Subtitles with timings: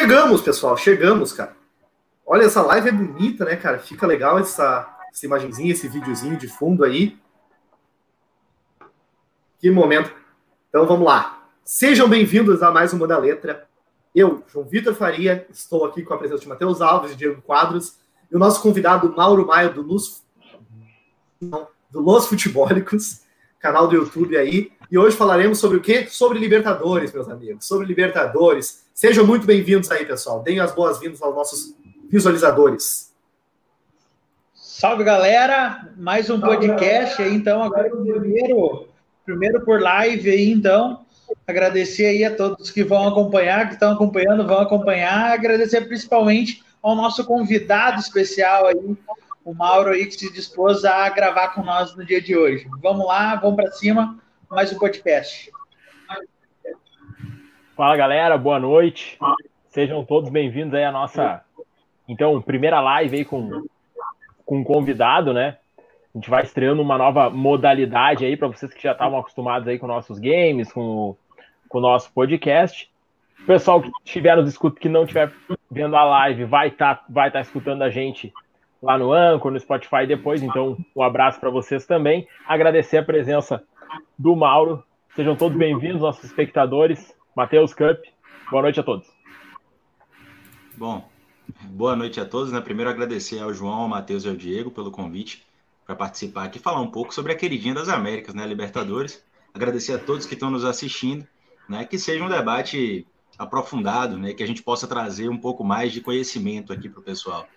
[0.00, 1.56] Chegamos, pessoal, chegamos, cara.
[2.24, 3.80] Olha, essa live é bonita, né, cara?
[3.80, 7.18] Fica legal essa, essa imagenzinha, esse videozinho de fundo aí.
[9.58, 10.14] Que momento.
[10.68, 11.42] Então vamos lá.
[11.64, 13.66] Sejam bem-vindos a mais uma da letra.
[14.14, 17.98] Eu, João Vitor Faria, estou aqui com a presença de Matheus Alves Diego Quadros
[18.30, 20.24] e o nosso convidado Mauro Maia do Luz
[21.40, 23.22] do Los Futebólicos,
[23.58, 24.70] canal do YouTube aí.
[24.90, 26.06] E hoje falaremos sobre o quê?
[26.08, 27.66] Sobre Libertadores, meus amigos.
[27.66, 28.86] Sobre Libertadores.
[28.94, 30.42] Sejam muito bem-vindos aí, pessoal.
[30.42, 31.74] Deem as boas-vindas aos nossos
[32.08, 33.12] visualizadores.
[34.54, 35.92] Salve, galera!
[35.94, 38.88] Mais um podcast aí, então, agora o primeiro,
[39.26, 41.04] primeiro por live aí, então.
[41.46, 45.32] Agradecer aí a todos que vão acompanhar, que estão acompanhando, vão acompanhar.
[45.32, 48.96] Agradecer principalmente ao nosso convidado especial aí,
[49.44, 52.66] o Mauro aí, que se dispôs a gravar com nós no dia de hoje.
[52.82, 54.18] Vamos lá, vamos para cima,
[54.50, 55.50] mais um podcast.
[57.76, 59.18] Fala, galera, boa noite.
[59.68, 61.44] Sejam todos bem-vindos aí à nossa,
[62.08, 63.64] então, primeira live aí com,
[64.44, 65.58] com um convidado, né?
[66.14, 69.78] A gente vai estreando uma nova modalidade aí para vocês que já estavam acostumados aí
[69.78, 71.16] com nossos games, com
[71.68, 72.90] com o nosso podcast.
[73.42, 75.30] O pessoal que estiver nos escuta, que não estiver
[75.70, 78.32] vendo a live, vai estar tá, vai tá escutando a gente
[78.82, 80.42] lá no Anchor, no Spotify depois.
[80.42, 82.26] Então, um abraço para vocês também.
[82.46, 83.62] Agradecer a presença
[84.18, 84.82] do Mauro.
[85.14, 87.14] Sejam todos bem-vindos, nossos espectadores.
[87.36, 87.98] Matheus Cup,
[88.50, 89.06] boa noite a todos.
[90.76, 91.08] Bom,
[91.64, 92.52] boa noite a todos.
[92.52, 92.60] Né?
[92.60, 95.46] Primeiro, agradecer ao João, ao Matheus e ao Diego pelo convite
[95.88, 99.24] para participar aqui, falar um pouco sobre a queridinha das Américas, né, Libertadores.
[99.54, 101.26] Agradecer a todos que estão nos assistindo,
[101.66, 103.06] né, que seja um debate
[103.38, 107.02] aprofundado, né, que a gente possa trazer um pouco mais de conhecimento aqui para o
[107.02, 107.48] pessoal.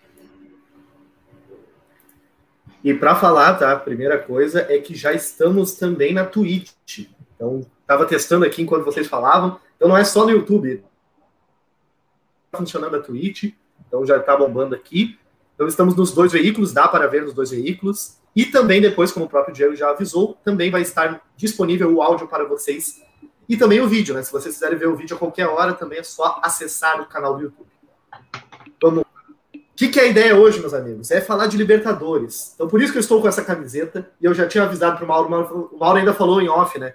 [2.83, 3.71] E para falar, tá?
[3.71, 7.07] A primeira coisa é que já estamos também na Twitch.
[7.35, 9.59] Então, estava testando aqui enquanto vocês falavam.
[9.75, 10.83] Então, não é só no YouTube.
[12.51, 13.53] Tá funcionando a Twitch.
[13.87, 15.19] Então, já está bombando aqui.
[15.53, 18.17] Então, estamos nos dois veículos, dá para ver nos dois veículos.
[18.35, 22.27] E também, depois, como o próprio Diego já avisou, também vai estar disponível o áudio
[22.27, 23.01] para vocês.
[23.47, 24.23] E também o vídeo, né?
[24.23, 27.35] Se vocês quiserem ver o vídeo a qualquer hora, também é só acessar o canal
[27.35, 27.67] do YouTube.
[28.81, 29.03] Vamos
[29.81, 31.09] que, que é a ideia hoje, meus amigos?
[31.09, 32.51] É falar de Libertadores.
[32.53, 34.07] Então, por isso que eu estou com essa camiseta.
[34.21, 35.69] E eu já tinha avisado para o Mauro.
[35.73, 36.93] O Mauro ainda falou em off, né?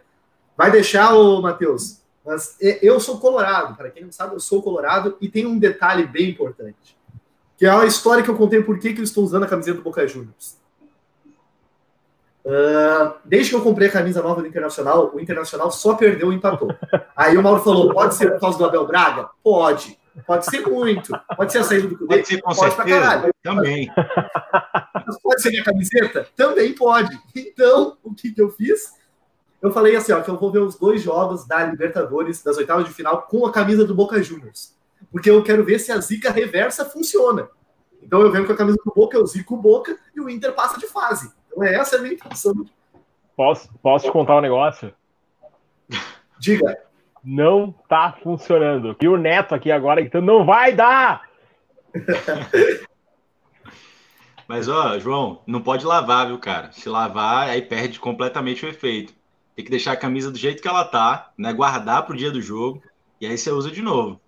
[0.57, 2.01] Vai deixar, o Matheus.
[2.25, 3.77] Mas eu sou colorado.
[3.77, 5.17] Para quem não sabe, eu sou colorado.
[5.21, 6.97] E tem um detalhe bem importante.
[7.57, 9.79] Que é a história que eu contei por que, que eu estou usando a camiseta
[9.79, 10.57] do Boca Juniors.
[12.45, 16.37] Uh, desde que eu comprei a camisa nova do Internacional, o Internacional só perdeu e
[16.37, 16.73] empatou.
[17.17, 19.29] Aí o Mauro falou: pode ser por causa do Abel Braga?
[19.43, 19.99] Pode.
[20.25, 21.12] Pode ser muito.
[21.37, 23.31] Pode ser a saída do Pode ser com pode certeza.
[23.43, 23.93] Também.
[25.06, 26.27] Mas pode ser minha camiseta?
[26.34, 27.19] Também pode.
[27.34, 28.94] Então, o que, que eu fiz?
[29.60, 32.87] Eu falei assim, ó, que eu vou ver os dois jogos da Libertadores, das oitavas
[32.87, 34.75] de final, com a camisa do Boca Juniors.
[35.10, 37.49] Porque eu quero ver se a zica reversa funciona.
[38.03, 40.53] Então eu venho com a camisa do Boca, eu zico o Boca e o Inter
[40.53, 41.32] passa de fase.
[41.47, 42.55] Então essa é a minha intenção.
[43.34, 44.94] Posso, posso te contar um negócio?
[46.38, 46.86] Diga
[47.26, 48.97] não tá funcionando.
[49.03, 51.28] E o Neto aqui agora, então não vai dar!
[54.47, 56.70] Mas, ó, João, não pode lavar, viu, cara?
[56.70, 59.12] Se lavar, aí perde completamente o efeito.
[59.56, 61.53] Tem que deixar a camisa do jeito que ela tá, né?
[61.53, 62.81] Guardar pro dia do jogo,
[63.20, 64.20] e aí você usa de novo.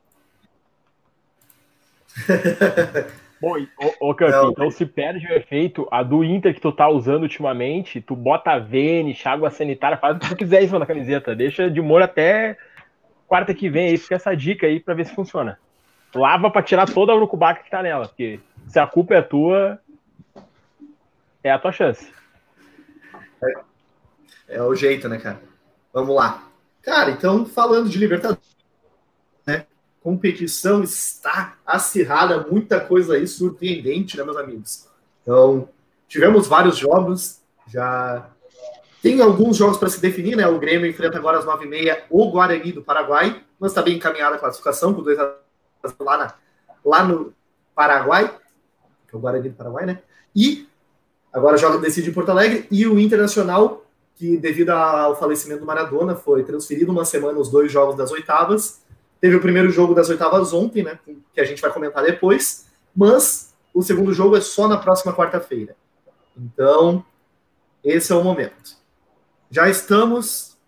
[3.41, 3.55] Bom,
[4.01, 7.23] ô, ô Campi, então se perde o efeito, a do Inter que tu tá usando
[7.23, 10.87] ultimamente, tu bota a Vene, água sanitária, faz o que tu quiser em cima da
[10.87, 11.37] camiseta.
[11.37, 12.59] Deixa de molho até
[13.29, 15.61] quarta que vem aí, fica essa dica aí para ver se funciona.
[16.15, 19.79] Lava para tirar toda a urucubaca que tá nela, porque se a culpa é tua,
[21.45, 22.11] é a tua chance.
[23.43, 25.41] É, é o jeito, né, cara?
[25.93, 26.49] Vamos lá.
[26.81, 28.57] Cara, então, falando de Libertadores,
[29.47, 29.67] né?
[30.01, 34.89] Competição está acirrada, muita coisa aí surpreendente, né, meus amigos?
[35.23, 35.69] Então,
[36.09, 38.31] tivemos vários jogos, já
[39.03, 40.47] tem alguns jogos para se definir, né?
[40.47, 44.39] O Grêmio enfrenta agora às 9h30 o Guarani do Paraguai, mas está bem encaminhada a
[44.39, 45.19] classificação, com 2
[46.01, 46.35] lá, na,
[46.85, 47.33] lá no
[47.75, 48.29] Paraguai,
[49.09, 50.03] que é o Guarani do Paraguai, né?
[50.35, 50.69] E
[51.33, 53.85] agora joga decide em Porto Alegre, e o Internacional,
[54.17, 58.83] que devido ao falecimento do Maradona, foi transferido uma semana os dois jogos das oitavas.
[59.21, 60.99] Teve o primeiro jogo das oitavas ontem, né?
[61.33, 65.77] Que a gente vai comentar depois, mas o segundo jogo é só na próxima quarta-feira.
[66.37, 67.05] Então,
[67.85, 68.78] esse é o momento.
[69.51, 70.59] Já estamos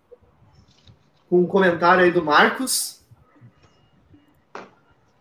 [1.29, 3.01] com um comentário aí do Marcos.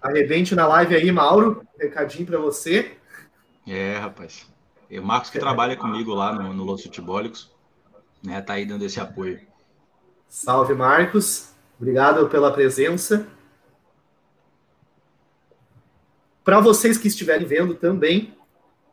[0.01, 1.67] Arrebente na live aí, Mauro.
[1.79, 2.97] Recadinho para você.
[3.67, 4.51] É, rapaz.
[4.89, 7.55] E o Marcos que trabalha comigo lá no, no Los Futebólicos,
[8.23, 8.41] né?
[8.41, 9.41] Tá aí dando esse apoio.
[10.27, 11.51] Salve, Marcos.
[11.79, 13.27] Obrigado pela presença.
[16.43, 18.35] Para vocês que estiverem vendo também,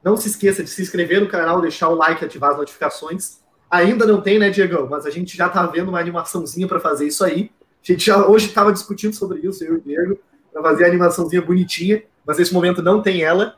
[0.04, 3.40] não se esqueça de se inscrever no canal, deixar o like, ativar as notificações.
[3.70, 4.88] Ainda não tem, né, Diego?
[4.90, 7.52] Mas a gente já está vendo uma animaçãozinha para fazer isso aí.
[7.84, 10.20] A gente já hoje estava discutindo sobre isso, eu e o Diego,
[10.52, 13.56] para fazer a animaçãozinha bonitinha, mas nesse momento não tem ela.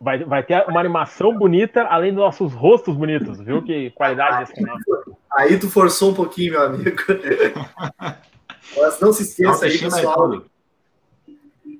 [0.00, 3.62] Vai, vai ter uma animação bonita, além dos nossos rostos bonitos, viu?
[3.62, 4.76] Que qualidade desse canal.
[5.32, 6.90] Aí tu forçou um pouquinho, meu amigo.
[8.76, 10.42] Mas não se esqueça aí, pessoal.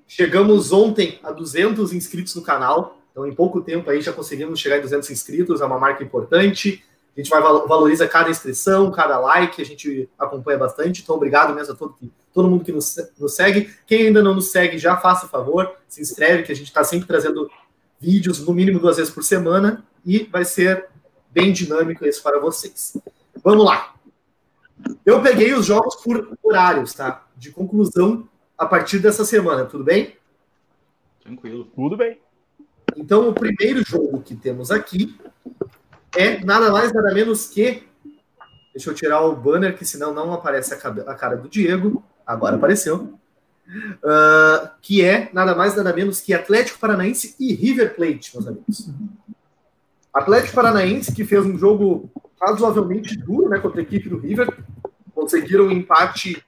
[0.07, 3.02] Chegamos ontem a 200 inscritos no canal.
[3.13, 6.83] Então, em pouco tempo aí já conseguimos chegar em 200 inscritos, é uma marca importante.
[7.15, 11.03] A gente vai valoriza cada inscrição, cada like, a gente acompanha bastante.
[11.03, 11.95] Então, obrigado mesmo a todo,
[12.33, 13.71] todo mundo que nos, nos segue.
[13.87, 17.07] Quem ainda não nos segue, já faça favor, se inscreve, que a gente está sempre
[17.07, 17.51] trazendo
[18.01, 20.89] vídeos, no mínimo duas vezes por semana, e vai ser
[21.31, 22.97] bem dinâmico isso para vocês.
[23.45, 23.95] Vamos lá.
[25.05, 27.27] Eu peguei os jogos por horários, tá?
[27.37, 28.27] De conclusão
[28.57, 30.17] a partir dessa semana, tudo bem?
[31.21, 31.67] Tranquilo.
[31.75, 32.22] Tudo bem.
[32.97, 35.17] Então, o primeiro jogo que temos aqui
[36.17, 37.83] é nada mais, nada menos que.
[38.75, 42.03] Deixa eu tirar o banner, que senão não aparece a cara do Diego.
[42.27, 43.19] Agora apareceu.
[43.69, 48.91] Uh, que é nada mais, nada menos que Atlético Paranaense e River Plate, meus amigos.
[50.13, 52.11] Atlético Paranaense, que fez um jogo
[52.41, 54.53] razoavelmente duro né, contra a equipe do River,
[55.15, 56.45] conseguiram um empate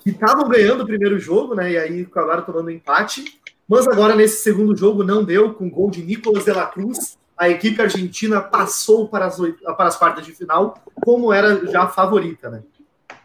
[0.00, 1.72] que estavam ganhando o primeiro jogo, né?
[1.72, 3.40] E aí acabaram tomando um empate.
[3.68, 7.18] Mas agora, nesse segundo jogo, não deu, com gol de Nicolas de la Cruz.
[7.36, 11.88] A equipe argentina passou para as, para as quartas de final, como era já a
[11.88, 12.62] favorita, né?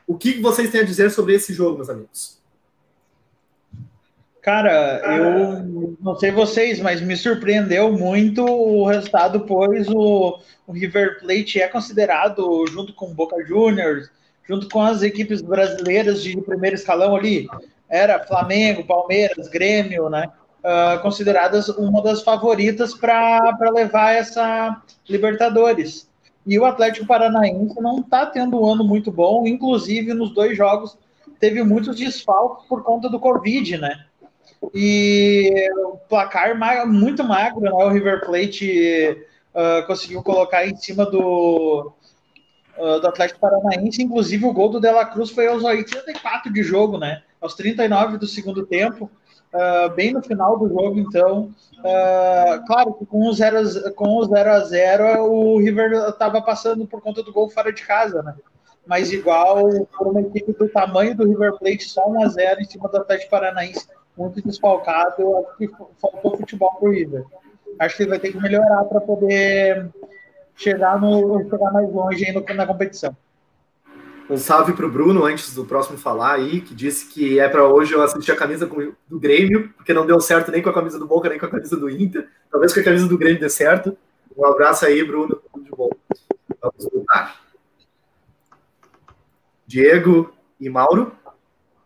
[0.07, 2.39] O que vocês têm a dizer sobre esse jogo, meus amigos?
[4.41, 11.19] Cara, eu não sei vocês, mas me surpreendeu muito o resultado, pois o, o River
[11.19, 14.09] Plate é considerado, junto com o Boca Juniors,
[14.47, 17.47] junto com as equipes brasileiras de primeiro escalão ali,
[17.89, 20.29] era Flamengo, Palmeiras, Grêmio, né?
[20.59, 26.09] Uh, consideradas uma das favoritas para levar essa Libertadores.
[26.45, 30.97] E o Atlético Paranaense não está tendo um ano muito bom, inclusive nos dois jogos
[31.39, 34.05] teve muitos desfalques por conta do Covid, né?
[34.73, 36.57] E o placar
[36.87, 37.71] muito magro, né?
[37.71, 39.17] O River Plate
[39.53, 41.93] uh, conseguiu colocar em cima do,
[42.77, 44.03] uh, do Atlético Paranaense.
[44.03, 47.21] Inclusive, o gol do Dela Cruz foi aos 84 de jogo, né?
[47.41, 49.09] Aos 39 do segundo tempo.
[49.53, 51.51] Uh, bem no final do jogo, então.
[51.79, 56.85] Uh, claro que com o 0 com o 0 a 0 o River estava passando
[56.85, 58.35] por conta do gol fora de casa, né?
[58.85, 62.65] Mas igual por uma equipe do tamanho do River Plate, só 1 a 0 em
[62.65, 63.87] cima do Atlético Paranaense,
[64.17, 65.67] muito desfalcado, acho que
[65.99, 67.23] faltou futebol pro River.
[67.79, 69.89] Acho que ele vai ter que melhorar para poder
[70.55, 73.15] chegar, no, chegar mais longe no, na competição.
[74.29, 77.65] Um salve para o Bruno antes do próximo falar aí, que disse que é para
[77.65, 78.69] hoje eu assistir a camisa
[79.07, 81.49] do Grêmio, porque não deu certo nem com a camisa do Boca, nem com a
[81.49, 82.29] camisa do Inter.
[82.51, 83.97] Talvez com a camisa do Grêmio dê certo.
[84.37, 85.41] Um abraço aí, Bruno.
[85.51, 85.89] Tudo de bom.
[86.61, 87.41] Vamos voltar.
[89.65, 91.11] Diego e Mauro.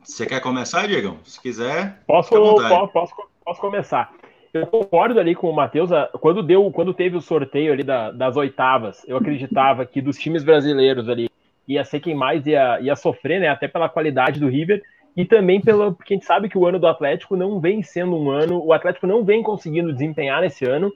[0.03, 1.17] Você quer começar, Diego?
[1.23, 2.03] Se quiser.
[2.05, 3.13] Posso, posso, posso,
[3.45, 4.13] posso começar.
[4.53, 5.89] Eu concordo ali com o Matheus.
[6.19, 10.43] Quando deu, quando teve o sorteio ali da, das oitavas, eu acreditava que dos times
[10.43, 11.29] brasileiros ali
[11.67, 13.47] ia ser quem mais ia, ia sofrer, né?
[13.47, 14.81] Até pela qualidade do River
[15.15, 18.15] e também pelo porque a gente sabe que o ano do Atlético não vem sendo
[18.15, 20.91] um ano, o Atlético não vem conseguindo desempenhar nesse ano,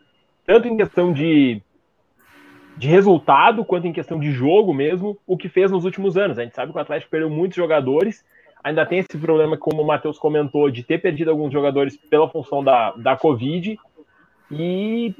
[0.46, 1.62] tanto em questão de
[2.76, 6.38] de resultado quanto em questão de jogo mesmo, o que fez nos últimos anos.
[6.38, 8.24] A gente sabe que o Atlético perdeu muitos jogadores,
[8.64, 12.64] ainda tem esse problema, como o Matheus comentou, de ter perdido alguns jogadores pela função
[12.64, 13.80] da, da Covid.
[14.52, 15.16] E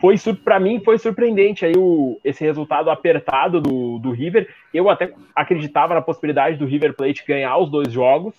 [0.00, 4.48] foi para mim foi surpreendente aí o, esse resultado apertado do, do River.
[4.72, 8.34] Eu até acreditava na possibilidade do River Plate ganhar os dois jogos.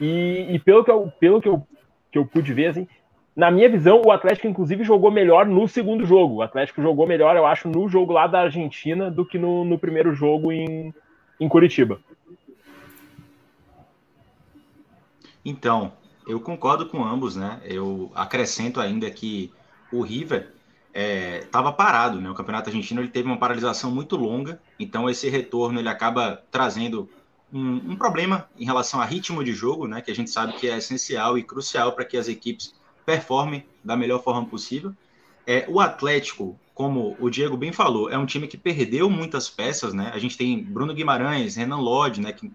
[0.00, 1.62] E, e pelo, que eu, pelo que, eu,
[2.10, 2.88] que eu pude ver, assim,
[3.34, 6.36] na minha visão, o Atlético, inclusive, jogou melhor no segundo jogo.
[6.36, 9.78] O Atlético jogou melhor, eu acho, no jogo lá da Argentina do que no, no
[9.78, 10.92] primeiro jogo em,
[11.40, 12.00] em Curitiba.
[15.44, 15.92] Então,
[16.26, 17.60] eu concordo com ambos, né?
[17.64, 19.50] Eu acrescento ainda que
[19.92, 20.52] o River
[20.94, 22.30] estava é, parado, né?
[22.30, 27.08] O campeonato argentino ele teve uma paralisação muito longa, então esse retorno ele acaba trazendo
[27.52, 30.00] um, um, problema em relação a ritmo de jogo, né?
[30.00, 32.74] Que a gente sabe que é essencial e crucial para que as equipes
[33.06, 34.94] performem da melhor forma possível.
[35.46, 39.92] É, o Atlético, como o Diego bem falou, é um time que perdeu muitas peças,
[39.92, 40.10] né?
[40.14, 42.32] A gente tem Bruno Guimarães, Renan Lodge, né?
[42.32, 42.50] Que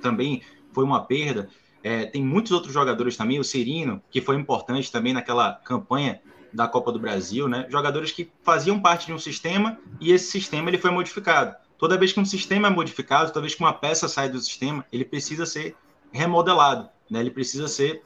[0.00, 1.48] também foi uma perda.
[1.82, 6.20] É, tem muitos outros jogadores também, o Cirino, que foi importante também naquela campanha
[6.56, 7.66] da Copa do Brasil, né?
[7.68, 11.54] Jogadores que faziam parte de um sistema e esse sistema ele foi modificado.
[11.78, 14.84] Toda vez que um sistema é modificado, toda vez que uma peça sai do sistema,
[14.90, 15.76] ele precisa ser
[16.10, 17.20] remodelado, né?
[17.20, 18.02] Ele precisa ser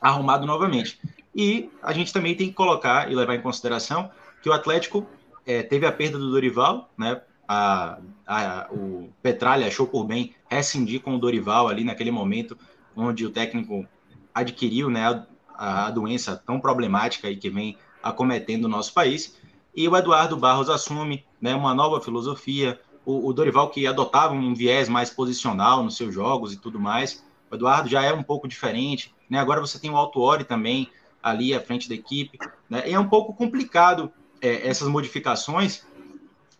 [0.00, 1.00] arrumado novamente.
[1.34, 4.10] E a gente também tem que colocar e levar em consideração
[4.42, 5.06] que o Atlético
[5.46, 7.22] é, teve a perda do Dorival, né?
[7.48, 12.58] A, a, o Petralha achou por bem rescindir com o Dorival ali naquele momento
[12.96, 13.86] onde o técnico
[14.34, 15.24] adquiriu né,
[15.56, 19.36] a, a doença tão problemática e que vem acometendo o nosso país.
[19.74, 22.80] E o Eduardo Barros assume né, uma nova filosofia.
[23.04, 27.24] O, o, Dorival, que adotava um viés mais posicional nos seus jogos e tudo mais.
[27.50, 29.14] O Eduardo já é um pouco diferente.
[29.28, 29.38] Né?
[29.38, 30.88] Agora você tem o Alto Ori também
[31.22, 32.38] ali à frente da equipe.
[32.68, 32.88] Né?
[32.88, 34.10] E é um pouco complicado
[34.40, 35.86] é, essas modificações.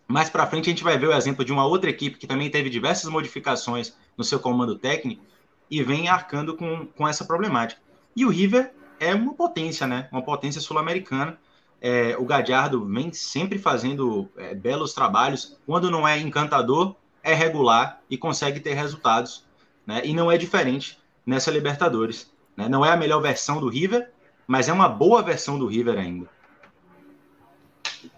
[0.07, 2.49] Mais para frente a gente vai ver o exemplo de uma outra equipe que também
[2.49, 5.23] teve diversas modificações no seu comando técnico
[5.69, 7.81] e vem arcando com, com essa problemática.
[8.15, 10.07] E o River é uma potência, né?
[10.11, 11.37] Uma potência sul-americana.
[11.79, 15.57] É, o Gadiardo vem sempre fazendo é, belos trabalhos.
[15.65, 19.45] Quando não é encantador, é regular e consegue ter resultados.
[19.85, 20.01] Né?
[20.03, 22.31] E não é diferente nessa Libertadores.
[22.55, 22.67] Né?
[22.67, 24.09] Não é a melhor versão do River,
[24.47, 26.27] mas é uma boa versão do River ainda.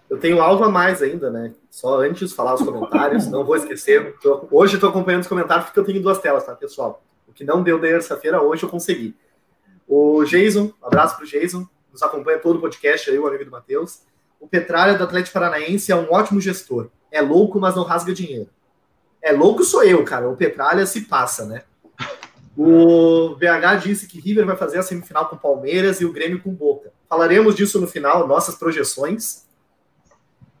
[0.08, 1.54] Eu tenho algo a mais ainda, né?
[1.70, 4.16] Só antes de falar os comentários, não vou esquecer.
[4.20, 7.00] Tô, hoje estou acompanhando os comentários porque eu tenho duas telas, tá, pessoal?
[7.28, 9.14] O que não deu terça-feira, hoje eu consegui.
[9.90, 13.44] O Jason, um abraço para o Jason, nos acompanha todo o podcast aí, o amigo
[13.44, 14.02] do Matheus.
[14.38, 16.90] O Petralha do Atlético Paranaense é um ótimo gestor.
[17.10, 18.48] É louco, mas não rasga dinheiro.
[19.20, 20.30] É louco sou eu, cara.
[20.30, 21.64] O Petralha se passa, né?
[22.56, 26.54] O BH disse que River vai fazer a semifinal com Palmeiras e o Grêmio com
[26.54, 26.92] Boca.
[27.08, 29.44] Falaremos disso no final, nossas projeções.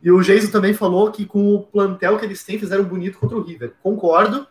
[0.02, 3.36] E o Geiso também falou que com o plantel que eles têm, fizeram bonito contra
[3.36, 3.74] o River.
[3.80, 4.44] Concordo.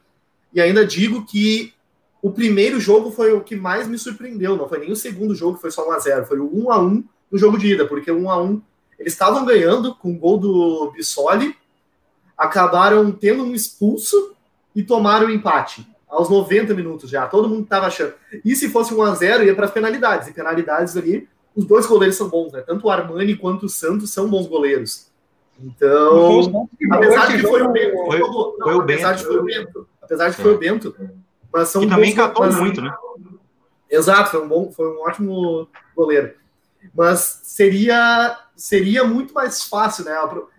[0.54, 1.74] E ainda digo que
[2.22, 4.58] o primeiro jogo foi o que mais me surpreendeu.
[4.58, 6.26] Não foi nem o segundo jogo, que foi só 1x0.
[6.26, 8.62] Foi o 1x1 no jogo de ida, porque o 1x1
[8.98, 11.56] eles estavam ganhando com o gol do Bissoli,
[12.38, 14.36] acabaram tendo um expulso
[14.76, 15.88] e tomaram o empate.
[16.08, 17.28] Aos 90 minutos já.
[17.28, 18.14] Todo mundo estava achando.
[18.44, 20.28] E se fosse 1x0, ia para as penalidades.
[20.28, 22.62] E penalidades ali, os dois goleiros são bons, né?
[22.62, 25.08] Tanto o Armani quanto o Santos são bons goleiros.
[25.62, 28.22] Então, apesar de que foi o Bento, foi
[28.74, 30.96] o Bento, apesar de que foi o Bento,
[31.52, 32.94] mas são que também catou muito, né?
[33.90, 36.34] Exato, foi um bom, foi um ótimo goleiro.
[36.94, 40.14] Mas seria seria muito mais fácil, né?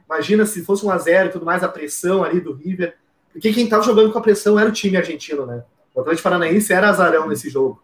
[0.07, 2.97] Imagina se fosse um a zero e tudo mais a pressão ali do River,
[3.33, 5.63] porque quem estava jogando com a pressão era o time argentino, né?
[5.95, 7.83] O Atlético Paranaense era azarão nesse jogo.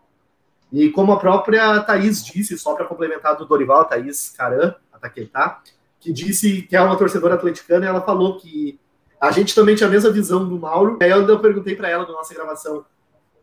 [0.73, 5.63] E como a própria Thaís disse, só para complementar do Dorival, Thaís Caran, a Taquetá,
[6.01, 8.79] que disse que é uma torcedora atleticana, e ela falou que
[9.21, 10.99] a gente também tinha a mesma visão do Mauro.
[11.01, 12.85] E aí eu perguntei para ela na nossa gravação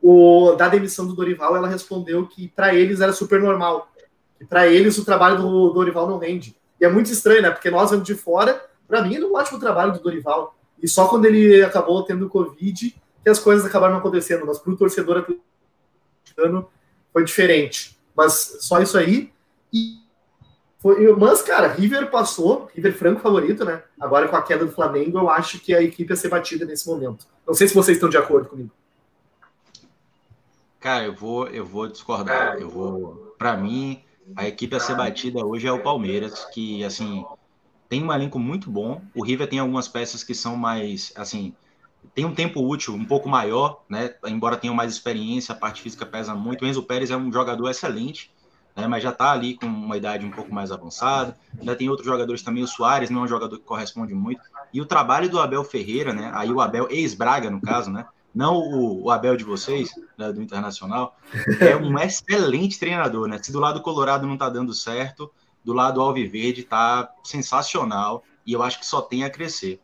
[0.03, 3.89] o, da demissão do Dorival, ela respondeu que para eles era super normal.
[4.37, 6.53] Que para eles o trabalho do Dorival não rende.
[6.79, 7.49] E é muito estranho, né?
[7.49, 10.57] Porque nós vemos de fora, para mim, é um ótimo trabalho do Dorival.
[10.81, 12.93] E só quando ele acabou tendo Covid
[13.23, 14.45] que as coisas acabaram acontecendo.
[14.45, 16.67] Mas para o torcedor atleticano
[17.13, 17.97] foi diferente.
[18.13, 19.31] Mas só isso aí.
[19.71, 19.99] E
[20.79, 23.81] foi, mas, cara, River passou, River franco favorito, né?
[23.97, 26.85] Agora com a queda do Flamengo, eu acho que a equipe ia ser batida nesse
[26.89, 27.25] momento.
[27.47, 28.69] Não sei se vocês estão de acordo comigo.
[30.83, 32.57] Cara, eu vou, eu vou discordar.
[32.57, 34.03] Eu vou, para mim,
[34.35, 37.23] a equipe a ser batida hoje é o Palmeiras, que assim
[37.87, 39.01] tem um elenco muito bom.
[39.15, 41.55] O River tem algumas peças que são mais, assim,
[42.13, 44.13] tem um tempo útil um pouco maior, né?
[44.25, 46.65] Embora tenha mais experiência, a parte física pesa muito.
[46.65, 48.29] O Enzo Pérez é um jogador excelente
[48.75, 51.37] né, mas já está ali com uma idade um pouco mais avançada.
[51.61, 54.41] Já tem outros jogadores também, o Soares não é um jogador que corresponde muito.
[54.73, 58.57] E o trabalho do Abel Ferreira, né, aí o Abel, ex-Braga no caso, né, não
[58.57, 61.15] o, o Abel de vocês, né, do Internacional,
[61.59, 63.27] é um excelente treinador.
[63.27, 63.39] Né?
[63.41, 65.31] Se do lado colorado não está dando certo,
[65.63, 69.79] do lado alviverde está sensacional e eu acho que só tem a crescer.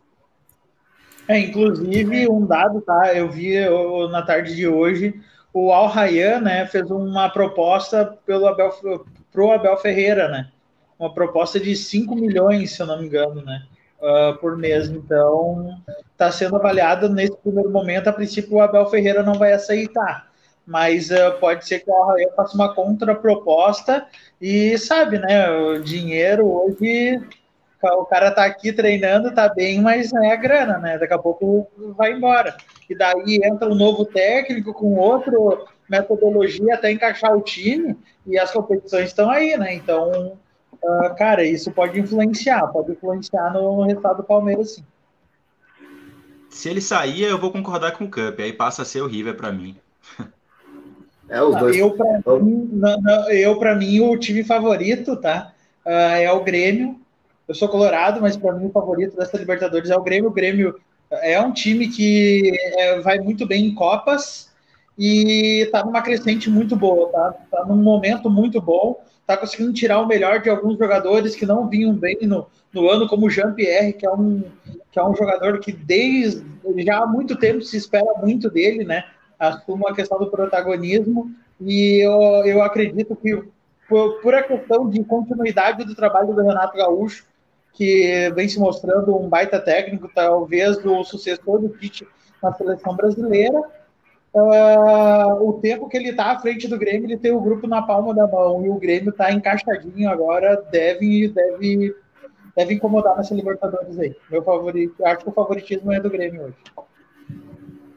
[1.27, 3.13] É, inclusive, um dado, tá?
[3.13, 5.21] Eu vi eu, na tarde de hoje
[5.53, 8.71] o Al Rayyan, né, fez uma proposta pelo Abel,
[9.31, 10.51] pro Abel Ferreira, né?
[10.97, 13.63] Uma proposta de 5 milhões, se eu não me engano, né?
[14.01, 14.87] Uh, por mês.
[14.87, 15.77] Então,
[16.11, 18.07] está sendo avaliada nesse primeiro momento.
[18.07, 20.29] A princípio, o Abel Ferreira não vai aceitar.
[20.65, 24.05] Mas uh, pode ser que o faça uma contraproposta
[24.39, 25.49] e sabe, né?
[25.49, 27.19] O dinheiro hoje
[27.81, 30.97] o cara tá aqui treinando, tá bem, mas é a grana, né?
[30.97, 32.55] Daqui a pouco vai embora.
[32.89, 35.33] E daí entra um novo técnico com outra
[35.89, 39.73] metodologia até encaixar o time e as competições estão aí, né?
[39.73, 40.37] Então,
[40.83, 44.83] uh, cara, isso pode influenciar, pode influenciar no resultado do Palmeiras, sim.
[46.49, 49.51] Se ele sair, eu vou concordar com o Cup, aí passa a ser horrível para
[49.51, 49.77] mim.
[51.29, 51.77] É, os dois.
[51.77, 52.81] Eu, para mim,
[53.29, 55.53] eu, mim, o time favorito, tá?
[55.85, 56.99] Uh, é o Grêmio
[57.49, 60.29] eu sou colorado, mas para mim o favorito dessa Libertadores é o Grêmio.
[60.29, 64.53] O Grêmio é um time que é, vai muito bem em Copas
[64.95, 67.35] e está numa crescente muito boa, tá?
[67.43, 71.67] Está num momento muito bom, está conseguindo tirar o melhor de alguns jogadores que não
[71.69, 74.43] vinham bem no, no ano, como o Jean-Pierre, que é um
[74.91, 76.43] que é um jogador que desde
[76.77, 79.05] já há muito tempo se espera muito dele, né?
[79.37, 81.31] Assuma a questão do protagonismo
[81.61, 83.43] e eu, eu acredito que
[83.87, 87.25] por, por a questão de continuidade do trabalho do Renato Gaúcho,
[87.73, 92.07] que vem se mostrando um baita técnico, talvez o sucessor do Tite
[92.41, 93.61] na seleção brasileira,
[94.33, 97.81] Uh, o tempo que ele está à frente do Grêmio, ele tem o grupo na
[97.81, 101.95] palma da mão e o Grêmio está encaixadinho agora, deve, deve,
[102.55, 104.15] deve incomodar nessa Libertadores aí.
[104.29, 106.55] Meu favorito, acho que o favoritismo é do Grêmio hoje.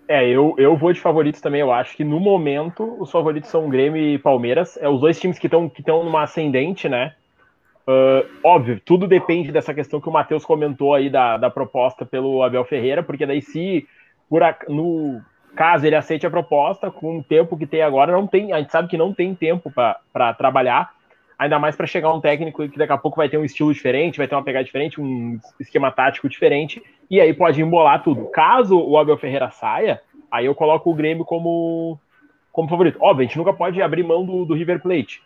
[0.08, 1.60] É, eu, eu vou de favoritos também.
[1.60, 4.76] Eu acho que no momento os favoritos são Grêmio e Palmeiras.
[4.78, 7.14] É os dois times que estão que numa ascendente, né?
[7.86, 12.42] Uh, óbvio, tudo depende dessa questão que o Matheus comentou aí da, da proposta pelo
[12.42, 13.86] Abel Ferreira, porque daí se
[14.28, 15.20] por no
[15.54, 18.72] caso ele aceite a proposta, com o tempo que tem agora, não tem, a gente
[18.72, 20.92] sabe que não tem tempo para trabalhar,
[21.38, 24.18] ainda mais para chegar um técnico que daqui a pouco vai ter um estilo diferente,
[24.18, 28.26] vai ter uma pegada diferente, um esquema tático diferente, e aí pode embolar tudo.
[28.26, 31.98] Caso o Abel Ferreira saia, aí eu coloco o Grêmio como,
[32.50, 32.98] como favorito.
[33.00, 35.20] Óbvio, a gente nunca pode abrir mão do, do River Plate,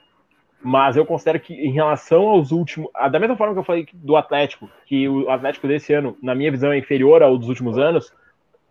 [0.62, 4.16] mas eu considero que em relação aos últimos, da mesma forma que eu falei do
[4.16, 8.12] Atlético, que o Atlético desse ano, na minha visão, é inferior ao dos últimos anos,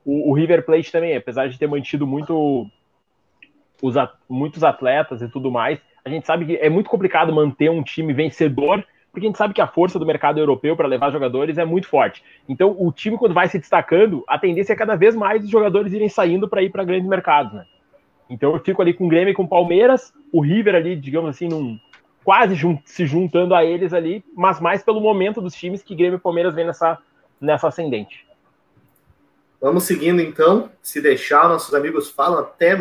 [0.05, 2.69] o, River Plate também, apesar de ter mantido muito
[3.81, 3.95] os,
[4.29, 8.13] muitos atletas e tudo mais, a gente sabe que é muito complicado manter um time
[8.13, 11.65] vencedor, porque a gente sabe que a força do mercado europeu para levar jogadores é
[11.65, 12.23] muito forte.
[12.47, 15.93] Então, o time, quando vai se destacando, a tendência é cada vez mais os jogadores
[15.93, 17.65] irem saindo para ir para grandes mercados, né?
[18.29, 21.29] Então, eu fico ali com o Grêmio e com o Palmeiras, o River ali, digamos
[21.29, 21.79] assim, num,
[22.23, 26.17] quase jun se juntando a eles ali, mas mais pelo momento dos times que Grêmio
[26.17, 26.97] e Palmeiras vêm nessa,
[27.39, 28.24] nessa ascendente.
[29.65, 30.69] Vamos seguindo então.
[30.79, 32.77] Se deixar, nossos amigos falam até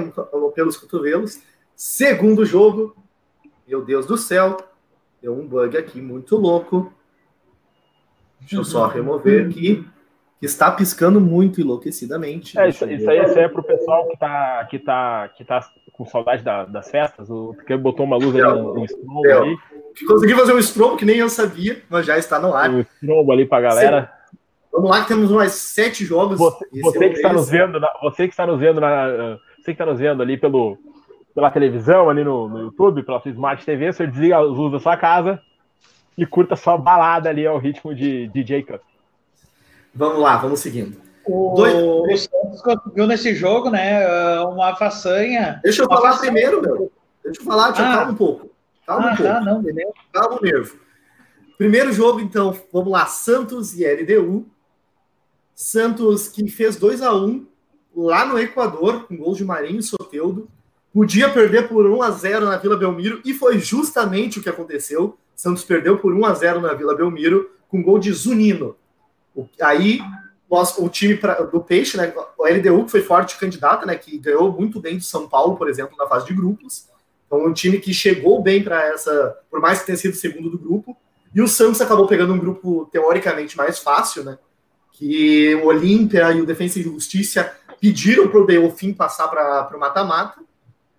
[0.54, 1.40] pelos cotovelos.
[1.74, 2.94] Segundo jogo.
[3.66, 4.58] Meu Deus do céu.
[5.22, 6.92] Deu um bug aqui muito louco.
[8.38, 9.88] Deixa eu só remover aqui.
[10.38, 12.58] Que está piscando muito enlouquecidamente.
[12.58, 15.42] É, isso, isso, aí, isso aí é para o pessoal que está que tá, que
[15.42, 17.30] tá com saudade da, das festas.
[17.30, 19.56] O que botou uma luz ali no, no ali.
[20.06, 22.68] Consegui fazer um strobo que nem eu sabia, mas já está no ar.
[22.68, 24.23] Um strobo ali para a galera.
[24.74, 26.36] Vamos lá, que temos mais sete jogos.
[26.36, 29.70] Você, você é que está nos vendo, você que está nos vendo, na, você que
[29.70, 30.76] está nos vendo ali pelo,
[31.32, 34.80] pela televisão, ali no, no YouTube, pela sua Smart TV, você desliga a luz da
[34.80, 35.40] sua casa
[36.18, 38.80] e curta sua balada ali ao ritmo de DJ Cup.
[39.94, 41.00] Vamos lá, vamos seguindo.
[41.24, 41.72] O, Dois...
[41.72, 44.04] o Santos conseguiu nesse jogo, né?
[44.40, 45.60] Uma façanha.
[45.62, 46.32] Deixa eu falar façanha.
[46.32, 46.90] primeiro, meu.
[47.24, 47.96] Deixa eu falar, deixa ah.
[47.96, 48.50] calma um pouco.
[48.84, 49.32] Calma ah, um pouco.
[49.32, 49.92] Tá, não, beleza.
[50.12, 50.76] Calma o nervo.
[51.56, 54.52] Primeiro jogo, então, vamos lá, Santos e LDU.
[55.54, 57.46] Santos que fez 2 a 1
[57.96, 60.48] lá no Equador, com gols de Marinho e Soteudo.
[60.92, 65.16] Podia perder por 1 a 0 na Vila Belmiro e foi justamente o que aconteceu.
[65.34, 68.76] Santos perdeu por 1 a 0 na Vila Belmiro com gol de Zunino.
[69.60, 70.00] Aí
[70.50, 74.16] nós, o time pra, do Peixe, né, o LDU que foi forte candidata, né, que
[74.18, 76.88] ganhou muito bem do São Paulo, por exemplo, na fase de grupos.
[77.26, 80.58] Então um time que chegou bem para essa, por mais que tenha sido segundo do
[80.58, 80.96] grupo.
[81.34, 84.38] E o Santos acabou pegando um grupo teoricamente mais fácil, né?
[84.94, 89.78] Que o Olímpia e o Defensa e Justiça pediram para o Delfim passar para o
[89.78, 90.40] mata-mata.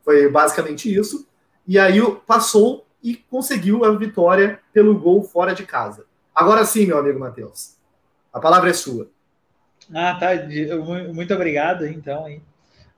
[0.03, 1.27] Foi basicamente isso.
[1.65, 6.05] E aí passou e conseguiu a vitória pelo gol fora de casa.
[6.33, 7.75] Agora sim, meu amigo Matheus.
[8.33, 9.09] A palavra é sua.
[9.93, 10.31] Ah, tá.
[11.13, 12.25] Muito obrigado, então.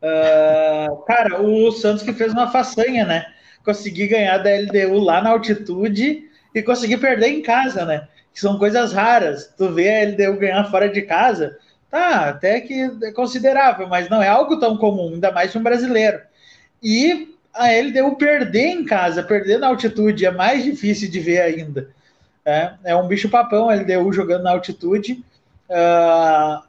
[0.01, 3.25] Uh, cara, o Santos que fez uma façanha, né?
[3.63, 8.07] Conseguir ganhar da LDU lá na altitude e conseguir perder em casa, né?
[8.37, 9.51] Que são coisas raras.
[9.57, 11.57] Tu vê a LDU ganhar fora de casa,
[11.89, 16.21] tá, até que é considerável, mas não é algo tão comum, ainda mais um brasileiro.
[16.83, 21.89] E a LDU perder em casa, perder na altitude, é mais difícil de ver ainda.
[22.45, 25.25] É, é um bicho papão a LDU jogando na altitude.
[25.67, 26.61] Uh,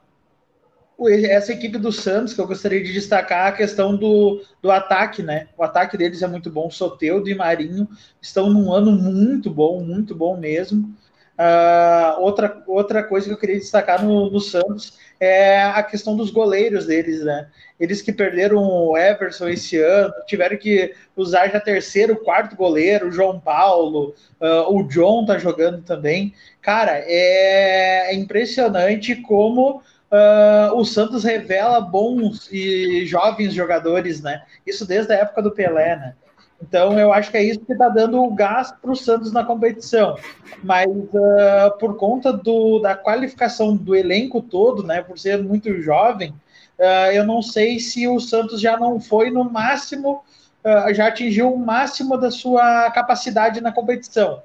[1.07, 5.47] essa equipe do Santos, que eu gostaria de destacar a questão do, do ataque, né?
[5.55, 6.71] O ataque deles é muito bom.
[6.71, 7.87] Soteudo e Marinho
[8.19, 10.97] estão num ano muito bom, muito bom mesmo.
[11.39, 16.31] Uh, outra, outra coisa que eu queria destacar no, no, Santos é a questão dos
[16.31, 17.47] goleiros deles, né?
[17.79, 23.11] Eles que perderam o Everson esse ano, tiveram que usar já terceiro, quarto goleiro, o
[23.11, 26.33] João Paulo, uh, o John tá jogando também.
[26.61, 34.43] Cara, é, é impressionante como uh, o Santos revela bons e jovens jogadores, né?
[34.67, 36.15] Isso desde a época do Pelé, né?
[36.61, 39.43] Então, eu acho que é isso que está dando o gás para o Santos na
[39.43, 40.17] competição.
[40.63, 46.33] Mas uh, por conta do, da qualificação do elenco todo, né, por ser muito jovem,
[46.79, 50.23] Uh, eu não sei se o Santos já não foi no máximo,
[50.63, 54.41] uh, já atingiu o máximo da sua capacidade na competição.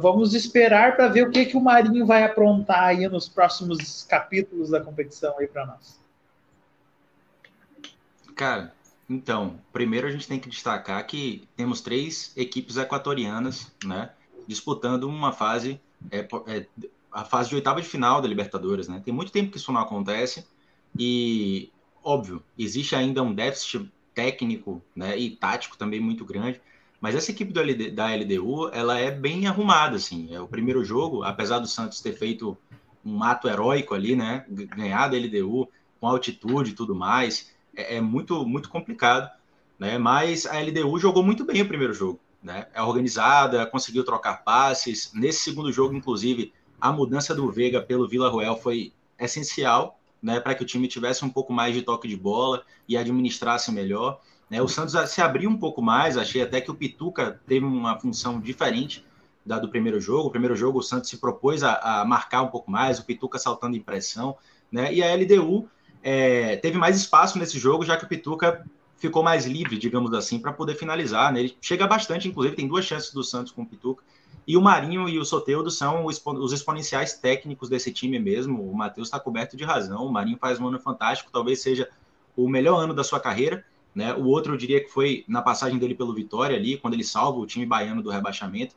[0.00, 4.70] Vamos esperar para ver o que, que o Marinho vai aprontar aí nos próximos capítulos
[4.70, 5.98] da competição aí para nós.
[8.36, 8.73] Cara,
[9.08, 14.10] então, primeiro a gente tem que destacar que temos três equipes equatorianas, né,
[14.46, 16.66] disputando uma fase, é, é,
[17.12, 19.00] a fase de oitava de final da Libertadores, né?
[19.04, 20.46] Tem muito tempo que isso não acontece
[20.98, 21.70] e,
[22.02, 26.60] óbvio, existe ainda um déficit técnico, né, e tático também muito grande.
[27.00, 30.34] Mas essa equipe LD, da LDU, ela é bem arrumada, assim.
[30.34, 32.56] É o primeiro jogo, apesar do Santos ter feito
[33.04, 35.68] um ato heróico ali, né, ganhar da LDU
[36.00, 39.30] com altitude e tudo mais, é, é muito, muito complicado,
[39.78, 39.98] né?
[39.98, 42.66] Mas a LDU jogou muito bem o primeiro jogo, né?
[42.74, 45.12] É organizada, conseguiu trocar passes.
[45.14, 50.40] Nesse segundo jogo, inclusive, a mudança do Veiga pelo Vila Roel foi essencial, né?
[50.40, 54.20] Para que o time tivesse um pouco mais de toque de bola e administrasse melhor.
[54.48, 54.60] Né?
[54.62, 58.40] O Santos se abriu um pouco mais, achei até que o Pituca teve uma função
[58.40, 59.04] diferente
[59.44, 60.28] da do primeiro jogo.
[60.28, 63.38] O primeiro jogo o Santos se propôs a, a marcar um pouco mais, o Pituca
[63.38, 64.36] saltando em pressão,
[64.70, 64.92] né?
[64.94, 65.68] E a LDU
[66.06, 68.62] é, teve mais espaço nesse jogo, já que o Pituca
[68.98, 71.32] ficou mais livre, digamos assim, para poder finalizar.
[71.32, 71.40] Né?
[71.40, 74.04] Ele chega bastante, inclusive, tem duas chances do Santos com o Pituca.
[74.46, 78.70] E o Marinho e o Soteudo são os exponenciais técnicos desse time mesmo.
[78.70, 80.04] O Matheus está coberto de razão.
[80.04, 81.88] O Marinho faz um ano fantástico, talvez seja
[82.36, 83.64] o melhor ano da sua carreira.
[83.94, 84.12] Né?
[84.12, 87.38] O outro eu diria que foi na passagem dele pelo Vitória ali, quando ele salva
[87.38, 88.74] o time baiano do rebaixamento.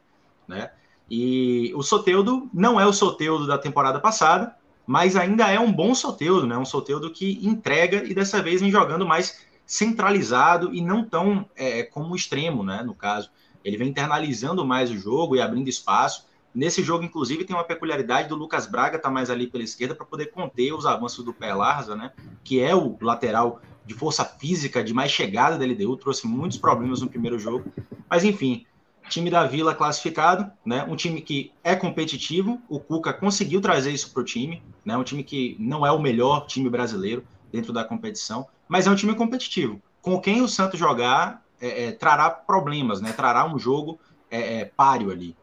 [0.48, 0.72] Né?
[1.12, 4.56] E o Soteudo não é o Soteudo da temporada passada,
[4.88, 6.58] mas ainda é um bom Soteudo, né?
[6.58, 11.84] Um Soteudo que entrega e dessa vez vem jogando mais centralizado e não tão é,
[11.84, 12.82] como extremo, né?
[12.84, 13.30] No caso,
[13.66, 16.26] ele vem internalizando mais o jogo e abrindo espaço.
[16.56, 20.06] Nesse jogo, inclusive, tem uma peculiaridade do Lucas Braga tá mais ali pela esquerda para
[20.06, 22.14] poder conter os avanços do Pelarza, né?
[22.42, 27.02] Que é o lateral de força física, de mais chegada da LDU, trouxe muitos problemas
[27.02, 27.72] no primeiro jogo.
[28.10, 28.66] Mas enfim,
[29.08, 30.86] time da Vila classificado, né?
[30.88, 32.62] Um time que é competitivo.
[32.70, 34.96] O Cuca conseguiu trazer isso para o time, né?
[34.98, 38.96] Um time que não é o melhor time brasileiro dentro da competição, mas é um
[38.96, 39.82] time competitivo.
[40.02, 43.12] Com quem o Santos jogar, é, é, trará problemas, né?
[43.14, 45.36] Trará um jogo é, é páreo ali.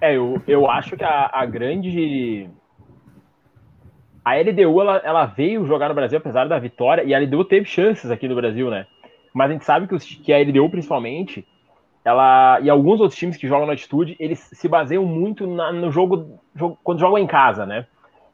[0.00, 2.50] É, eu, eu acho que a, a grande.
[4.24, 7.66] A LDU ela, ela veio jogar no Brasil apesar da vitória, e a LDU teve
[7.66, 8.86] chances aqui no Brasil, né?
[9.34, 11.44] Mas a gente sabe que, os, que a LDU, principalmente,
[12.04, 15.90] ela e alguns outros times que jogam na altitude, eles se baseiam muito na, no
[15.90, 17.86] jogo, jogo, quando jogam em casa, né?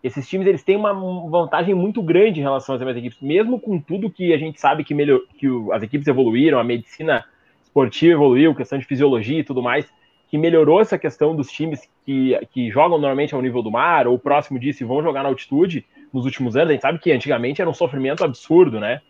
[0.02, 0.92] Esses times eles têm uma
[1.28, 4.82] vantagem muito grande em relação às demais equipes, mesmo com tudo que a gente sabe
[4.82, 7.24] que, melhor, que o, as equipes evoluíram, a medicina
[7.62, 9.90] esportiva evoluiu, questão de fisiologia e tudo mais,
[10.28, 14.18] que melhorou essa questão dos times que, que jogam normalmente ao nível do mar ou
[14.18, 16.70] próximo disso e vão jogar na altitude nos últimos anos.
[16.70, 19.00] A gente sabe que antigamente era um sofrimento absurdo, né?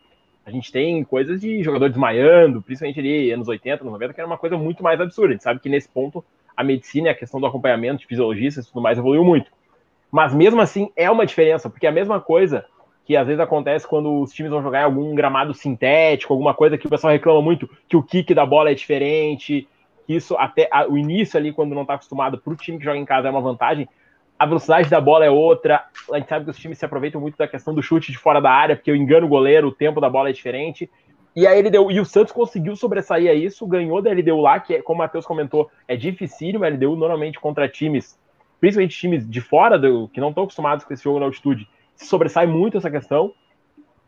[0.44, 4.26] A gente tem coisas de jogador desmaiando, principalmente ali anos 80, anos 90, que era
[4.26, 5.30] uma coisa muito mais absurda.
[5.30, 6.24] A gente sabe que nesse ponto
[6.56, 9.50] a medicina a questão do acompanhamento de fisiologistas e tudo mais evoluiu muito.
[10.10, 12.64] Mas mesmo assim é uma diferença, porque é a mesma coisa
[13.04, 16.78] que às vezes acontece quando os times vão jogar em algum gramado sintético, alguma coisa
[16.78, 19.66] que o pessoal reclama muito, que o kick da bola é diferente,
[20.06, 22.98] que isso até o início ali, quando não está acostumado, para o time que joga
[22.98, 23.88] em casa é uma vantagem
[24.40, 25.84] a velocidade da bola é outra.
[26.10, 28.40] A gente sabe que os times se aproveitam muito da questão do chute de fora
[28.40, 30.90] da área, porque eu engano o goleiro, o tempo da bola é diferente.
[31.36, 34.58] E aí ele deu, e o Santos conseguiu sobressair a isso, ganhou da LDU lá,
[34.58, 36.64] que é, como o Matheus comentou, é dificílimo.
[36.64, 38.18] A LDU normalmente contra times,
[38.58, 42.06] principalmente times de fora, do, que não estão acostumados com esse jogo na altitude, se
[42.06, 43.34] sobressai muito essa questão.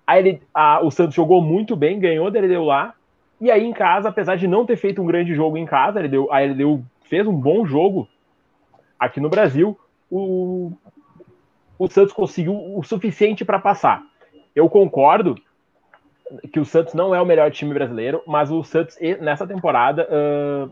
[0.06, 2.94] Aí a, o Santos jogou muito bem, ganhou da LDU lá.
[3.38, 6.02] E aí em casa, apesar de não ter feito um grande jogo em casa, a
[6.02, 8.08] LDU, a LDU fez um bom jogo
[8.98, 9.78] aqui no Brasil
[10.12, 10.72] o,
[11.78, 14.02] o Santos conseguiu o suficiente para passar.
[14.54, 15.36] Eu concordo
[16.52, 20.70] que o Santos não é o melhor time brasileiro, mas o Santos, nessa temporada, uh,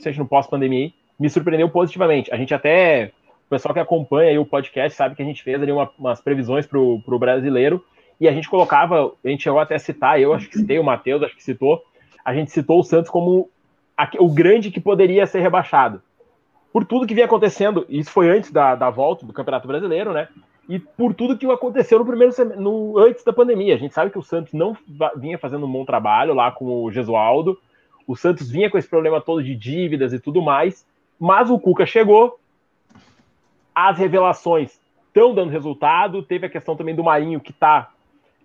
[0.00, 2.32] seja no pós-pandemia, me surpreendeu positivamente.
[2.34, 3.12] A gente até,
[3.46, 6.66] o pessoal que acompanha o podcast sabe que a gente fez ali uma, umas previsões
[6.66, 7.84] para o brasileiro
[8.20, 10.84] e a gente colocava, a gente chegou até a citar, eu acho que citei, o
[10.84, 11.82] Matheus acho que citou,
[12.24, 13.48] a gente citou o Santos como
[14.18, 16.02] o grande que poderia ser rebaixado
[16.72, 20.28] por tudo que vinha acontecendo, isso foi antes da, da volta do Campeonato Brasileiro, né?
[20.68, 23.74] E por tudo que aconteceu no primeiro no antes da pandemia.
[23.74, 24.76] A gente sabe que o Santos não
[25.16, 27.58] vinha fazendo um bom trabalho lá com o Gesualdo.
[28.06, 30.86] O Santos vinha com esse problema todo de dívidas e tudo mais,
[31.18, 32.38] mas o Cuca chegou.
[33.74, 36.22] As revelações estão dando resultado.
[36.22, 37.90] Teve a questão também do Marinho, que está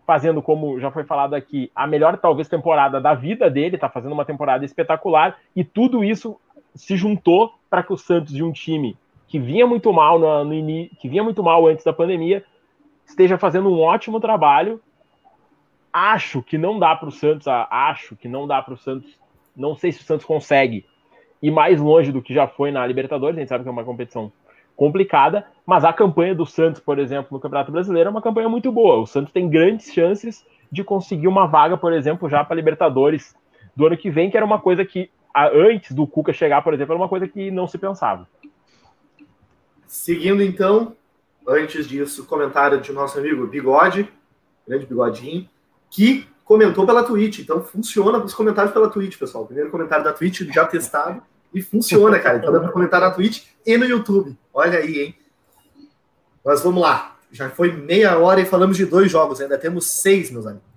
[0.06, 4.14] fazendo, como já foi falado aqui, a melhor talvez temporada da vida dele, está fazendo
[4.14, 6.40] uma temporada espetacular, e tudo isso
[6.74, 10.90] se juntou para que o Santos, de um time que vinha muito mal no, no
[11.00, 12.44] que vinha muito mal antes da pandemia,
[13.06, 14.82] esteja fazendo um ótimo trabalho.
[15.92, 19.18] Acho que não dá para o Santos, acho que não dá para o Santos.
[19.56, 20.86] Não sei se o Santos consegue
[21.42, 23.38] ir mais longe do que já foi na Libertadores.
[23.38, 24.32] A gente sabe que é uma competição
[24.76, 28.72] complicada, mas a campanha do Santos, por exemplo, no Campeonato Brasileiro é uma campanha muito
[28.72, 29.00] boa.
[29.00, 33.36] O Santos tem grandes chances de conseguir uma vaga, por exemplo, já para Libertadores
[33.76, 35.10] do ano que vem, que era uma coisa que
[35.54, 38.28] antes do Cuca chegar, por exemplo, era uma coisa que não se pensava.
[39.86, 40.96] Seguindo então,
[41.48, 44.12] antes disso, comentário de nosso amigo Bigode,
[44.68, 45.50] grande Bigodinho,
[45.90, 47.40] que comentou pela Twitch.
[47.40, 49.46] Então funciona os comentários pela Twitch, pessoal.
[49.46, 51.22] primeiro comentário da Twitch já testado
[51.54, 52.38] e funciona, cara.
[52.38, 54.38] Então dá para comentar na Twitch e no YouTube.
[54.54, 55.16] Olha aí, hein?
[56.44, 57.18] Mas vamos lá.
[57.32, 59.42] Já foi meia hora e falamos de dois jogos.
[59.42, 60.68] Ainda temos seis, meus amigos.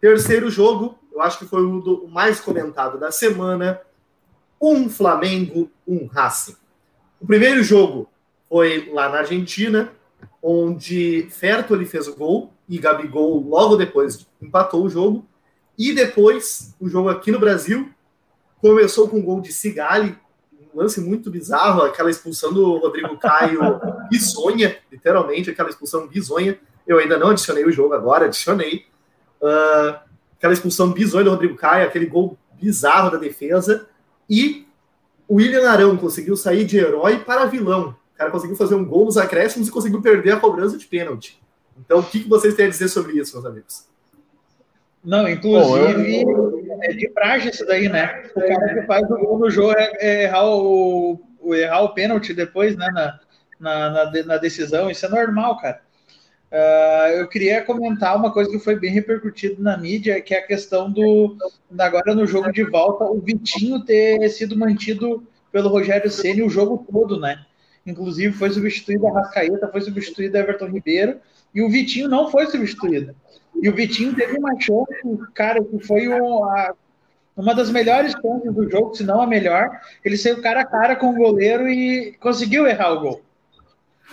[0.00, 3.80] Terceiro jogo, eu acho que foi o, do, o mais comentado da semana.
[4.60, 6.56] Um Flamengo, um Racing.
[7.20, 8.08] O primeiro jogo
[8.48, 9.92] foi lá na Argentina,
[10.42, 15.26] onde Fertoli fez o gol e Gabigol logo depois empatou o jogo.
[15.78, 17.90] E depois, o jogo aqui no Brasil
[18.60, 20.16] começou com um gol de Sigali,
[20.52, 23.60] um lance muito bizarro, aquela expulsão do Rodrigo Caio
[24.10, 26.58] bizonha, literalmente, aquela expulsão bizonha.
[26.86, 28.86] Eu ainda não adicionei o jogo agora, adicionei.
[29.40, 30.11] Uh,
[30.42, 33.86] aquela expulsão bizonha do Rodrigo Caio, aquele gol bizarro da defesa.
[34.28, 34.66] E
[35.28, 39.16] o William Arão conseguiu sair de herói para vilão cara conseguiu fazer um gol nos
[39.16, 41.40] acréscimos e conseguiu perder a cobrança de pênalti.
[41.78, 43.88] Então, o que, vocês têm a dizer sobre isso, meus amigos?
[45.04, 46.78] Não, inclusive, Bom, eu...
[46.82, 48.22] é de praxe isso daí, né?
[48.36, 51.94] O cara que faz o gol no jogo é, é errar, o, o, errar o
[51.94, 52.86] pênalti depois, né?
[52.92, 53.20] Na,
[53.58, 54.90] na, na, na decisão.
[54.90, 55.80] Isso é normal, cara.
[56.52, 60.46] Uh, eu queria comentar uma coisa que foi bem repercutido na mídia, que é a
[60.46, 61.34] questão do
[61.78, 66.86] agora no jogo de volta, o Vitinho ter sido mantido pelo Rogério Ceni o jogo
[66.92, 67.42] todo, né?
[67.86, 71.18] Inclusive, foi substituído a Rascaeta, foi substituído Everton Ribeiro,
[71.54, 73.16] e o Vitinho não foi substituído.
[73.60, 74.92] E o Vitinho teve uma chance,
[75.32, 76.74] cara, que foi uma,
[77.34, 79.70] uma das melhores chances do jogo, se não a melhor.
[80.04, 83.22] Ele saiu cara a cara com o goleiro e conseguiu errar o gol.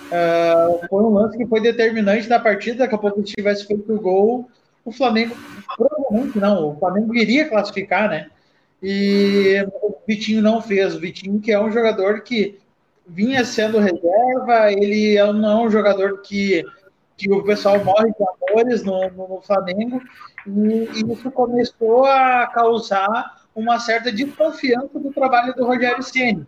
[0.08, 2.80] Uh, foi um lance que foi determinante da partida.
[2.80, 4.50] Daqui a pouco, se tivesse feito o gol,
[4.84, 5.36] o Flamengo,
[5.78, 8.30] provavelmente não, o Flamengo iria classificar, né?
[8.82, 10.96] E o Vitinho não fez.
[10.96, 12.58] O Vitinho, que é um jogador que
[13.10, 16.64] vinha sendo reserva, ele é não é um jogador que,
[17.18, 20.02] que o pessoal morre de amores no, no, no Flamengo,
[20.46, 26.46] e, e, isso começou a causar uma certa desconfiança do trabalho do Rogério Ceni.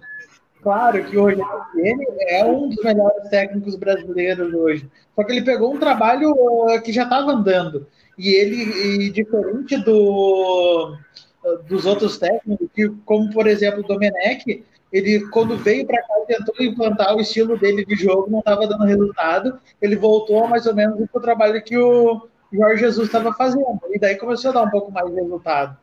[0.61, 5.73] Claro que Rogério Ceni é um dos melhores técnicos brasileiros hoje, só que ele pegou
[5.73, 10.95] um trabalho uh, que já estava andando, e ele, e diferente do,
[11.43, 16.13] uh, dos outros técnicos, que, como por exemplo o Domenech, ele, quando veio para cá,
[16.27, 19.57] tentou implantar o estilo dele de jogo, não estava dando resultado.
[19.81, 23.79] Ele voltou mais ou menos para o trabalho que o Jorge Jesus estava fazendo.
[23.89, 25.77] E daí começou a dar um pouco mais de resultado.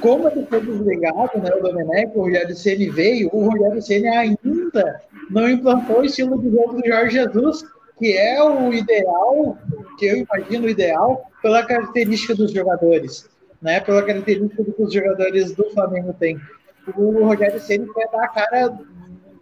[0.00, 5.02] Como ele foi desligado, né, o Domenech, o Rogério Ceni veio, o Rogério Ceni ainda
[5.30, 7.64] não implantou o estilo de jogo do Jorge Jesus,
[7.98, 9.58] que é o ideal,
[9.98, 13.28] que eu imagino o ideal, pela característica dos jogadores,
[13.60, 16.38] né, pela característica que os jogadores do Flamengo têm
[16.96, 18.78] o Rogério Ceni quer dar a cara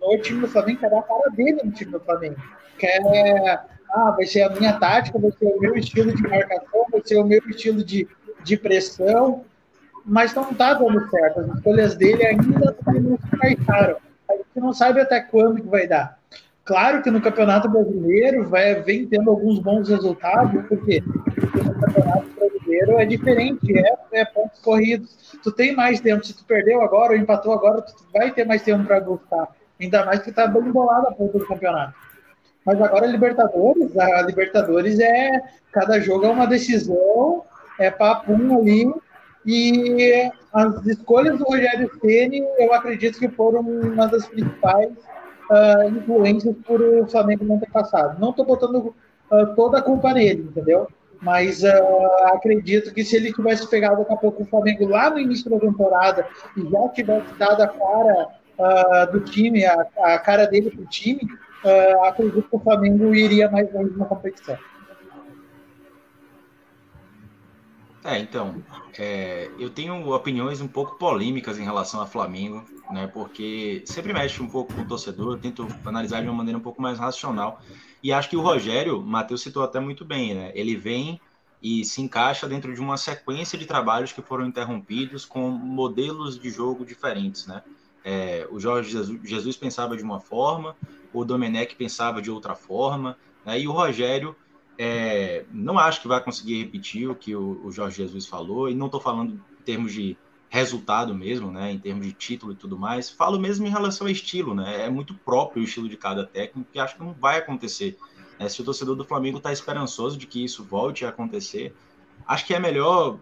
[0.00, 2.36] no time do Flamengo, quer dar a cara dele no time do Flamengo.
[2.78, 7.02] Quer, ah, vai ser a minha tática, vai ser o meu estilo de marcação, vai
[7.04, 8.08] ser o meu estilo de,
[8.44, 9.44] de pressão,
[10.06, 11.40] mas não está dando certo.
[11.40, 13.96] As escolhas dele ainda não se encaixaram.
[14.30, 16.18] A gente não sabe até quando que vai dar.
[16.64, 22.98] Claro que no Campeonato Brasileiro vai, vem tendo alguns bons resultados, porque no Campeonato Brasileiro
[22.98, 25.38] é diferente, é, é pontos corridos.
[25.42, 28.62] Tu tem mais tempo, se tu perdeu agora ou empatou agora, tu vai ter mais
[28.62, 29.48] tempo para buscar.
[29.80, 31.94] Ainda mais que tá bem embolado a ponta do campeonato.
[32.64, 35.30] Mas agora a Libertadores, a Libertadores é
[35.70, 37.44] cada jogo é uma decisão,
[37.78, 38.92] é papum ali,
[39.46, 44.90] e as escolhas do Rogério Ceni, eu acredito que foram uma das principais
[45.50, 48.18] uh, influências por o Flamengo não ter passado.
[48.18, 48.94] Não estou botando
[49.30, 50.88] uh, toda a culpa nele, entendeu?
[51.22, 55.18] Mas uh, acredito que se ele tivesse pegado daqui a pouco o Flamengo lá no
[55.18, 58.28] início da temporada e já tivesse dado a cara
[58.58, 61.20] uh, do time, a, a, cara dele para o time,
[62.04, 64.56] acredito que o Flamengo iria mais longe na competição.
[68.06, 68.62] É, então,
[68.96, 73.08] é, eu tenho opiniões um pouco polêmicas em relação ao Flamengo, né?
[73.08, 76.62] Porque sempre mexe um pouco com o torcedor, eu tento analisar de uma maneira um
[76.62, 77.60] pouco mais racional.
[78.00, 80.52] E acho que o Rogério, Matheus citou até muito bem, né?
[80.54, 81.20] Ele vem
[81.60, 86.48] e se encaixa dentro de uma sequência de trabalhos que foram interrompidos com modelos de
[86.48, 87.60] jogo diferentes, né?
[88.04, 90.76] É, o Jorge Jesus, Jesus, pensava de uma forma,
[91.12, 93.58] o Domenech pensava de outra forma, né?
[93.58, 94.36] e o Rogério
[94.78, 98.74] é, não acho que vai conseguir repetir o que o, o Jorge Jesus falou, e
[98.74, 100.16] não estou falando em termos de
[100.48, 104.10] resultado mesmo, né, em termos de título e tudo mais, falo mesmo em relação ao
[104.10, 107.38] estilo, né, é muito próprio o estilo de cada técnico, que acho que não vai
[107.38, 107.98] acontecer.
[108.38, 111.74] Né, se o torcedor do Flamengo está esperançoso de que isso volte a acontecer,
[112.26, 113.18] acho que é melhor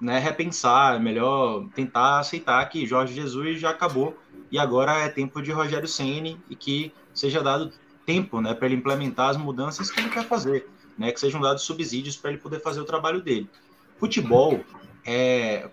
[0.00, 4.16] né, repensar, é melhor tentar aceitar que Jorge Jesus já acabou
[4.50, 7.72] e agora é tempo de Rogério Ceni e que seja dado
[8.04, 11.62] tempo né, para ele implementar as mudanças que ele quer fazer, né, que sejam dados
[11.62, 13.48] subsídios para ele poder fazer o trabalho dele.
[13.98, 14.60] Futebol
[15.04, 15.68] é,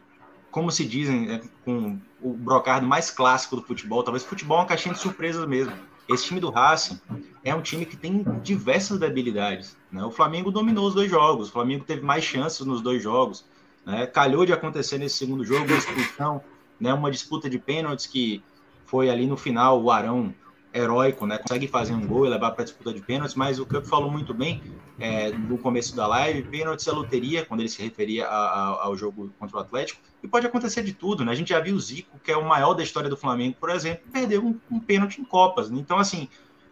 [0.54, 4.68] como se dizem, né, com o brocardo mais clássico do futebol, talvez futebol é uma
[4.68, 5.74] caixinha de surpresas mesmo.
[6.08, 7.00] Esse time do Racing
[7.44, 9.76] é um time que tem diversas debilidades.
[9.92, 10.04] Né?
[10.04, 13.46] O Flamengo dominou os dois jogos, o Flamengo teve mais chances nos dois jogos.
[13.86, 14.06] Né?
[14.06, 16.42] Calhou de acontecer nesse segundo jogo uma expulsão,
[16.80, 16.94] né?
[16.94, 18.44] uma disputa de pênaltis que
[18.86, 20.36] foi ali no final, o Arão
[20.74, 21.38] heróico, né?
[21.38, 24.10] Consegue fazer um gol e levar para a disputa de pênaltis, mas o Cup falou
[24.10, 24.62] muito bem
[25.00, 28.98] é, no começo da live, pênaltis é loteria, quando ele se referia a, a, ao
[28.98, 31.32] jogo contra o Atlético, e pode acontecer de tudo, né?
[31.32, 33.70] A gente já viu o Zico, que é o maior da história do Flamengo, por
[33.70, 35.70] exemplo, perder um, um pênalti em Copas.
[35.70, 35.80] Né?
[35.80, 36.28] Então, assim,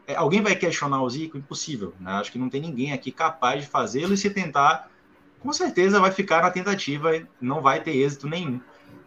[0.07, 1.37] é, alguém vai questionar o Zico?
[1.37, 2.13] Impossível, né?
[2.13, 4.89] Acho que não tem ninguém aqui capaz de fazê-lo e se tentar,
[5.39, 8.59] com certeza vai ficar na tentativa e não vai ter êxito nenhum.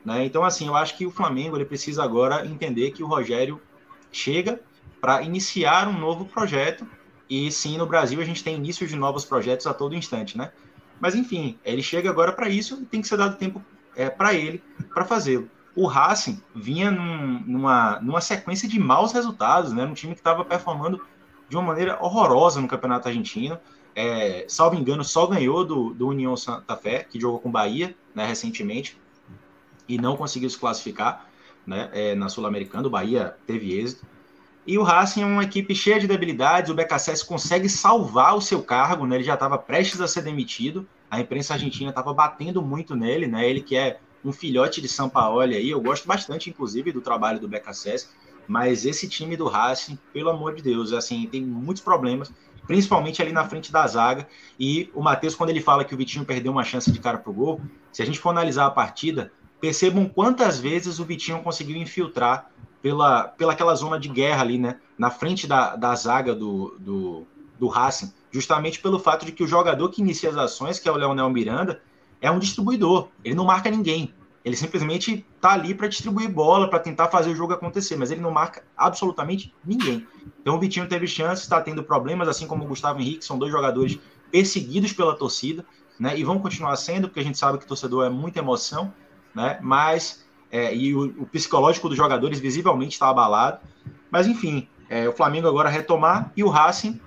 [0.04, 0.24] Né?
[0.24, 3.60] Então, assim, eu acho que o Flamengo ele precisa agora entender que o Rogério
[4.12, 4.60] chega
[5.00, 6.86] para iniciar um novo projeto.
[7.28, 10.52] E sim, no Brasil a gente tem início de novos projetos a todo instante, né?
[11.00, 13.62] Mas enfim, ele chega agora para isso e tem que ser dado tempo
[13.96, 15.48] é, para ele para fazê-lo.
[15.76, 19.84] O Racing vinha num, numa, numa sequência de maus resultados, né?
[19.84, 21.04] Um time que estava performando
[21.48, 23.58] de uma maneira horrorosa no Campeonato Argentino.
[23.94, 28.26] É, salvo engano, só ganhou do, do União Santa Fé, que jogou com Bahia né,
[28.26, 28.98] recentemente,
[29.88, 31.28] e não conseguiu se classificar
[31.66, 32.86] né, é, na Sul-Americana.
[32.86, 34.06] O Bahia teve êxito.
[34.66, 36.70] E o Racing é uma equipe cheia de debilidades.
[36.70, 39.16] O BKSS consegue salvar o seu cargo, né?
[39.16, 40.88] Ele já estava prestes a ser demitido.
[41.10, 43.48] A imprensa argentina estava batendo muito nele, né?
[43.48, 45.68] Ele que é um filhote de São Paulo aí.
[45.68, 48.08] Eu gosto bastante, inclusive, do trabalho do BKSS.
[48.48, 52.32] Mas esse time do Racing, pelo amor de Deus, assim, tem muitos problemas,
[52.66, 54.26] principalmente ali na frente da zaga.
[54.58, 57.32] E o Matheus, quando ele fala que o Vitinho perdeu uma chance de cara pro
[57.32, 57.60] gol,
[57.92, 62.50] se a gente for analisar a partida, percebam quantas vezes o Vitinho conseguiu infiltrar
[62.84, 64.78] pela, pela aquela zona de guerra ali, né?
[64.98, 67.26] Na frente da, da zaga do, do,
[67.58, 70.92] do Racing, justamente pelo fato de que o jogador que inicia as ações, que é
[70.92, 71.80] o Leonel Miranda,
[72.20, 73.08] é um distribuidor.
[73.24, 74.12] Ele não marca ninguém.
[74.44, 78.20] Ele simplesmente tá ali para distribuir bola, para tentar fazer o jogo acontecer, mas ele
[78.20, 80.06] não marca absolutamente ninguém.
[80.42, 83.50] Então o Vitinho teve chance, está tendo problemas, assim como o Gustavo Henrique, são dois
[83.50, 83.98] jogadores
[84.30, 85.64] perseguidos pela torcida,
[85.98, 86.18] né?
[86.18, 88.92] E vão continuar sendo, porque a gente sabe que torcedor é muita emoção,
[89.34, 89.58] né?
[89.62, 93.58] Mas é, e o, o, psicológico dos jogadores visivelmente está abalado.
[94.10, 97.00] Mas enfim, é, o Flamengo agora retomar e o Racing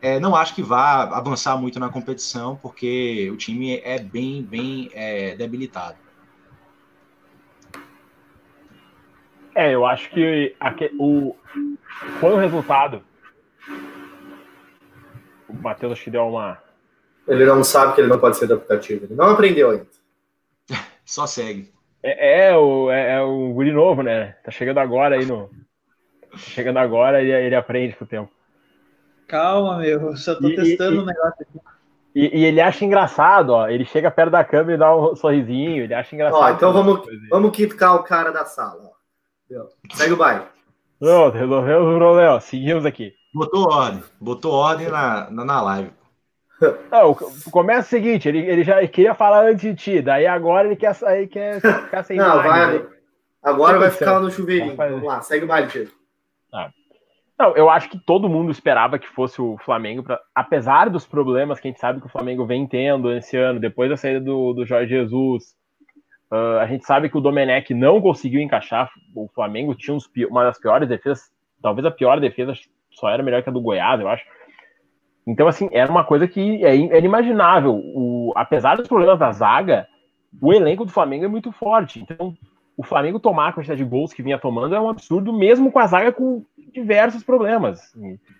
[0.00, 4.90] é, não acho que vá avançar muito na competição, porque o time é bem, bem
[4.92, 5.96] é, debilitado.
[9.54, 11.34] É, eu acho que aqui, o,
[12.20, 13.02] foi um resultado.
[15.48, 16.58] O Matheus acho que deu uma.
[17.26, 19.06] Ele não sabe que ele não pode ser adaptativo.
[19.06, 19.86] Ele não aprendeu ainda.
[21.04, 21.73] Só segue.
[22.06, 24.36] É, é, o, é, é, o guri novo, né?
[24.44, 25.48] Tá chegando agora aí no.
[26.30, 28.30] Tá chegando agora e ele, aprende com o tempo.
[29.26, 31.60] Calma, meu, só tô e, testando o um negócio aqui.
[32.14, 33.68] E, e, ele acha engraçado, ó.
[33.68, 36.42] Ele chega perto da câmera e dá um sorrisinho, ele acha engraçado.
[36.42, 39.94] Ó, então vamos, vamos quicar o cara da sala, ó.
[39.94, 40.44] Segue o baile.
[40.98, 43.14] Pronto, resolvemos o problema, seguimos aqui.
[43.32, 45.90] Botou ordem, botou ordem na, na, na live.
[46.90, 47.14] Não,
[47.50, 50.96] começa o seguinte, ele, ele já queria falar antes de ti, daí agora ele quer,
[51.04, 52.86] aí quer ficar sem Não, vai, né?
[53.42, 54.76] agora vai ficar no chuveirinho.
[54.76, 55.90] Vamos lá, segue o baile, Tio.
[56.52, 56.70] Ah.
[57.38, 61.58] Não, eu acho que todo mundo esperava que fosse o Flamengo, pra, apesar dos problemas
[61.58, 64.52] que a gente sabe que o Flamengo vem tendo esse ano, depois da saída do,
[64.52, 65.56] do Jorge Jesus,
[66.30, 70.44] uh, a gente sabe que o Domenech não conseguiu encaixar, o Flamengo tinha uns, uma
[70.44, 71.28] das piores defesas,
[71.60, 72.52] talvez a pior defesa
[72.92, 74.24] só era melhor que a do Goiás, eu acho,
[75.26, 77.74] então, assim, era uma coisa que é, inimaginável.
[77.74, 79.86] O, apesar dos problemas da zaga,
[80.40, 82.00] o elenco do Flamengo é muito forte.
[82.00, 82.36] Então,
[82.76, 85.78] o Flamengo tomar a quantidade de gols que vinha tomando é um absurdo, mesmo com
[85.78, 87.94] a zaga com diversos problemas.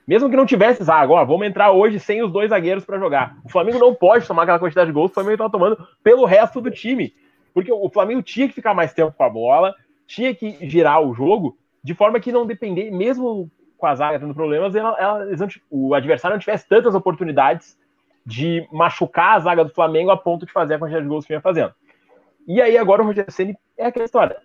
[0.07, 3.37] Mesmo que não tivesse zaga, ó, vamos entrar hoje sem os dois zagueiros para jogar.
[3.45, 6.27] O Flamengo não pode tomar aquela quantidade de gols que o Flamengo estava tomando pelo
[6.27, 7.15] resto do time.
[7.55, 9.75] Porque o Flamengo tinha que ficar mais tempo com a bola,
[10.07, 13.51] tinha que girar o jogo de forma que não depender, mesmo
[13.85, 15.27] com a zaga tendo problemas, ela, ela,
[15.71, 17.79] o adversário não tivesse tantas oportunidades
[18.25, 21.35] de machucar a zaga do Flamengo a ponto de fazer a quantidade de gols que
[21.35, 21.75] vinha fazendo.
[22.49, 24.39] E aí agora o Rogério Ceni é aquela história.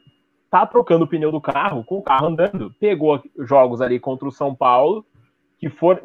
[0.51, 2.75] tá trocando o pneu do carro com o carro andando.
[2.81, 5.05] Pegou jogos ali contra o São Paulo,
[5.57, 6.03] que for,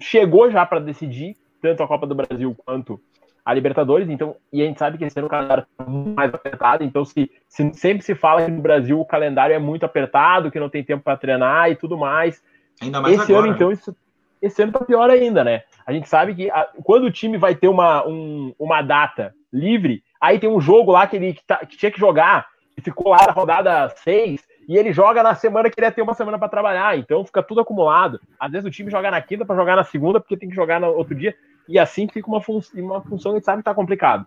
[0.00, 3.00] chegou já para decidir tanto a Copa do Brasil quanto
[3.44, 6.84] a Libertadores, então, e a gente sabe que esse ano o calendário muito mais apertado,
[6.84, 10.60] então se, se, sempre se fala que no Brasil o calendário é muito apertado, que
[10.60, 12.42] não tem tempo para treinar e tudo mais.
[12.80, 13.56] Ainda mais esse agora, ano, né?
[13.56, 13.96] então, isso,
[14.40, 15.62] esse ano tá pior ainda, né?
[15.86, 20.02] A gente sabe que a, quando o time vai ter uma, um, uma data livre,
[20.20, 23.10] aí tem um jogo lá que ele que, tá, que tinha que jogar, e ficou
[23.10, 26.38] lá na rodada 6, e ele joga na semana que ele ia ter uma semana
[26.38, 28.20] para trabalhar, então fica tudo acumulado.
[28.38, 30.80] Às vezes o time joga na quinta para jogar na segunda, porque tem que jogar
[30.80, 31.34] no outro dia,
[31.68, 34.26] e assim fica uma, fun uma função que a gente sabe que tá complicado.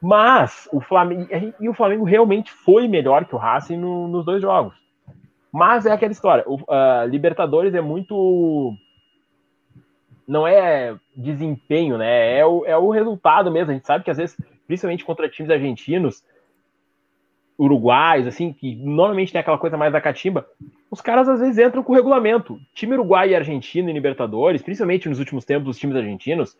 [0.00, 1.28] Mas o Flamengo
[1.60, 4.74] e o Flamengo realmente foi melhor que o Racing no, nos dois jogos.
[5.52, 8.74] Mas é aquela história, o uh, Libertadores é muito
[10.26, 12.38] não é desempenho, né?
[12.38, 13.70] É o, é o resultado mesmo.
[13.70, 14.36] A gente sabe que às vezes,
[14.66, 16.24] principalmente contra times argentinos,
[17.58, 20.46] uruguais, assim, que normalmente tem aquela coisa mais da catimba,
[20.90, 22.58] os caras às vezes entram com o regulamento.
[22.74, 26.56] Time uruguai e argentino em Libertadores, principalmente nos últimos tempos, os times argentinos,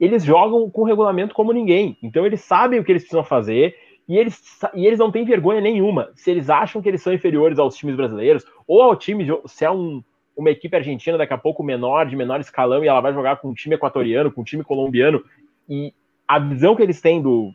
[0.00, 1.96] eles jogam com o regulamento como ninguém.
[2.02, 3.76] Então eles sabem o que eles precisam fazer
[4.08, 4.42] e eles,
[4.74, 6.10] e eles não têm vergonha nenhuma.
[6.14, 9.70] Se eles acham que eles são inferiores aos times brasileiros, ou ao time, se é
[9.70, 10.02] um,
[10.36, 13.48] uma equipe argentina daqui a pouco menor, de menor escalão, e ela vai jogar com
[13.48, 15.22] um time equatoriano, com um time colombiano,
[15.68, 15.92] e
[16.26, 17.52] a visão que eles têm do,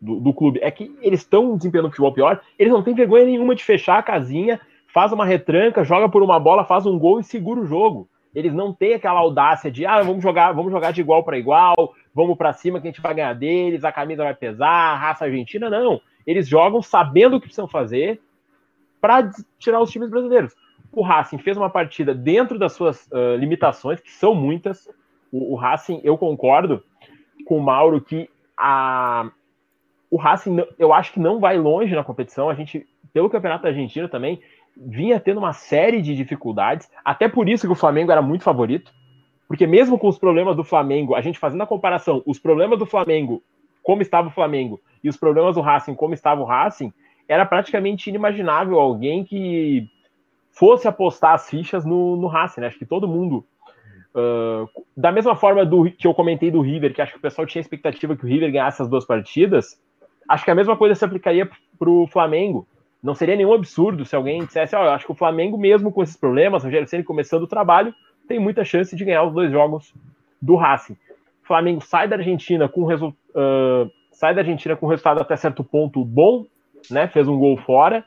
[0.00, 3.54] do, do clube é que eles estão desempenhando futebol pior, eles não têm vergonha nenhuma
[3.54, 4.60] de fechar a casinha,
[4.92, 8.08] faz uma retranca, joga por uma bola, faz um gol e segura o jogo.
[8.34, 11.94] Eles não têm aquela audácia de, ah, vamos jogar, vamos jogar de igual para igual,
[12.16, 15.26] vamos para cima que a gente vai ganhar deles, a camisa vai pesar, a raça
[15.26, 16.00] argentina, não.
[16.26, 18.20] Eles jogam sabendo o que precisam fazer
[19.00, 20.54] para tirar os times brasileiros
[20.96, 24.88] o Racing fez uma partida dentro das suas uh, limitações, que são muitas.
[25.30, 26.82] O, o, Racing, eu concordo
[27.44, 29.30] com o Mauro que a,
[30.10, 32.48] o Racing, eu acho que não vai longe na competição.
[32.48, 34.40] A gente, pelo Campeonato Argentino também,
[34.74, 36.88] vinha tendo uma série de dificuldades.
[37.04, 38.90] Até por isso que o Flamengo era muito favorito.
[39.48, 42.86] Porque mesmo com os problemas do Flamengo, a gente fazendo a comparação, os problemas do
[42.86, 43.42] Flamengo,
[43.82, 46.92] como estava o Flamengo, e os problemas do Racing, como estava o Racing,
[47.28, 49.88] era praticamente inimaginável alguém que
[50.50, 52.66] fosse apostar as fichas no, no Racing, né?
[52.66, 53.44] Acho que todo mundo.
[54.14, 54.66] Uh,
[54.96, 57.60] da mesma forma do que eu comentei do River, que acho que o pessoal tinha
[57.60, 59.78] expectativa que o River ganhasse as duas partidas,
[60.26, 62.66] acho que a mesma coisa se aplicaria para o Flamengo.
[63.02, 66.02] Não seria nenhum absurdo se alguém dissesse, ó, oh, acho que o Flamengo, mesmo com
[66.02, 67.94] esses problemas, o Rogério Ceni começando o trabalho,
[68.26, 69.94] tem muita chance de ganhar os dois jogos
[70.40, 70.94] do Racing.
[71.42, 75.62] O Flamengo sai da Argentina com resu uh, sai da Argentina com resultado até certo
[75.62, 76.46] ponto bom,
[76.90, 77.06] né?
[77.08, 78.04] Fez um gol fora,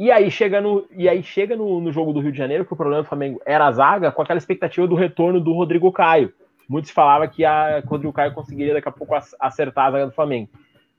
[0.00, 2.72] e aí chega no, e aí chega no, no, jogo do Rio de Janeiro, que
[2.72, 6.32] o problema do Flamengo era a zaga, com aquela expectativa do retorno do Rodrigo Caio.
[6.66, 10.12] Muitos falavam que a, o Rodrigo Caio conseguiria daqui a pouco acertar a zaga do
[10.12, 10.48] Flamengo.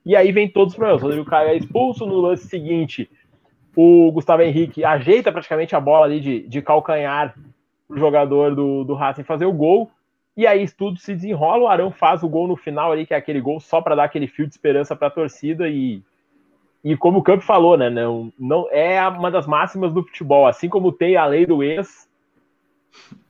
[0.06, 1.02] E aí vem todos os problemas.
[1.02, 3.10] O Rodrigo Caio é expulso no lance seguinte.
[3.74, 7.34] O Gustavo Henrique ajeita praticamente a bola ali de, de calcanhar
[7.88, 9.90] o jogador do, do Racing fazer o gol.
[10.36, 11.64] E aí tudo se desenrola.
[11.64, 14.04] O Arão faz o gol no final ali, que é aquele gol só para dar
[14.04, 15.68] aquele fio de esperança para a torcida.
[15.68, 16.02] E
[16.84, 17.88] e como o Campo falou, né?
[17.88, 20.46] Não, não é uma das máximas do futebol.
[20.46, 22.08] Assim como tem a lei do ex,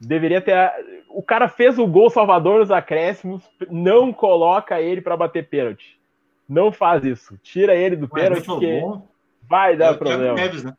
[0.01, 0.73] deveria ter.
[1.11, 5.99] O cara fez o gol salvador nos acréscimos, não coloca ele para bater pênalti.
[6.49, 7.39] Não faz isso.
[7.43, 8.83] Tira ele do pênalti, porque.
[9.49, 10.23] Vai dar é problema.
[10.23, 10.77] Thiago Neves, né?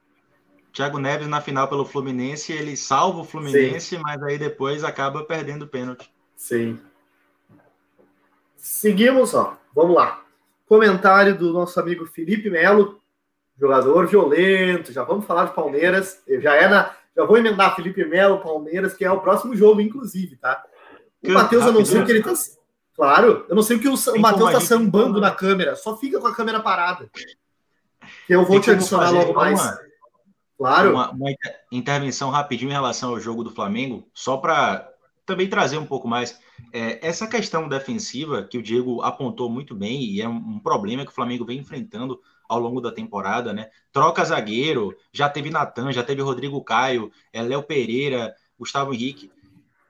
[0.72, 4.02] Thiago Neves na final pelo Fluminense, ele salva o Fluminense, Sim.
[4.04, 6.12] mas aí depois acaba perdendo o pênalti.
[6.36, 6.80] Sim.
[8.56, 9.58] Seguimos, ó.
[9.76, 10.24] Vamos lá.
[10.68, 13.00] Comentário do nosso amigo Felipe Melo,
[13.60, 14.92] jogador violento.
[14.92, 16.24] Já vamos falar de Palmeiras.
[16.42, 20.38] Já é na, já vou emendar Felipe Melo, Palmeiras, que é o próximo jogo, inclusive,
[20.38, 20.64] tá?
[21.24, 22.34] O Matheus, eu não sei o que ele tá.
[22.96, 25.76] Claro, eu não sei o que o, o Matheus tá sambando na câmera.
[25.76, 27.10] Só fica com a câmera parada.
[28.30, 29.60] Eu vou te adicionar logo mais.
[29.60, 29.80] Uma,
[30.58, 30.92] claro.
[30.92, 31.30] Uma, uma
[31.72, 34.90] intervenção rapidinho em relação ao jogo do Flamengo, só para
[35.26, 36.40] também trazer um pouco mais.
[36.72, 41.04] É, essa questão defensiva que o Diego apontou muito bem, e é um, um, problema
[41.04, 43.70] que o Flamengo vem enfrentando ao longo da temporada, né?
[43.92, 49.32] Troca zagueiro, já teve Natan, já teve Rodrigo Caio, é, Léo Pereira, Gustavo Henrique.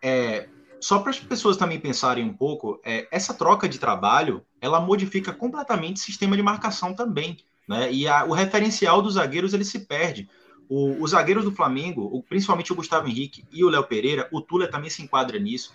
[0.02, 0.48] É,
[0.80, 5.32] só para as pessoas também pensarem um pouco, é, essa troca de trabalho ela modifica
[5.32, 7.38] completamente o sistema de marcação também.
[7.68, 7.92] Né?
[7.92, 10.30] E a, o referencial dos zagueiros ele se perde.
[10.70, 14.68] O, os zagueiros do Flamengo, principalmente o Gustavo Henrique e o Léo Pereira, o Tula
[14.68, 15.74] também se enquadra nisso.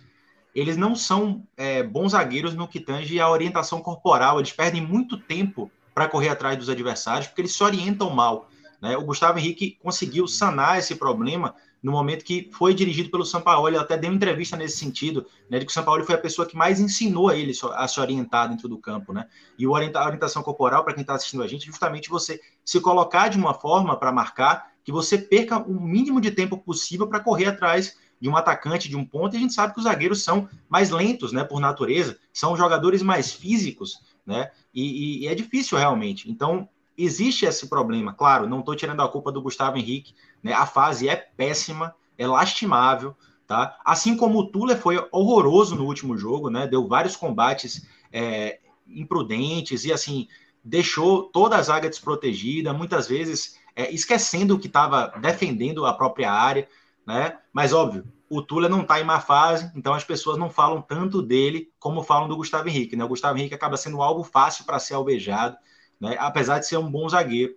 [0.55, 4.39] Eles não são é, bons zagueiros no que tange a orientação corporal.
[4.39, 8.49] Eles perdem muito tempo para correr atrás dos adversários porque eles se orientam mal.
[8.81, 8.97] Né?
[8.97, 13.83] O Gustavo Henrique conseguiu sanar esse problema no momento que foi dirigido pelo Sampaoli, ele
[13.83, 16.81] até deu entrevista nesse sentido, né, de que o Sampaoli foi a pessoa que mais
[16.81, 19.27] ensinou a ele a se orientar dentro do campo, né?
[19.59, 23.29] E a orientação corporal, para quem está assistindo a gente, é justamente você se colocar
[23.29, 27.47] de uma forma para marcar que você perca o mínimo de tempo possível para correr
[27.47, 30.49] atrás de um atacante, de um ponto, e a gente sabe que os zagueiros são
[30.69, 35.79] mais lentos, né, por natureza, são jogadores mais físicos, né, e, e, e é difícil
[35.79, 36.31] realmente.
[36.31, 40.67] Então, existe esse problema, claro, não estou tirando a culpa do Gustavo Henrique, né, a
[40.67, 43.17] fase é péssima, é lastimável,
[43.47, 43.79] tá?
[43.85, 49.85] Assim como o Tula foi horroroso no último jogo, né, deu vários combates é, imprudentes
[49.85, 50.29] e, assim,
[50.65, 56.69] deixou toda a zaga desprotegida, muitas vezes é, esquecendo que estava defendendo a própria área,
[57.07, 57.39] né?
[57.53, 61.23] Mas óbvio, o Tula não está em má fase, então as pessoas não falam tanto
[61.23, 63.05] dele como falam do Gustavo Henrique, né?
[63.05, 65.57] O Gustavo Henrique acaba sendo algo fácil para ser alvejado,
[66.01, 66.17] né?
[66.19, 67.55] Apesar de ser um bom zagueiro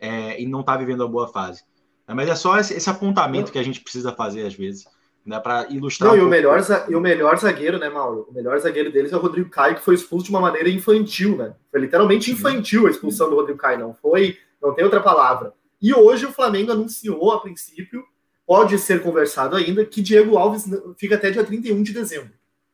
[0.00, 1.62] é, e não tá vivendo uma boa fase.
[2.08, 4.86] É, mas é só esse, esse, apontamento que a gente precisa fazer às vezes,
[5.24, 5.38] né?
[5.38, 6.10] Para ilustrar.
[6.10, 8.26] Não, um e, o melhor, e o melhor zagueiro, né, Mauro?
[8.30, 11.36] O melhor zagueiro deles é o Rodrigo Caio, que foi expulso de uma maneira infantil,
[11.36, 11.54] né?
[11.70, 15.52] Foi literalmente infantil a expulsão do Rodrigo Caio, não foi, não tem outra palavra.
[15.80, 18.02] E hoje o Flamengo anunciou a princípio
[18.48, 20.64] pode ser conversado ainda, que Diego Alves
[20.96, 22.32] fica até dia 31 de dezembro.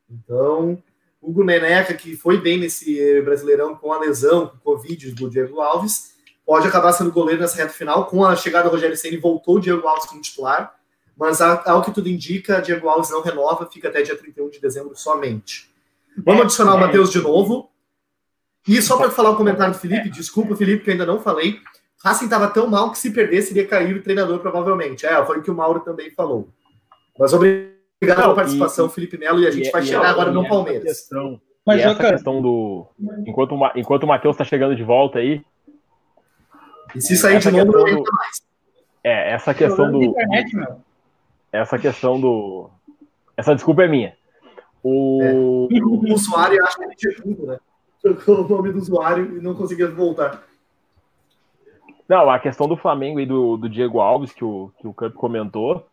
[0.09, 0.81] Então,
[1.21, 5.61] Hugo Neneca, que foi bem nesse Brasileirão com a lesão, com o Covid do Diego
[5.61, 6.14] Alves,
[6.47, 8.07] pode acabar sendo goleiro nessa reta final.
[8.07, 10.75] Com a chegada do Rogério Senna, voltou o Diego Alves como titular,
[11.17, 14.97] mas ao que tudo indica, Diego Alves não renova, fica até dia 31 de dezembro
[14.97, 15.71] somente.
[16.25, 16.81] Vamos é, adicionar o é.
[16.81, 17.71] Matheus de novo.
[18.67, 21.61] E só para falar o comentário do Felipe, desculpa, Felipe, que ainda não falei.
[22.03, 25.07] Racing estava tão mal que se perdesse iria cair o treinador provavelmente.
[25.07, 26.49] É, foi o que o Mauro também falou.
[27.19, 27.73] Mas obrigado
[28.03, 30.47] Não, pela participação, e, Felipe Melo, e a gente e, vai e, chegar agora no
[30.47, 30.83] Palmeiras.
[30.83, 32.13] Questão, Mas, essa cara...
[32.13, 32.87] questão do.
[33.27, 35.43] Enquanto, enquanto o Matheus está chegando de volta aí.
[36.95, 38.13] E se sair de novo, não do...
[38.13, 38.43] mais.
[39.03, 40.03] É, essa questão do.
[40.03, 40.57] Internet,
[41.53, 42.71] essa questão do.
[43.37, 44.17] Essa desculpa é minha.
[44.83, 45.33] O, é.
[45.33, 47.59] o usuário acha que ele tinha tudo, né?
[48.03, 50.43] Trocou o nome do usuário e não conseguia voltar.
[52.09, 55.15] Não, a questão do Flamengo e do, do Diego Alves, que o, que o Camp
[55.15, 55.87] comentou,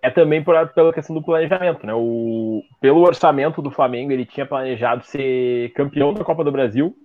[0.00, 1.92] é também por, pela questão do planejamento, né?
[1.94, 6.96] O, pelo orçamento do Flamengo, ele tinha planejado ser campeão da Copa do Brasil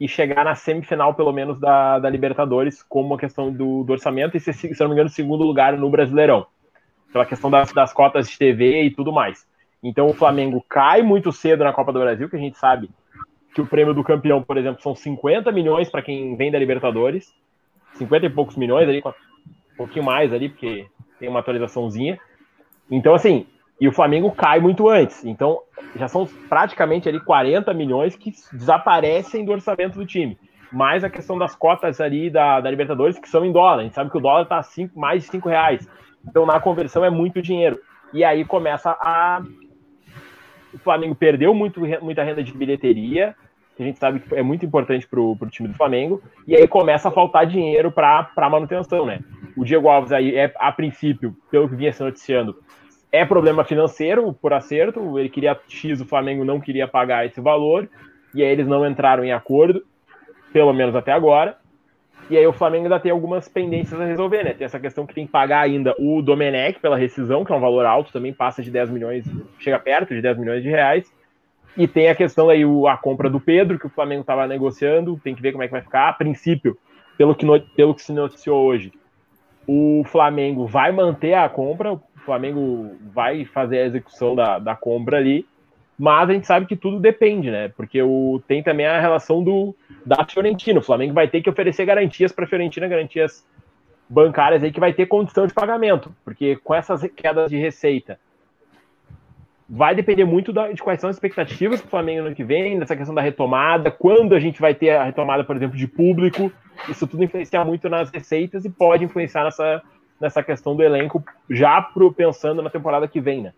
[0.00, 4.36] e chegar na semifinal, pelo menos, da, da Libertadores, como uma questão do, do orçamento,
[4.36, 6.46] e ser, se não me engano, segundo lugar no Brasileirão.
[7.12, 9.46] Pela questão das, das cotas de TV e tudo mais.
[9.82, 12.90] Então o Flamengo cai muito cedo na Copa do Brasil, que a gente sabe
[13.54, 17.32] que o prêmio do campeão, por exemplo, são 50 milhões para quem vem da Libertadores
[17.94, 20.86] 50 e poucos milhões ali, um pouquinho mais ali, porque
[21.18, 22.18] tem uma atualizaçãozinha.
[22.90, 23.46] Então, assim,
[23.80, 25.24] e o Flamengo cai muito antes.
[25.24, 25.60] Então,
[25.96, 30.38] já são praticamente ali 40 milhões que desaparecem do orçamento do time.
[30.72, 33.80] Mais a questão das cotas ali da, da Libertadores, que são em dólar.
[33.80, 34.60] A gente sabe que o dólar está
[34.94, 35.88] mais de 5 reais.
[36.26, 37.78] Então, na conversão é muito dinheiro.
[38.12, 39.42] E aí começa a.
[40.72, 43.36] O Flamengo perdeu muito, muita renda de bilheteria,
[43.76, 46.66] que a gente sabe que é muito importante para o time do Flamengo, e aí
[46.66, 49.20] começa a faltar dinheiro para manutenção, né?
[49.56, 52.56] O Diego Alves aí, é, a princípio, pelo que vinha se noticiando,
[53.14, 57.88] é problema financeiro, por acerto, ele queria X, o Flamengo não queria pagar esse valor,
[58.34, 59.84] e aí eles não entraram em acordo,
[60.52, 61.56] pelo menos até agora,
[62.28, 64.52] e aí o Flamengo ainda tem algumas pendências a resolver, né?
[64.52, 67.60] Tem essa questão que tem que pagar ainda o Domenech pela rescisão, que é um
[67.60, 69.24] valor alto, também passa de 10 milhões,
[69.60, 71.06] chega perto de 10 milhões de reais,
[71.76, 75.36] e tem a questão aí, a compra do Pedro, que o Flamengo estava negociando, tem
[75.36, 76.08] que ver como é que vai ficar.
[76.08, 76.76] A princípio,
[77.16, 77.46] pelo que,
[77.76, 78.92] pelo que se noticiou hoje,
[79.68, 85.46] o Flamengo vai manter a compra, Flamengo vai fazer a execução da, da compra ali,
[85.98, 87.68] mas a gente sabe que tudo depende, né?
[87.68, 90.80] Porque o, tem também a relação do da Fiorentina.
[90.80, 93.46] O Flamengo vai ter que oferecer garantias para a Fiorentina, garantias
[94.08, 98.18] bancárias aí que vai ter condição de pagamento, porque com essas quedas de receita
[99.68, 102.78] vai depender muito da, de quais são as expectativas do Flamengo no ano que vem,
[102.78, 106.52] nessa questão da retomada, quando a gente vai ter a retomada, por exemplo, de público.
[106.88, 109.82] Isso tudo influencia muito nas receitas e pode influenciar nessa,
[110.20, 113.52] nessa questão do elenco, já pro, pensando na temporada que vem, né?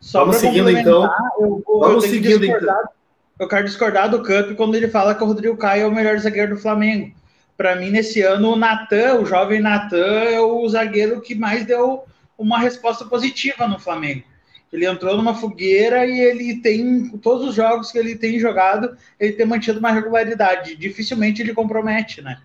[0.00, 1.04] Só Vamos seguindo então.
[1.38, 2.82] Eu, eu, Vamos eu seguindo então.
[3.38, 6.18] Eu quero discordar do Camp quando ele fala que o Rodrigo Caio é o melhor
[6.18, 7.14] zagueiro do Flamengo.
[7.56, 12.04] Para mim, nesse ano, o Natan, o jovem Natan, é o zagueiro que mais deu
[12.38, 14.24] uma resposta positiva no Flamengo.
[14.72, 19.32] Ele entrou numa fogueira e ele tem todos os jogos que ele tem jogado, ele
[19.32, 20.76] tem mantido uma regularidade.
[20.76, 22.38] Dificilmente ele compromete, né?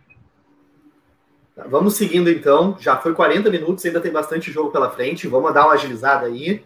[1.56, 2.78] Tá, vamos seguindo então.
[2.80, 5.28] Já foi 40 minutos, ainda tem bastante jogo pela frente.
[5.28, 6.64] Vamos dar uma agilizada aí,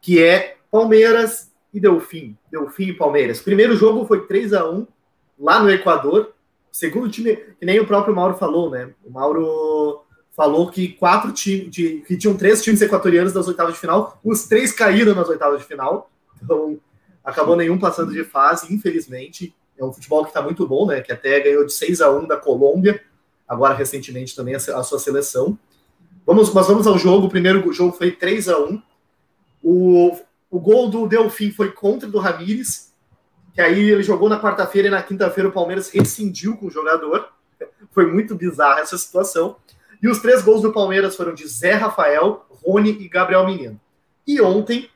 [0.00, 2.36] que é Palmeiras e Delfim.
[2.50, 3.40] Delfim e Palmeiras.
[3.40, 4.86] Primeiro jogo foi 3 a 1
[5.38, 6.32] lá no Equador.
[6.72, 8.90] Segundo time, que nem o próprio Mauro falou, né?
[9.04, 10.04] O Mauro
[10.36, 14.70] falou que quatro times, que tinham três times equatorianos nas oitavas de final, os três
[14.70, 16.10] caíram nas oitavas de final,
[16.42, 16.78] então
[17.24, 19.54] acabou nenhum passando de fase, infelizmente.
[19.78, 21.00] É um futebol que está muito bom, né?
[21.00, 23.02] Que até ganhou de 6 a 1 da Colômbia,
[23.48, 25.58] agora recentemente também a, a sua seleção.
[26.24, 27.26] Vamos, mas vamos ao jogo.
[27.26, 28.82] O primeiro jogo foi 3 a 1
[29.62, 30.16] O,
[30.50, 32.92] o gol do Delfim foi contra do Ramires,
[33.54, 37.28] que aí ele jogou na quarta-feira e na quinta-feira o Palmeiras rescindiu com o jogador.
[37.90, 39.56] Foi muito bizarra essa situação.
[40.02, 43.80] E os três gols do Palmeiras foram de Zé Rafael, Rony e Gabriel Menino.
[44.26, 44.90] E ontem,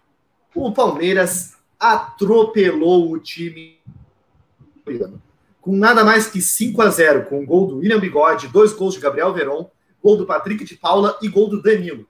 [0.55, 3.78] o Palmeiras atropelou o time
[5.61, 8.94] com nada mais que 5 a 0 com o gol do William Bigode, dois gols
[8.94, 9.70] de Gabriel Veron,
[10.02, 12.02] gol do Patrick de Paula e gol do Danilo.
[12.02, 12.06] O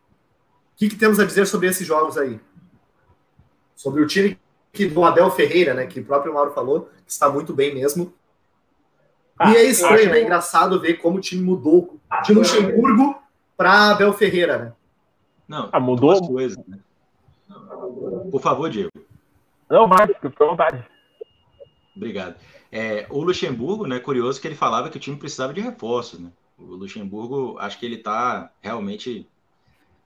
[0.76, 2.40] que, que temos a dizer sobre esses jogos aí?
[3.74, 4.38] Sobre o time
[4.72, 5.86] que, do Abel Ferreira, né?
[5.86, 8.14] Que o próprio Mauro falou, que está muito bem mesmo.
[9.38, 10.20] Ah, e é estranho, né?
[10.20, 13.20] É engraçado ver como o time mudou de Luxemburgo
[13.56, 14.72] para Abel Ferreira, né?
[15.48, 16.78] Não, ah, mudou coisas, né?
[18.30, 18.90] Por favor, Diego.
[19.68, 20.86] Não, vai, fica à vontade.
[21.96, 22.36] Obrigado.
[22.72, 26.30] É, o Luxemburgo, né, curioso que ele falava que o time precisava de reforços, né?
[26.56, 29.26] O Luxemburgo, acho que ele está realmente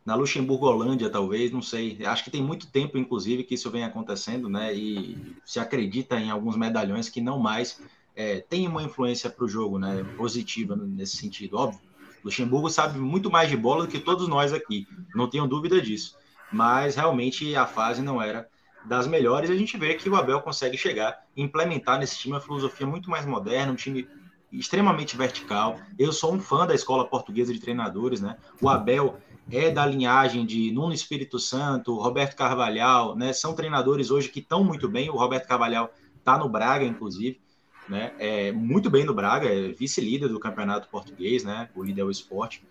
[0.05, 1.99] na Luxemburgo Holândia, talvez, não sei.
[2.05, 4.75] Acho que tem muito tempo, inclusive, que isso vem acontecendo, né?
[4.75, 7.81] E se acredita em alguns medalhões que não mais
[8.15, 10.05] é, tem uma influência para o jogo, né?
[10.17, 11.81] Positiva nesse sentido, óbvio.
[12.25, 16.17] Luxemburgo sabe muito mais de bola do que todos nós aqui, não tenho dúvida disso.
[16.53, 18.49] Mas realmente a fase não era
[18.85, 19.51] das melhores.
[19.51, 23.11] A gente vê que o Abel consegue chegar e implementar nesse time uma filosofia muito
[23.11, 24.07] mais moderna, um time
[24.53, 25.80] extremamente vertical.
[25.99, 28.37] Eu sou um fã da escola portuguesa de treinadores, né?
[28.61, 29.18] O Abel
[29.51, 33.32] é da linhagem de Nuno Espírito Santo, Roberto Carvalhal, né?
[33.32, 35.11] São treinadores hoje que estão muito bem.
[35.11, 37.41] O Roberto Carvalhal está no Braga, inclusive,
[37.89, 38.12] né?
[38.18, 41.68] É muito bem no Braga, é vice-líder do campeonato português, né?
[41.74, 42.62] O líder é o esporte.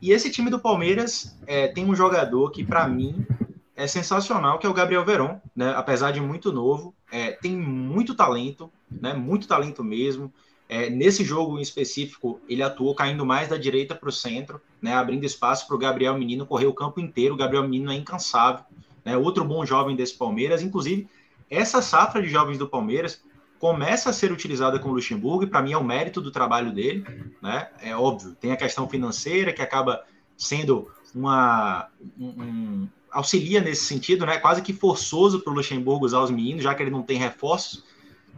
[0.00, 3.26] E esse time do Palmeiras é, tem um jogador que, para mim,
[3.80, 5.72] é sensacional, que é o Gabriel Veron, né?
[5.74, 9.14] Apesar de muito novo, é, tem muito talento, né?
[9.14, 10.30] Muito talento mesmo.
[10.68, 14.92] É, nesse jogo em específico, ele atuou caindo mais da direita para o centro, né?
[14.92, 17.34] Abrindo espaço para o Gabriel Menino correr o campo inteiro.
[17.34, 18.64] O Gabriel Menino é incansável,
[19.02, 19.16] né?
[19.16, 21.08] Outro bom jovem desse Palmeiras, inclusive
[21.48, 23.22] essa safra de jovens do Palmeiras
[23.58, 26.70] começa a ser utilizada com o Luxemburgo, e para mim é o mérito do trabalho
[26.70, 27.04] dele,
[27.42, 27.68] né?
[27.80, 30.04] É óbvio, tem a questão financeira que acaba
[30.36, 34.38] sendo uma, um, auxilia nesse sentido, né?
[34.38, 37.84] Quase que forçoso para o Luxemburgo usar os meninos, já que ele não tem reforços.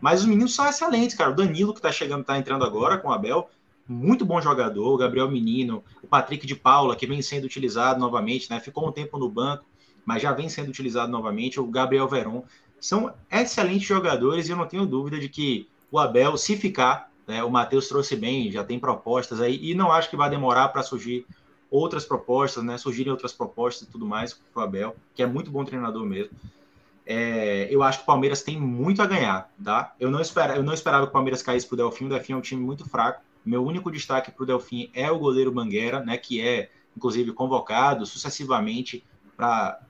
[0.00, 1.30] Mas os meninos são excelentes, cara.
[1.30, 3.48] O Danilo, que está chegando, está entrando agora com o Abel,
[3.86, 4.94] muito bom jogador.
[4.94, 8.58] O Gabriel Menino, o Patrick de Paula, que vem sendo utilizado novamente, né?
[8.58, 9.64] Ficou um tempo no banco,
[10.04, 11.60] mas já vem sendo utilizado novamente.
[11.60, 12.44] O Gabriel Veron.
[12.80, 17.44] São excelentes jogadores e eu não tenho dúvida de que o Abel, se ficar, né,
[17.44, 20.82] o Matheus trouxe bem, já tem propostas aí, e não acho que vai demorar para
[20.82, 21.24] surgir
[21.72, 22.76] outras propostas, né?
[22.76, 26.36] Surgirem outras propostas e tudo mais para o Abel, que é muito bom treinador mesmo.
[27.06, 29.94] É, eu acho que o Palmeiras tem muito a ganhar, tá?
[29.98, 32.04] Eu não, espera, eu não esperava que o Palmeiras caísse para o Delfim.
[32.04, 33.22] O Delfim é um time muito fraco.
[33.44, 36.18] Meu único destaque para o Delfim é o goleiro Banguera, né?
[36.18, 39.02] Que é, inclusive, convocado sucessivamente
[39.34, 39.80] para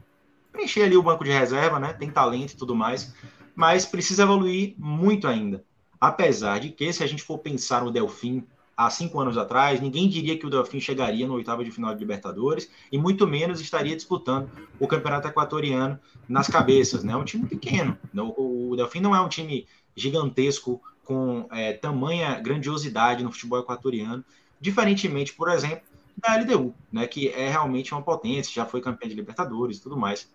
[0.52, 1.92] preencher ali o banco de reserva, né?
[1.92, 3.12] Tem talento e tudo mais,
[3.56, 5.64] mas precisa evoluir muito ainda.
[6.00, 8.46] Apesar de que, se a gente for pensar no Delfim
[8.86, 12.00] há cinco anos atrás, ninguém diria que o Delfim chegaria no oitavo de final de
[12.00, 17.04] Libertadores e muito menos estaria disputando o Campeonato Equatoriano nas cabeças.
[17.04, 17.12] Né?
[17.12, 17.96] É um time pequeno.
[18.36, 19.66] O Delfim não é um time
[19.96, 24.24] gigantesco com é, tamanha grandiosidade no futebol equatoriano,
[24.60, 25.82] diferentemente, por exemplo,
[26.16, 29.96] da LDU, né, que é realmente uma potência, já foi campeão de Libertadores e tudo
[29.96, 30.30] mais.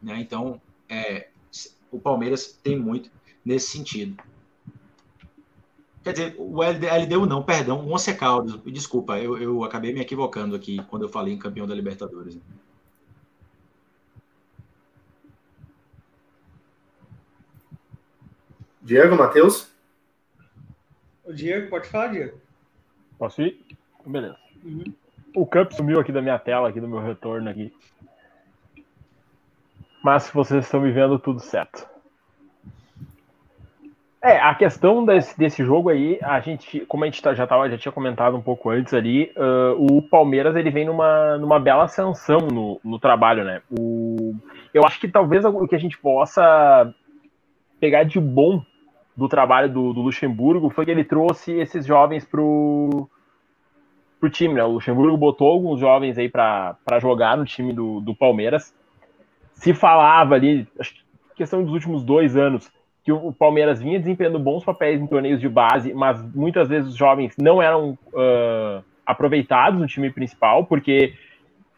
[0.00, 0.20] Né?
[0.20, 1.28] Então, é,
[1.90, 3.10] o Palmeiras tem muito
[3.44, 4.22] nesse sentido.
[6.08, 8.58] Quer dizer, o LDU não, perdão, o Once Caldas.
[8.64, 12.38] Desculpa, eu, eu acabei me equivocando aqui quando eu falei em campeão da Libertadores.
[18.80, 19.70] Diego, Matheus?
[21.22, 22.40] O Diego, pode falar, Diego.
[23.18, 23.62] Posso ir?
[24.06, 24.38] Beleza.
[24.64, 24.84] Uhum.
[25.36, 27.70] O Cup sumiu aqui da minha tela, aqui do meu retorno aqui.
[30.02, 31.86] Mas se vocês estão me vendo, tudo certo.
[34.20, 37.70] É, a questão desse, desse jogo aí, a gente, como a gente tá, já, tava,
[37.70, 41.84] já tinha comentado um pouco antes ali, uh, o Palmeiras ele vem numa, numa bela
[41.84, 43.62] ascensão no, no trabalho, né?
[43.70, 44.34] O,
[44.74, 46.92] eu acho que talvez o que a gente possa
[47.78, 48.60] pegar de bom
[49.16, 53.08] do trabalho do, do Luxemburgo foi que ele trouxe esses jovens pro,
[54.18, 54.64] pro time, né?
[54.64, 58.74] O Luxemburgo botou alguns jovens aí para jogar no time do, do Palmeiras.
[59.54, 60.66] Se falava ali,
[61.36, 62.70] questão dos últimos dois anos,
[63.08, 66.94] que o Palmeiras vinha desempenhando bons papéis em torneios de base, mas muitas vezes os
[66.94, 71.14] jovens não eram uh, aproveitados no time principal, porque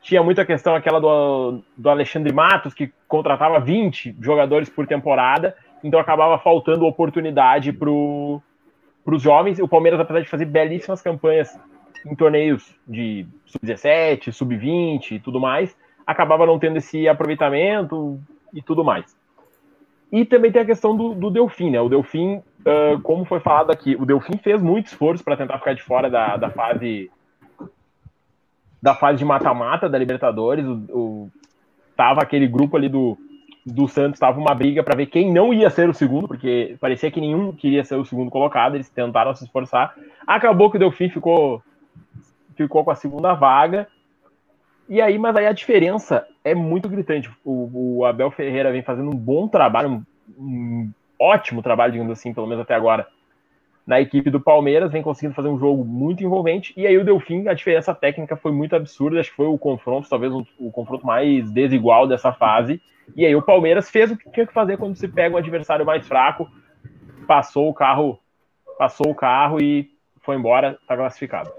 [0.03, 5.55] tinha muita questão aquela do, do Alexandre Matos, que contratava 20 jogadores por temporada,
[5.85, 9.61] então acabava faltando oportunidade para os jovens.
[9.61, 11.57] O Palmeiras, apesar de fazer belíssimas campanhas
[12.05, 18.19] em torneios de sub-17, sub-20 e tudo mais, acabava não tendo esse aproveitamento
[18.53, 19.20] e tudo mais.
[20.13, 21.81] E também tem a questão do, do Delfim, né?
[21.81, 25.75] O Delfim, uh, como foi falado aqui, o Delfim fez muito esforço para tentar ficar
[25.75, 27.11] de fora da, da fase
[28.83, 30.67] da fase de mata-mata da Libertadores.
[30.67, 31.31] O, o,
[31.95, 33.17] tava aquele grupo ali do,
[33.65, 37.11] do Santos, tava uma briga para ver quem não ia ser o segundo, porque parecia
[37.11, 39.95] que nenhum queria ser o segundo colocado, eles tentaram se esforçar.
[40.27, 41.63] Acabou que o Delfim ficou,
[42.57, 43.87] ficou com a segunda vaga.
[44.91, 47.31] E aí, mas aí a diferença é muito gritante.
[47.45, 50.05] O, o Abel Ferreira vem fazendo um bom trabalho, um,
[50.37, 53.07] um ótimo trabalho, digamos assim, pelo menos até agora,
[53.87, 56.75] na equipe do Palmeiras, vem conseguindo fazer um jogo muito envolvente.
[56.77, 59.21] E aí o Delfim, a diferença técnica foi muito absurda.
[59.21, 62.83] Acho que foi o confronto, talvez o, o confronto mais desigual dessa fase.
[63.15, 65.87] E aí o Palmeiras fez o que tinha que fazer quando se pega um adversário
[65.87, 66.51] mais fraco,
[67.29, 68.19] passou o carro,
[68.77, 69.89] passou o carro e
[70.21, 71.53] foi embora, está classificado.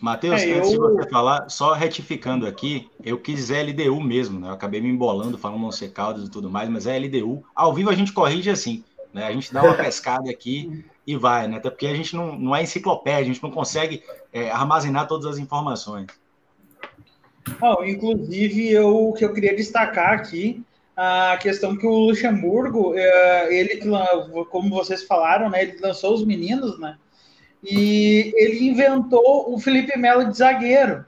[0.00, 0.88] Matheus, é, antes eu...
[0.88, 4.48] de você falar, só retificando aqui, eu quis LDU mesmo, né?
[4.48, 7.44] Eu acabei me embolando falando Monse Caldas e tudo mais, mas é LDU.
[7.54, 8.82] Ao vivo a gente corrige assim.
[9.12, 9.26] Né?
[9.26, 11.58] A gente dá uma pescada aqui e vai, né?
[11.58, 15.26] Até porque a gente não, não é enciclopédia, a gente não consegue é, armazenar todas
[15.26, 16.06] as informações.
[17.60, 20.62] Oh, inclusive, eu, o que eu queria destacar aqui,
[20.96, 23.82] a questão que o Luxemburgo, é, ele,
[24.50, 26.96] como vocês falaram, né, ele lançou os meninos, né?
[27.62, 31.04] E ele inventou o Felipe Melo de zagueiro.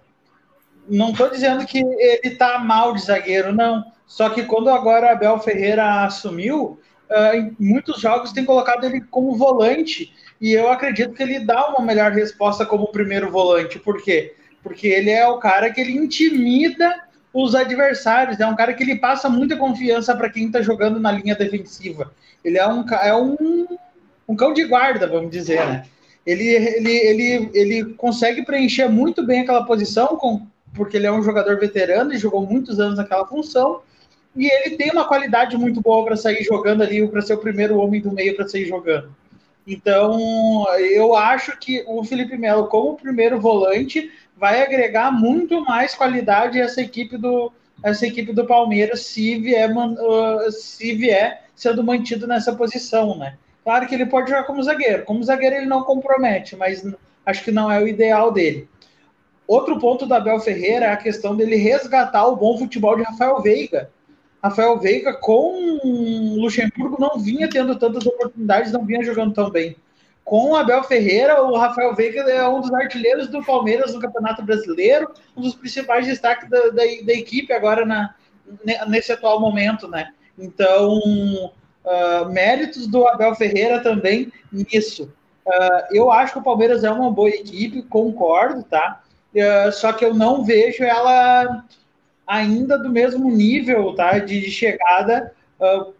[0.89, 3.85] Não estou dizendo que ele está mal de zagueiro, não.
[4.07, 6.79] Só que quando agora Abel Ferreira assumiu,
[7.09, 11.87] uh, muitos jogos tem colocado ele como volante, e eu acredito que ele dá uma
[11.87, 13.79] melhor resposta como primeiro volante.
[13.79, 14.35] Por quê?
[14.63, 18.97] Porque ele é o cara que ele intimida os adversários, é um cara que ele
[18.97, 22.13] passa muita confiança para quem está jogando na linha defensiva.
[22.45, 23.67] Ele é um, é um,
[24.29, 25.85] um cão de guarda, vamos dizer, né?
[26.25, 31.23] Ele, ele, ele, ele consegue preencher muito bem aquela posição, com, porque ele é um
[31.23, 33.81] jogador veterano e jogou muitos anos naquela função,
[34.37, 37.79] e ele tem uma qualidade muito boa para sair jogando ali, para ser o primeiro
[37.79, 39.15] homem do meio para sair jogando.
[39.67, 46.61] Então, eu acho que o Felipe Melo, como primeiro volante, vai agregar muito mais qualidade
[46.61, 47.53] a essa equipe do,
[47.83, 53.37] essa equipe do Palmeiras se vier, uh, se vier sendo mantido nessa posição, né?
[53.65, 55.05] Claro que ele pode jogar como zagueiro.
[55.05, 56.85] Como zagueiro ele não compromete, mas
[57.25, 58.69] acho que não é o ideal dele.
[59.47, 63.41] Outro ponto da Abel Ferreira é a questão dele resgatar o bom futebol de Rafael
[63.41, 63.91] Veiga.
[64.43, 65.79] Rafael Veiga com
[66.37, 69.77] Luxemburgo não vinha tendo tantas oportunidades, não vinha jogando tão bem.
[70.25, 74.43] Com o Abel Ferreira, o Rafael Veiga é um dos artilheiros do Palmeiras no Campeonato
[74.43, 78.15] Brasileiro, um dos principais destaques da, da, da equipe agora na,
[78.89, 80.13] nesse atual momento, né?
[80.39, 81.53] Então,
[81.85, 85.13] uh, méritos do Abel Ferreira também nisso.
[85.47, 89.03] Uh, eu acho que o Palmeiras é uma boa equipe, concordo, tá?
[89.35, 91.65] Uh, só que eu não vejo ela
[92.27, 95.35] ainda do mesmo nível tá, de, chegada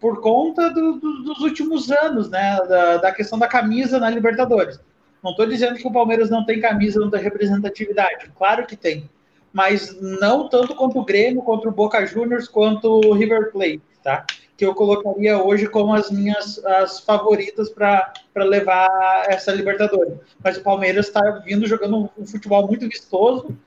[0.01, 4.81] por conta do, do, dos últimos anos, né, da, da, questão da camisa na Libertadores.
[5.23, 9.09] Não estou dizendo que o Palmeiras não tem camisa, não tem representatividade, claro que tem,
[9.53, 14.25] mas não tanto quanto o Grêmio, contra o Boca Juniors, quanto o River Plate, tá?
[14.63, 20.15] Que eu colocaria hoje como as minhas as favoritas para levar essa Libertadores.
[20.41, 23.59] Mas o Palmeiras está vindo jogando um futebol muito vistoso,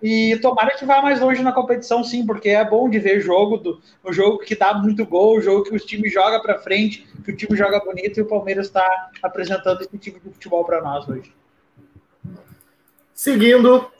[0.00, 3.56] e tomara que vá mais longe na competição, sim, porque é bom de ver jogo,
[3.56, 7.04] do, o jogo que dá muito gol, o jogo que os times jogam para frente,
[7.24, 10.80] que o time joga bonito e o Palmeiras está apresentando esse tipo de futebol para
[10.80, 11.34] nós hoje.
[13.12, 13.90] Seguindo,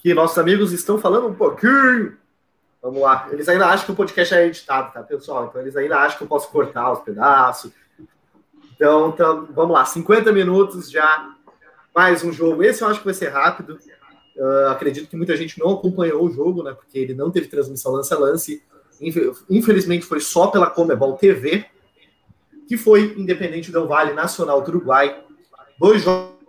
[0.00, 2.19] que nossos amigos estão falando um pouquinho.
[2.82, 3.28] Vamos lá.
[3.30, 5.46] Eles ainda acham que o podcast é editado, tá, pessoal?
[5.46, 7.72] Então eles ainda acham que eu posso cortar os pedaços.
[8.74, 9.84] Então, então vamos lá.
[9.84, 11.34] 50 minutos já.
[11.94, 12.62] Mais um jogo.
[12.62, 13.78] Esse eu acho que vai ser rápido.
[14.36, 16.72] Uh, acredito que muita gente não acompanhou o jogo, né?
[16.72, 18.62] Porque ele não teve transmissão lance a lance.
[19.50, 21.66] Infelizmente foi só pela Comebol TV,
[22.66, 25.22] que foi Independente Del Vale Nacional do Uruguai.
[25.78, 26.40] Dois jogos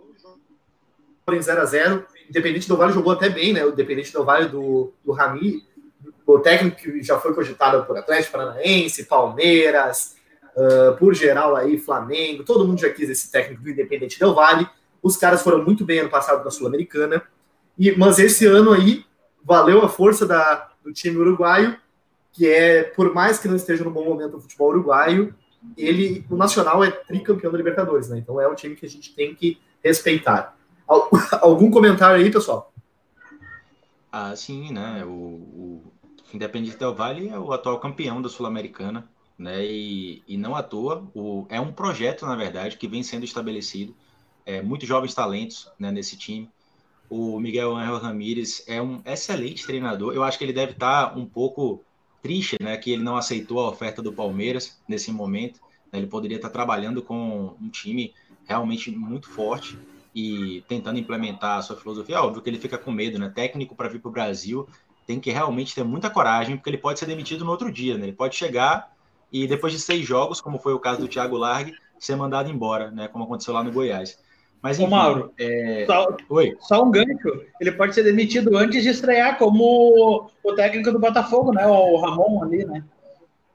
[1.30, 3.64] em 0 a 0 Independente Del Vale jogou até bem, né?
[3.64, 5.62] O Independente Del Vale do, do Rami,
[6.26, 10.16] o técnico que já foi cogitado por Atlético Paranaense, Palmeiras,
[10.56, 14.68] uh, por geral aí, Flamengo, todo mundo já quis esse técnico do Independente Del Vale.
[15.02, 17.22] Os caras foram muito bem ano passado na Sul-Americana.
[17.78, 19.04] E, mas esse ano aí
[19.44, 21.76] valeu a força da, do time uruguaio,
[22.32, 25.34] que é, por mais que não esteja no bom momento do futebol uruguaio,
[25.76, 28.18] ele, o Nacional é tricampeão da Libertadores, né?
[28.18, 30.56] Então é um time que a gente tem que respeitar.
[31.40, 32.72] Algum comentário aí, pessoal?
[34.10, 35.04] Ah, sim, né?
[35.04, 35.91] O, o
[36.32, 39.08] Independente Del Vale é o atual campeão da Sul-Americana,
[39.38, 39.64] né?
[39.64, 43.94] E, e não à toa, o, é um projeto, na verdade, que vem sendo estabelecido.
[44.44, 46.50] É, muitos jovens talentos né, nesse time.
[47.08, 50.14] O Miguel Angel Ramírez é um excelente treinador.
[50.14, 51.84] Eu acho que ele deve estar um pouco
[52.22, 52.76] triste, né?
[52.76, 55.60] Que ele não aceitou a oferta do Palmeiras nesse momento.
[55.92, 58.14] Né, ele poderia estar trabalhando com um time
[58.46, 59.78] realmente muito forte
[60.14, 62.22] e tentando implementar a sua filosofia.
[62.22, 63.28] Óbvio que ele fica com medo, né?
[63.28, 64.68] Técnico para vir para o Brasil
[65.06, 68.04] tem que realmente ter muita coragem, porque ele pode ser demitido no outro dia, né?
[68.04, 68.92] Ele pode chegar
[69.32, 72.90] e depois de seis jogos, como foi o caso do Thiago Largue, ser mandado embora,
[72.90, 73.08] né?
[73.08, 74.18] Como aconteceu lá no Goiás.
[74.60, 75.84] Mas, enfim, Ô, Mauro, é...
[75.86, 76.56] só, Oi.
[76.60, 77.42] só um gancho.
[77.60, 81.66] Ele pode ser demitido antes de estrear como o técnico do Botafogo, né?
[81.66, 82.84] O Ramon ali, né?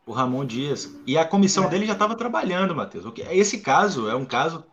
[0.06, 0.94] O Ramon Dias.
[1.06, 1.70] E a comissão é.
[1.70, 3.06] dele já estava trabalhando, Matheus.
[3.32, 4.66] Esse caso é um caso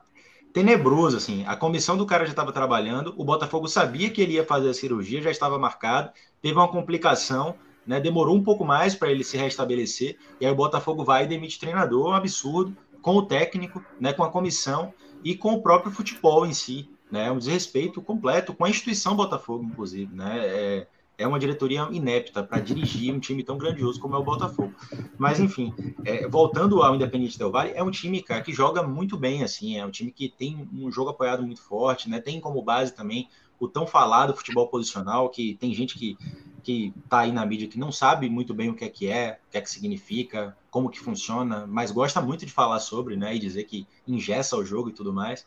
[0.54, 1.44] tenebroso, assim.
[1.46, 4.74] A comissão do cara já estava trabalhando, o Botafogo sabia que ele ia fazer a
[4.74, 7.98] cirurgia, já estava marcado, teve uma complicação, né?
[7.98, 11.58] Demorou um pouco mais para ele se restabelecer, e aí o Botafogo vai e demite
[11.58, 14.12] treinador, um absurdo, com o técnico, né?
[14.12, 14.94] Com a comissão
[15.24, 17.32] e com o próprio futebol em si, né?
[17.32, 20.38] Um desrespeito completo com a instituição Botafogo, inclusive, né?
[20.38, 20.86] É,
[21.16, 24.74] é uma diretoria inepta para dirigir um time tão grandioso como é o Botafogo.
[25.16, 25.72] Mas, enfim,
[26.04, 29.76] é, voltando ao Independente Del Valle, é um time, cara, que joga muito bem, assim,
[29.78, 32.20] é um time que tem um jogo apoiado muito forte, né?
[32.20, 36.18] Tem como base também o tão falado futebol posicional, que tem gente que,
[36.62, 39.38] que tá aí na mídia que não sabe muito bem o que é que é,
[39.48, 43.34] o que é que significa, como que funciona, mas gosta muito de falar sobre, né?
[43.34, 45.46] E dizer que ingessa o jogo e tudo mais.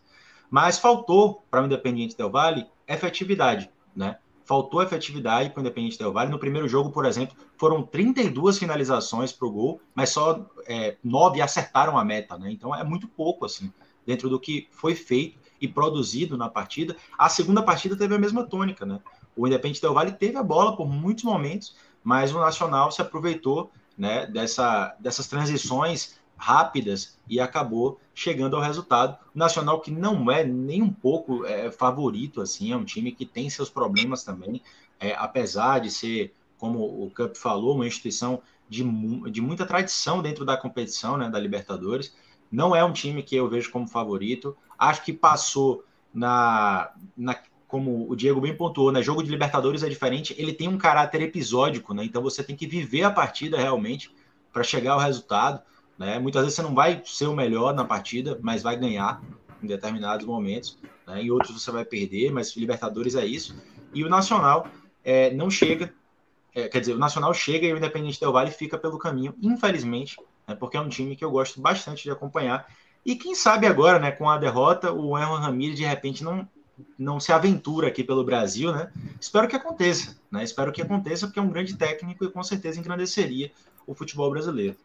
[0.50, 4.18] Mas faltou para o Independente Del Valle efetividade, né?
[4.48, 6.32] Faltou efetividade para o Independente Del Valle.
[6.32, 11.42] No primeiro jogo, por exemplo, foram 32 finalizações para o gol, mas só é, nove
[11.42, 12.50] acertaram a meta, né?
[12.50, 13.72] Então é muito pouco, assim,
[14.06, 16.96] dentro do que foi feito e produzido na partida.
[17.18, 19.02] A segunda partida teve a mesma tônica, né?
[19.36, 23.70] O Independente Del Valle teve a bola por muitos momentos, mas o Nacional se aproveitou
[23.98, 29.18] né, dessa, dessas transições rápidas e acabou chegando ao resultado.
[29.34, 33.50] Nacional que não é nem um pouco é, favorito, assim, é um time que tem
[33.50, 34.62] seus problemas também,
[35.00, 38.84] é, apesar de ser, como o Cup falou, uma instituição de,
[39.32, 42.16] de muita tradição dentro da competição, né, da Libertadores.
[42.52, 44.56] Não é um time que eu vejo como favorito.
[44.78, 45.84] Acho que passou
[46.14, 47.36] na, na
[47.68, 49.04] como o Diego bem pontuou, né?
[49.04, 52.04] Jogo de Libertadores é diferente, ele tem um caráter episódico, né?
[52.06, 54.10] Então você tem que viver a partida realmente
[54.54, 55.62] para chegar ao resultado.
[55.98, 56.20] Né?
[56.20, 59.22] Muitas vezes você não vai ser o melhor na partida, mas vai ganhar
[59.62, 60.78] em determinados momentos.
[61.06, 61.24] Né?
[61.24, 63.56] Em outros você vai perder, mas Libertadores é isso.
[63.94, 64.68] E o Nacional
[65.04, 65.94] é, não chega,
[66.54, 70.18] é, quer dizer, o Nacional chega e o Independente Del Vale fica pelo caminho, infelizmente,
[70.48, 70.56] né?
[70.56, 72.68] porque é um time que eu gosto bastante de acompanhar.
[73.06, 76.48] E quem sabe agora, né, com a derrota, o Erwan Ramirez de repente não
[76.98, 78.92] não se aventura aqui pelo Brasil, né?
[79.20, 80.44] Espero que aconteça, né?
[80.44, 83.52] Espero que aconteça, porque é um grande técnico e com certeza engrandeceria
[83.86, 84.76] o futebol brasileiro.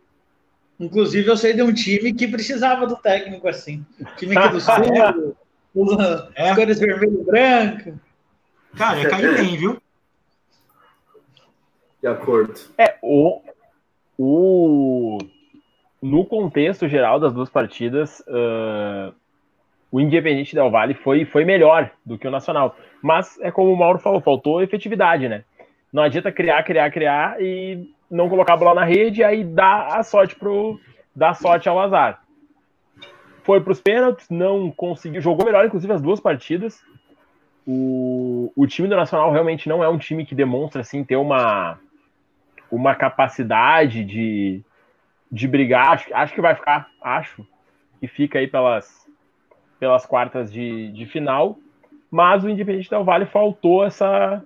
[0.79, 3.85] Inclusive, eu sei de um time que precisava do técnico assim.
[4.17, 5.37] Time aqui do Sul,
[5.75, 6.51] usa é.
[6.51, 8.01] as cores vermelho e branco.
[8.77, 9.83] Cara, é cair bem, viu?
[12.01, 12.55] De acordo.
[12.77, 13.41] É, o,
[14.19, 15.19] o,
[16.01, 19.15] no contexto geral das duas partidas, uh,
[19.91, 22.77] o Independente Del Vale foi, foi melhor do que o Nacional.
[23.01, 25.45] Mas é como o Mauro falou, faltou efetividade, né?
[25.93, 30.03] Não adianta criar, criar, criar e não colocar a bola na rede, aí dá a
[30.03, 30.79] sorte pro
[31.17, 32.23] dá sorte ao azar.
[33.43, 36.81] Foi para os pênaltis, não conseguiu, jogou melhor inclusive as duas partidas.
[37.67, 41.79] O, o time do Nacional realmente não é um time que demonstra assim ter uma
[42.71, 44.63] uma capacidade de,
[45.31, 45.93] de brigar.
[45.93, 47.47] Acho, acho que vai ficar, acho
[47.99, 49.07] que fica aí pelas
[49.81, 51.59] pelas quartas de, de final.
[52.11, 54.45] Mas o Independente Del Vale faltou essa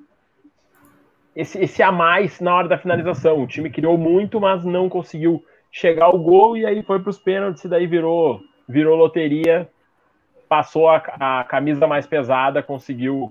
[1.37, 3.43] esse, esse a mais na hora da finalização.
[3.43, 7.19] O time criou muito, mas não conseguiu chegar ao gol e aí foi para os
[7.19, 9.69] pênaltis e daí virou, virou loteria,
[10.49, 13.31] passou a, a camisa mais pesada, conseguiu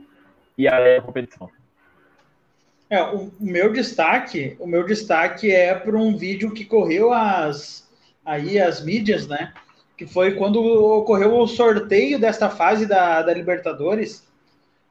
[0.55, 1.49] ir da competição.
[2.87, 7.89] É, o meu destaque, o meu destaque é para um vídeo que correu as
[8.23, 9.53] aí as mídias, né?
[9.97, 14.27] Que foi quando ocorreu o sorteio desta fase da, da Libertadores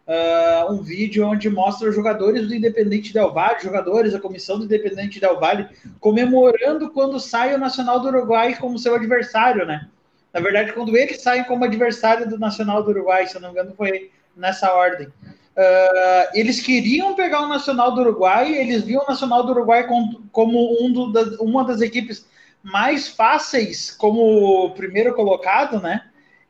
[0.06, 4.64] uh, um vídeo onde mostra os jogadores do Independente Del Valle, jogadores da comissão do
[4.64, 5.68] Independente Del Valle,
[6.00, 9.88] comemorando quando sai o Nacional do Uruguai como seu adversário, né?
[10.32, 13.54] Na verdade, quando eles saem como adversário do Nacional do Uruguai, se eu não me
[13.54, 15.06] engano, foi nessa ordem.
[15.06, 19.86] Uh, eles queriam pegar o Nacional do Uruguai, eles viam o Nacional do Uruguai
[20.32, 22.26] como, um do, da, uma das equipes
[22.60, 26.02] mais fáceis como primeiro colocado, né?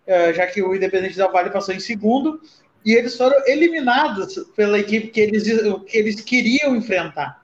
[0.06, 2.40] Uh, já que o Independente Del Valle passou em segundo,
[2.84, 5.44] e eles foram eliminados pela equipe que eles,
[5.86, 7.42] que eles queriam enfrentar.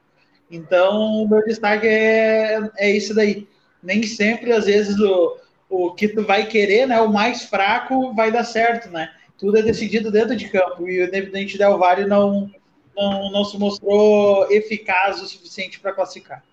[0.51, 3.49] Então, o meu destaque é, é isso daí.
[3.83, 5.39] Nem sempre, às vezes, o,
[5.69, 9.11] o que tu vai querer, né, o mais fraco, vai dar certo, né?
[9.39, 12.51] Tudo é decidido dentro de campo e o Independente Del Valle não,
[12.95, 16.45] não, não se mostrou eficaz o suficiente para classificar.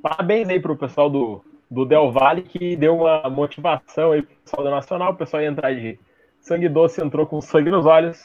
[0.00, 4.32] Parabéns aí para o pessoal do, do Del Valle que deu uma motivação aí para
[4.32, 5.12] o pessoal do Nacional.
[5.12, 5.98] O pessoal ia entrar de
[6.48, 8.18] sangue doce, entrou com sangue nos olhos.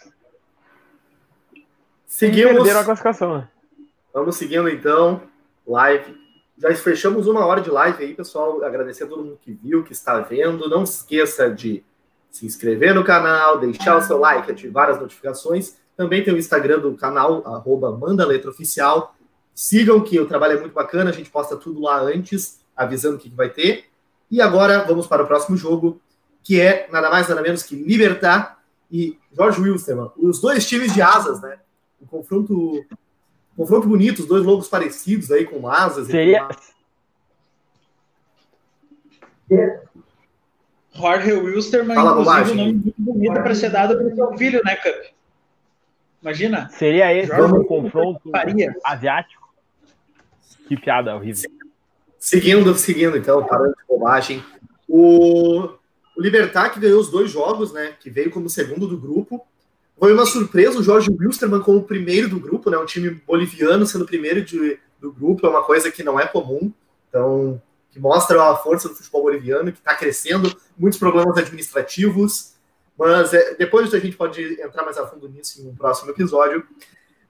[2.05, 2.51] Seguimos.
[2.51, 3.49] E perderam a classificação, né?
[4.13, 5.21] Vamos seguindo então.
[5.67, 6.23] Live.
[6.57, 8.63] Já fechamos uma hora de live aí, pessoal.
[8.63, 10.69] Agradecer a todo mundo que viu, que está vendo.
[10.69, 11.83] Não se esqueça de
[12.29, 15.77] se inscrever no canal, deixar o seu like, ativar as notificações.
[15.97, 19.15] Também tem o Instagram do canal, arroba Manda Letra Oficial.
[19.53, 23.19] Sigam que o trabalho é muito bacana, a gente posta tudo lá antes, avisando o
[23.19, 23.85] que vai ter.
[24.31, 26.01] E agora vamos para o próximo jogo,
[26.43, 30.11] que é nada mais nada menos que Libertar e Jorge Wilstermann.
[30.17, 31.57] Os dois times de asas, né?
[32.01, 36.07] Um confronto, um confronto bonito, os dois logos parecidos aí com asas.
[36.07, 36.47] Seria...
[40.93, 44.61] Jorge Wilstermann, Fala, inclusive, um nome muito bonito para ser dado para o seu filho,
[44.63, 45.13] né, Cup?
[46.21, 46.69] Imagina.
[46.69, 48.73] Seria esse Jorge um confronto Faria.
[48.85, 49.43] asiático?
[50.67, 51.49] Que piada horrível.
[52.17, 54.43] Seguindo, seguindo, então, parando de bobagem.
[54.87, 55.69] O,
[56.15, 57.95] o Libertar, que ganhou os dois jogos, né?
[57.99, 59.45] Que veio como segundo do grupo.
[59.97, 62.77] Foi uma surpresa o Jorge Wilstermann como primeiro do grupo, né?
[62.77, 66.71] Um time boliviano sendo primeiro de, do grupo, é uma coisa que não é comum.
[67.09, 67.61] Então,
[67.91, 72.53] que mostra a força do futebol boliviano, que está crescendo, muitos problemas administrativos.
[72.97, 76.65] Mas é, depois a gente pode entrar mais a fundo nisso em um próximo episódio.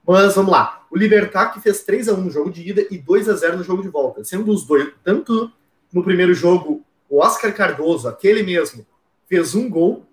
[0.05, 0.85] Mas vamos lá.
[0.91, 3.57] O Libertar que fez 3 a 1 no jogo de ida e 2 a 0
[3.57, 4.23] no jogo de volta.
[4.23, 5.51] Sendo os dois, tanto
[5.91, 6.83] no primeiro jogo,
[7.13, 8.87] o Oscar Cardoso, aquele mesmo,
[9.29, 10.03] fez um gol.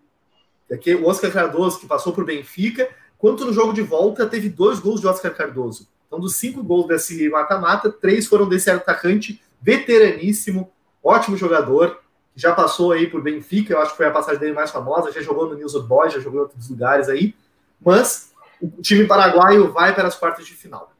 [1.03, 5.01] O Oscar Cardoso, que passou por Benfica, quanto no jogo de volta, teve dois gols
[5.01, 5.89] de Oscar Cardoso.
[6.07, 10.71] Então, dos cinco gols desse mata-mata, três foram desse atacante veteraníssimo,
[11.03, 12.03] ótimo jogador,
[12.35, 15.11] que já passou aí por Benfica, eu acho que foi a passagem dele mais famosa,
[15.11, 17.35] já jogou no News Boys, já jogou em outros lugares aí,
[17.81, 18.31] mas
[18.61, 20.93] o time paraguaio vai para as quartas de final.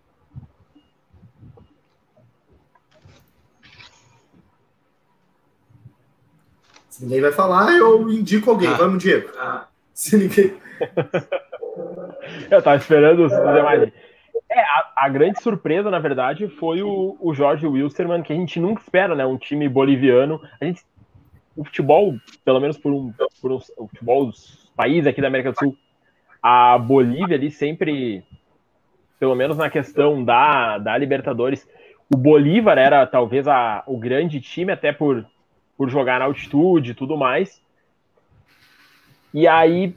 [7.01, 8.69] Se ninguém vai falar, eu indico alguém.
[8.69, 8.75] Ah.
[8.75, 9.31] Vamos, Diego.
[9.39, 9.67] Ah.
[9.95, 10.53] Se ninguém.
[12.51, 13.91] eu tava esperando os demais.
[14.51, 18.61] É, a, a, grande surpresa, na verdade, foi o, o Jorge Wilstermann, que a gente
[18.61, 19.25] nunca espera, né?
[19.25, 20.43] Um time boliviano.
[20.61, 20.83] A gente,
[21.57, 25.53] o futebol, pelo menos por um, por um o futebol dos países aqui da América
[25.53, 25.79] do Sul,
[26.43, 28.23] a Bolívia ali sempre,
[29.19, 31.67] pelo menos na questão da, da Libertadores,
[32.13, 35.25] o Bolívar era talvez a, o grande time, até por,
[35.81, 37.59] por jogar na altitude e tudo mais.
[39.33, 39.95] E aí,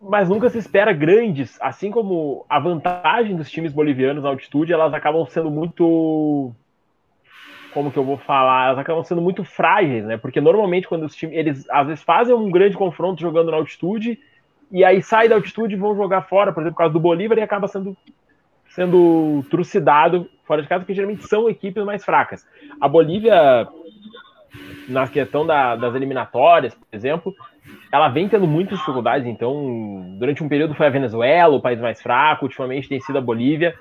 [0.00, 4.92] mas nunca se espera grandes, assim como a vantagem dos times bolivianos na altitude, elas
[4.92, 6.52] acabam sendo muito
[7.72, 10.16] como que eu vou falar, elas acabam sendo muito frágeis, né?
[10.16, 14.18] Porque normalmente quando os times, eles às vezes fazem um grande confronto jogando na altitude
[14.72, 17.38] e aí sai da altitude e vão jogar fora, por exemplo, por causa do Bolívar,
[17.38, 17.96] e acaba sendo,
[18.70, 22.44] sendo trucidado fora de casa, porque geralmente são equipes mais fracas.
[22.80, 23.68] A Bolívia,
[24.88, 27.34] na questão da, das eliminatórias, por exemplo,
[27.90, 32.00] ela vem tendo muitas dificuldades, então, durante um período foi a Venezuela, o país mais
[32.00, 33.74] fraco, ultimamente tem sido a Bolívia,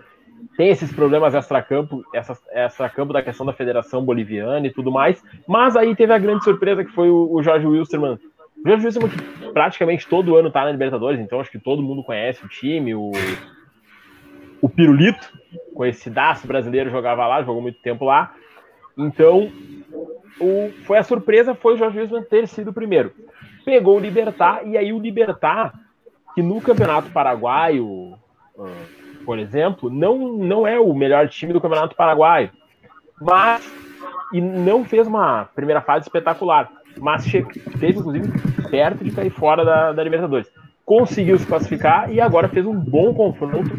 [0.57, 2.03] tem esses problemas extra-campo,
[2.51, 6.84] extra-campo da questão da Federação Boliviana e tudo mais, mas aí teve a grande surpresa
[6.84, 8.17] que foi o, o Jorge Wilstermann
[8.63, 12.03] o Jorge Wilson que praticamente todo ano tá na Libertadores, então acho que todo mundo
[12.03, 13.11] conhece o time, o,
[14.61, 15.32] o Pirulito,
[15.74, 18.34] conhecidaço brasileiro, jogava lá, jogou muito tempo lá.
[18.95, 19.51] Então,
[20.39, 23.13] o, foi a surpresa foi o Jorge Wilson ter sido o primeiro.
[23.63, 25.73] Pegou o Libertar, e aí o Libertar,
[26.34, 28.13] que no Campeonato Paraguaio,
[28.57, 28.86] ah,
[29.25, 32.49] por exemplo, não, não é o melhor time do Campeonato Paraguaio,
[33.21, 33.71] mas
[34.34, 37.25] e não fez uma primeira fase espetacular mas
[37.79, 38.29] teve, inclusive,
[38.69, 40.51] perto de cair fora da, da, Libertadores.
[40.86, 43.71] Conseguiu se classificar e agora fez um bom confronto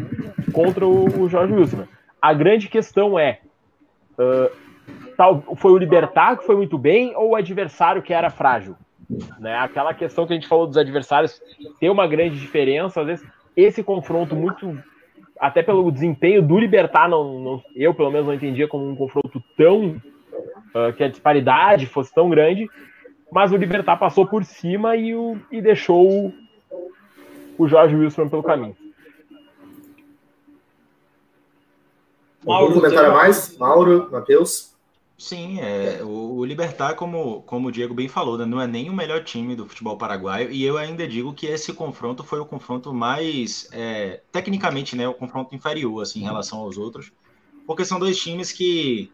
[0.51, 1.85] contra o, o Jorge Wilson.
[2.21, 3.39] A grande questão é:
[4.17, 4.49] uh,
[5.15, 8.75] tal, foi o Libertar que foi muito bem ou o adversário que era frágil?
[9.39, 9.55] Né?
[9.57, 11.41] Aquela questão que a gente falou dos adversários
[11.79, 13.01] tem uma grande diferença.
[13.01, 14.77] Às vezes, esse confronto muito
[15.39, 19.43] até pelo desempenho do Libertar, não, não, eu pelo menos não entendia como um confronto
[19.57, 20.01] tão
[20.73, 22.69] uh, que a disparidade fosse tão grande,
[23.31, 26.33] mas o Libertar passou por cima e, o, e deixou o,
[27.57, 28.75] o Jorge Wilson pelo caminho.
[32.45, 33.57] Mauro, comentário mais?
[33.57, 34.72] Mauro, Matheus?
[35.17, 38.89] Sim, é, o, o Libertar, como, como o Diego bem falou, né, não é nem
[38.89, 42.45] o melhor time do futebol paraguaio, e eu ainda digo que esse confronto foi o
[42.45, 47.11] confronto mais, é, tecnicamente, né, o confronto inferior, assim, em relação aos outros,
[47.65, 49.11] porque são dois times que,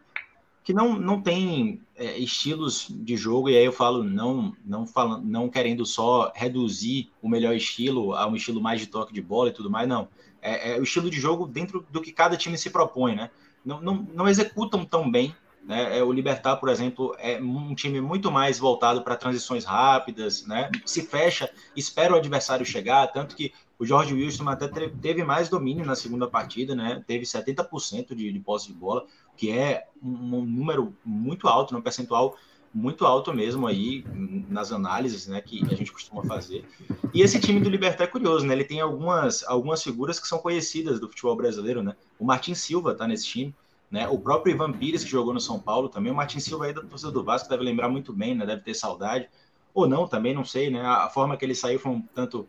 [0.64, 5.24] que não, não têm é, estilos de jogo, e aí eu falo não, não, falando,
[5.24, 9.50] não querendo só reduzir o melhor estilo a um estilo mais de toque de bola
[9.50, 10.08] e tudo mais, não.
[10.42, 13.30] É, é o estilo de jogo dentro do que cada time se propõe, né?
[13.64, 15.98] Não, não, não executam tão bem né?
[15.98, 20.70] É, o Libertar, por exemplo, é um time muito mais voltado para transições rápidas, né?
[20.84, 25.86] se fecha, espera o adversário chegar, tanto que o Jorge Wilson até teve mais domínio
[25.86, 27.02] na segunda partida, né?
[27.06, 29.06] teve 70% de, de posse de bola,
[29.36, 32.36] que é um, número muito alto, um percentual
[32.72, 34.04] muito alto mesmo aí
[34.48, 36.64] nas análises né, que a gente costuma fazer.
[37.12, 38.54] E esse time do Libertar é curioso, né?
[38.54, 41.96] Ele tem algumas, algumas figuras que são conhecidas do futebol brasileiro, né?
[42.16, 43.54] O Martin Silva está nesse time,
[43.90, 44.08] né?
[44.08, 46.82] O próprio Ivan Pires, que jogou no São Paulo também, o Martin Silva aí da
[46.82, 48.46] torcida do Vasco deve lembrar muito bem, né?
[48.46, 49.28] Deve ter saudade.
[49.74, 50.80] Ou não, também não sei, né?
[50.80, 52.48] A forma que ele saiu foi um tanto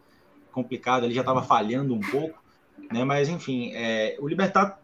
[0.52, 2.42] complicada, ele já estava falhando um pouco,
[2.92, 3.04] né?
[3.04, 4.80] Mas enfim, é, o Libertar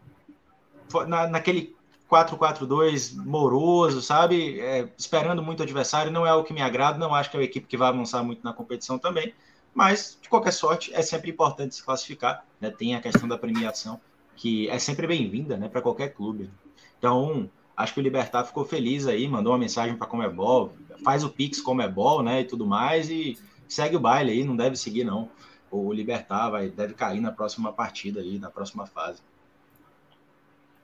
[1.08, 1.76] na, naquele
[2.10, 4.60] 4-4-2 moroso, sabe?
[4.60, 7.39] É, esperando muito o adversário, não é o que me agrada, não acho que é
[7.39, 9.34] uma equipe que vai avançar muito na competição também,
[9.74, 12.72] mas de qualquer sorte é sempre importante se classificar, né?
[12.72, 13.99] Tem a questão da premiação
[14.38, 16.50] que é sempre bem-vinda, né, para qualquer clube.
[16.98, 20.72] Então, acho que o Libertar ficou feliz aí, mandou uma mensagem para Comebol,
[21.04, 24.78] faz o Pix Comebol, né, e tudo mais, e segue o baile aí, não deve
[24.78, 25.30] seguir não.
[25.70, 29.20] O Libertar vai, deve cair na próxima partida aí, na próxima fase.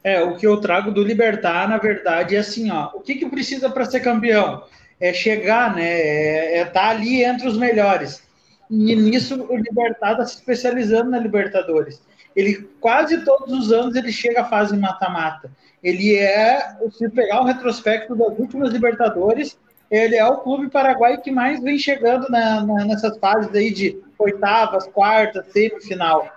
[0.03, 3.29] É, o que eu trago do Libertar, na verdade, é assim, ó, o que que
[3.29, 4.63] precisa para ser campeão?
[4.99, 8.23] É chegar, né, é estar é tá ali entre os melhores.
[8.69, 12.01] E nisso o Libertar está se especializando na Libertadores
[12.35, 15.51] ele quase todos os anos ele chega à fase mata-mata.
[15.83, 19.57] Ele é, se pegar o retrospecto das últimas Libertadores,
[19.91, 24.01] ele é o clube paraguaio que mais vem chegando na, na, nessas fases aí de
[24.17, 26.27] oitavas, quartas, semifinal.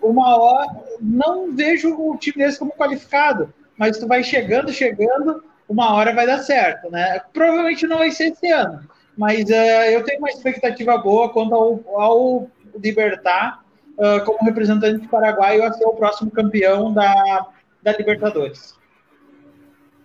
[0.00, 5.92] Uma hora, não vejo o time desse como qualificado, mas tu vai chegando, chegando, uma
[5.94, 7.20] hora vai dar certo, né?
[7.32, 8.80] Provavelmente não vai ser esse ano,
[9.16, 12.50] mas uh, eu tenho uma expectativa boa quanto ao, ao
[12.82, 13.62] Libertar
[14.00, 17.46] uh, como representante paraguaio a ser o próximo campeão da,
[17.82, 18.74] da Libertadores.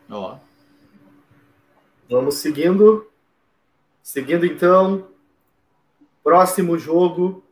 [0.10, 0.38] Ó.
[2.10, 3.08] Vamos seguindo.
[4.04, 5.08] Seguindo então.
[6.24, 7.44] Próximo jogo.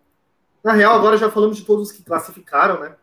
[0.64, 2.96] Na real, agora já falamos de todos os que classificaram, né?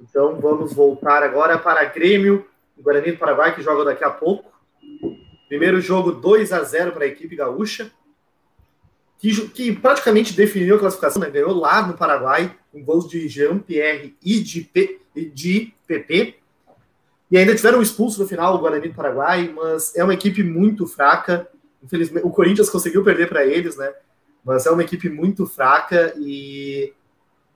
[0.00, 4.50] Então vamos voltar agora para Grêmio, o Guarani do Paraguai, que joga daqui a pouco.
[5.48, 7.92] Primeiro jogo 2 a 0 para a equipe gaúcha
[9.18, 11.30] que, que praticamente definiu a classificação, né?
[11.30, 16.36] ganhou lá no Paraguai, com gols de Jean-Pierre e de, P, de PP.
[17.30, 20.86] E ainda tiveram expulso no final o Guarani do Paraguai, mas é uma equipe muito
[20.86, 21.48] fraca.
[21.82, 23.92] Infelizmente, o Corinthians conseguiu perder para eles, né?
[24.44, 26.92] Mas é uma equipe muito fraca e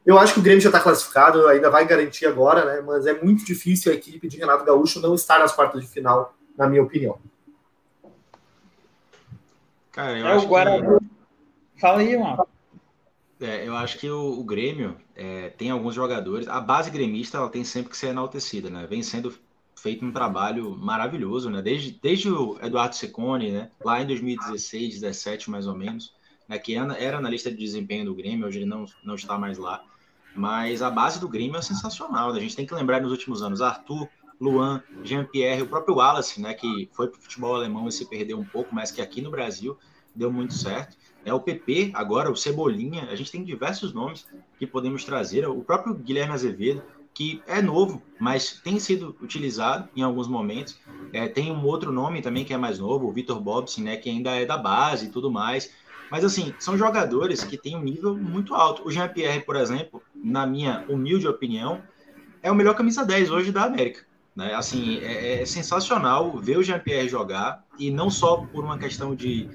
[0.04, 2.80] eu acho que o Grêmio já está classificado, ainda vai garantir agora, né?
[2.80, 6.34] Mas é muito difícil a equipe de Renato Gaúcho não estar nas quartas de final,
[6.56, 7.18] na minha opinião.
[9.92, 10.98] Cara, eu é acho o Guarani.
[10.98, 11.09] Que
[11.80, 12.46] Fala aí, mano.
[13.40, 16.46] É, eu acho que o, o Grêmio é, tem alguns jogadores.
[16.46, 18.86] A base gremista ela tem sempre que ser enaltecida, né?
[18.86, 19.34] Vem sendo
[19.74, 21.62] feito um trabalho maravilhoso, né?
[21.62, 23.70] Desde, desde o Eduardo Secone, né?
[23.82, 26.14] Lá em 2016, 17 mais ou menos,
[26.46, 26.58] né?
[26.58, 29.82] Que era, na lista de desempenho do Grêmio, hoje ele não, não está mais lá.
[30.36, 32.32] Mas a base do Grêmio é sensacional.
[32.32, 32.38] Né?
[32.38, 34.06] A gente tem que lembrar nos últimos anos, Arthur,
[34.38, 36.52] Luan, Jean-Pierre, o próprio Wallace, né?
[36.52, 39.30] Que foi para o futebol alemão e se perdeu um pouco, mas que aqui no
[39.30, 39.78] Brasil
[40.14, 40.96] deu muito certo.
[41.24, 44.26] É o PP, agora o Cebolinha, a gente tem diversos nomes
[44.58, 45.46] que podemos trazer.
[45.46, 46.82] O próprio Guilherme Azevedo,
[47.12, 50.78] que é novo, mas tem sido utilizado em alguns momentos.
[51.12, 54.08] É, tem um outro nome também que é mais novo, o Vitor Bobson, né, que
[54.08, 55.72] ainda é da base e tudo mais.
[56.10, 58.86] Mas assim, são jogadores que têm um nível muito alto.
[58.86, 61.82] O Jean-Pierre, por exemplo, na minha humilde opinião,
[62.42, 64.04] é o melhor camisa 10 hoje da América.
[64.34, 64.54] Né?
[64.54, 69.48] Assim, é, é sensacional ver o Jean-Pierre jogar, e não só por uma questão de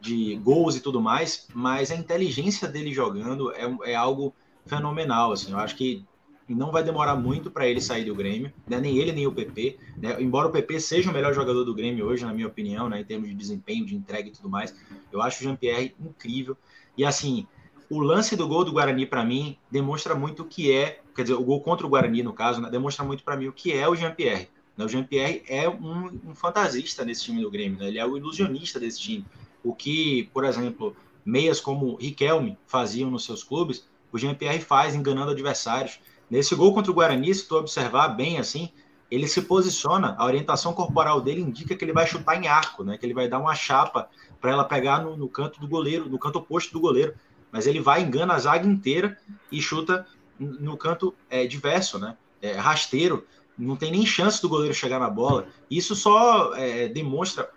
[0.00, 4.34] de gols e tudo mais, mas a inteligência dele jogando é, é algo
[4.66, 5.32] fenomenal.
[5.32, 6.04] Assim, eu acho que
[6.48, 8.80] não vai demorar muito para ele sair do Grêmio, né?
[8.80, 9.78] nem ele nem o PP.
[9.96, 10.20] Né?
[10.20, 13.00] Embora o PP seja o melhor jogador do Grêmio hoje, na minha opinião, né?
[13.00, 14.74] em termos de desempenho, de entrega e tudo mais,
[15.12, 16.56] eu acho o Jean-Pierre incrível.
[16.96, 17.46] E assim,
[17.88, 21.34] o lance do gol do Guarani, para mim, demonstra muito o que é, quer dizer,
[21.34, 22.68] o gol contra o Guarani, no caso, né?
[22.68, 24.48] demonstra muito para mim o que é o Jean-Pierre.
[24.76, 24.84] Né?
[24.84, 27.88] O Jean-Pierre é um, um, fantasista nesse time do Grêmio, né?
[27.88, 29.24] ele é o ilusionista desse time.
[29.62, 35.30] O que, por exemplo, meias como Riquelme faziam nos seus clubes, o Jean-Pierre faz enganando
[35.30, 36.00] adversários.
[36.28, 38.70] Nesse gol contra o Guarani, se tu observar bem assim,
[39.10, 42.96] ele se posiciona, a orientação corporal dele indica que ele vai chutar em arco, né?
[42.96, 44.08] Que ele vai dar uma chapa
[44.40, 47.14] para ela pegar no, no, canto do goleiro, no canto oposto do goleiro.
[47.50, 49.18] Mas ele vai, engana a zaga inteira
[49.50, 50.06] e chuta
[50.38, 52.16] no canto é, diverso, né?
[52.40, 53.26] É, rasteiro,
[53.58, 55.48] não tem nem chance do goleiro chegar na bola.
[55.68, 57.50] Isso só é, demonstra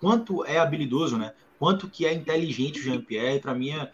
[0.00, 1.32] quanto é habilidoso, né?
[1.58, 3.90] Quanto que é inteligente o Jean-Pierre, para mim é,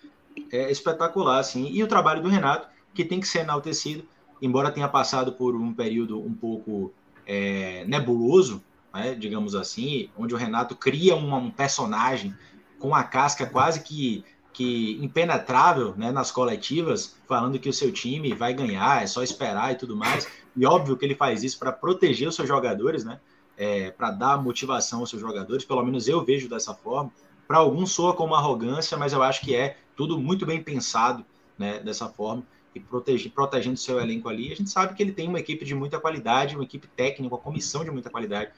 [0.51, 1.70] é espetacular, assim.
[1.70, 4.05] E o trabalho do Renato, que tem que ser enaltecido,
[4.40, 6.93] embora tenha passado por um período um pouco
[7.27, 8.62] é, nebuloso,
[8.93, 12.35] né, digamos assim, onde o Renato cria um, um, personagem
[12.78, 18.35] com a casca quase que, que impenetrável né, nas coletivas, falando que o seu time
[18.35, 20.27] vai ganhar, é só esperar e tudo mais.
[20.57, 23.20] E óbvio que ele faz isso para proteger os seus jogadores, né?
[23.62, 27.12] É, para dar motivação aos seus jogadores, pelo menos eu vejo dessa forma.
[27.46, 31.26] Para alguns soa como arrogância, mas eu acho que é tudo muito bem pensado
[31.58, 32.42] né, dessa forma
[32.74, 34.50] e proteger, protegendo seu elenco ali.
[34.50, 37.38] A gente sabe que ele tem uma equipe de muita qualidade, uma equipe técnica, uma
[37.38, 38.50] comissão de muita qualidade,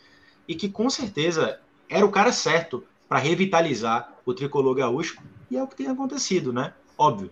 [0.46, 1.58] e que com certeza
[1.88, 5.20] era o cara certo para revitalizar o tricolor gaúcho,
[5.50, 6.74] e é o que tem acontecido, né?
[6.96, 7.30] Óbvio.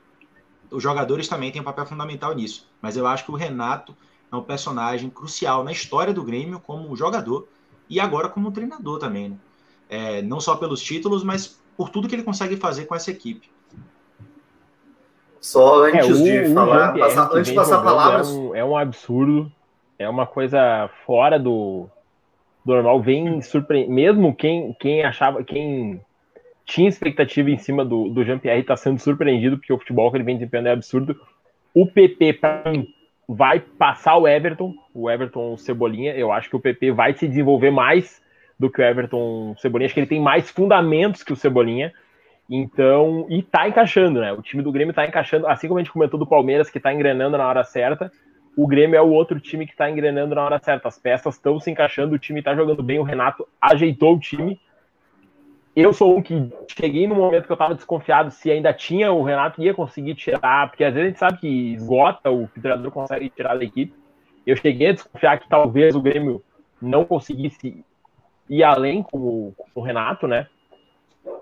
[0.70, 3.96] Os jogadores também têm um papel fundamental nisso, mas eu acho que o Renato
[4.32, 7.48] é um personagem crucial na história do Grêmio como jogador
[7.90, 9.36] e agora como treinador também, né?
[9.88, 13.50] É, não só pelos títulos, mas por tudo que ele consegue fazer com essa equipe.
[15.40, 18.28] Só antes é, o, de falar, passar, antes de passar palavras.
[18.28, 19.50] É um, é um, absurdo,
[19.98, 21.88] é uma coisa fora do,
[22.64, 23.02] do normal.
[23.02, 23.90] Vem surpreender.
[23.90, 26.00] Mesmo quem, quem achava, quem
[26.64, 30.24] tinha expectativa em cima do, do Jean-Pierre está sendo surpreendido, porque o futebol que ele
[30.24, 31.20] vem desempenhando é absurdo.
[31.74, 32.94] O PP, para mim,
[33.34, 36.12] vai passar o Everton, o Everton Cebolinha.
[36.14, 38.20] Eu acho que o PP vai se desenvolver mais
[38.58, 39.86] do que o Everton Cebolinha.
[39.86, 41.92] Acho que ele tem mais fundamentos que o Cebolinha.
[42.48, 44.32] Então, e tá encaixando, né?
[44.32, 46.92] O time do Grêmio tá encaixando, assim como a gente comentou do Palmeiras, que tá
[46.92, 48.10] engrenando na hora certa,
[48.56, 50.88] o Grêmio é o outro time que tá engrenando na hora certa.
[50.88, 54.60] As peças estão se encaixando, o time tá jogando bem, o Renato ajeitou o time.
[55.74, 59.22] Eu sou um que cheguei no momento que eu tava desconfiado se ainda tinha o
[59.22, 63.30] Renato ia conseguir tirar, porque às vezes a gente sabe que esgota o treinador consegue
[63.30, 63.94] tirar da equipe.
[64.44, 66.42] Eu cheguei a desconfiar que talvez o Grêmio
[66.82, 67.84] não conseguisse
[68.48, 70.48] ir além com o, com o Renato, né?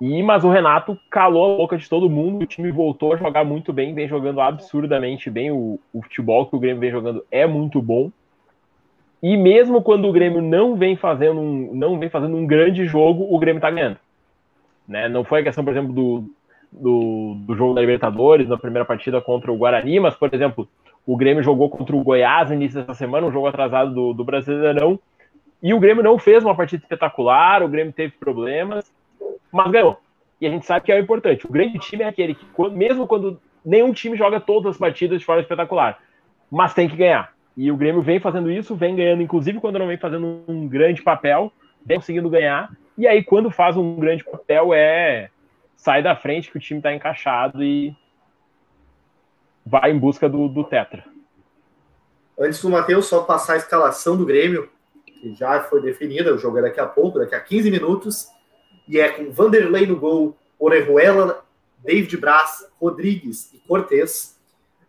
[0.00, 3.44] E, mas o Renato calou a boca de todo mundo, o time voltou a jogar
[3.44, 5.50] muito bem, vem jogando absurdamente bem.
[5.50, 8.10] O, o futebol que o Grêmio vem jogando é muito bom.
[9.22, 13.26] E mesmo quando o Grêmio não vem fazendo um, não vem fazendo um grande jogo,
[13.34, 13.98] o Grêmio tá ganhando.
[14.88, 15.08] Né?
[15.08, 16.24] Não foi a questão, por exemplo, do,
[16.72, 20.66] do, do, jogo da Libertadores, na primeira partida contra o Guarani, mas, por exemplo,
[21.06, 24.24] o Grêmio jogou contra o Goiás no início dessa semana, um jogo atrasado do, do
[24.24, 24.98] Brasileirão,
[25.62, 28.90] e o Grêmio não fez uma partida espetacular, o Grêmio teve problemas,
[29.52, 29.98] mas ganhou.
[30.40, 31.46] E a gente sabe que é o importante.
[31.46, 35.26] O grande time é aquele que, mesmo quando nenhum time joga todas as partidas de
[35.26, 35.98] forma espetacular,
[36.50, 37.32] mas tem que ganhar.
[37.56, 41.02] E o Grêmio vem fazendo isso, vem ganhando, inclusive quando não vem fazendo um grande
[41.02, 41.52] papel,
[41.84, 42.70] vem conseguindo ganhar.
[42.98, 45.30] E aí, quando faz um grande papel, é
[45.76, 47.96] sai da frente que o time está encaixado e
[49.64, 51.04] vai em busca do, do Tetra.
[52.36, 54.68] Antes do Matheus só passar a escalação do Grêmio,
[55.06, 58.28] que já foi definida, o jogo é daqui a pouco, daqui a 15 minutos
[58.88, 61.44] e é com Vanderlei no gol, Orejuela,
[61.78, 64.36] David Braz, Rodrigues e Cortez,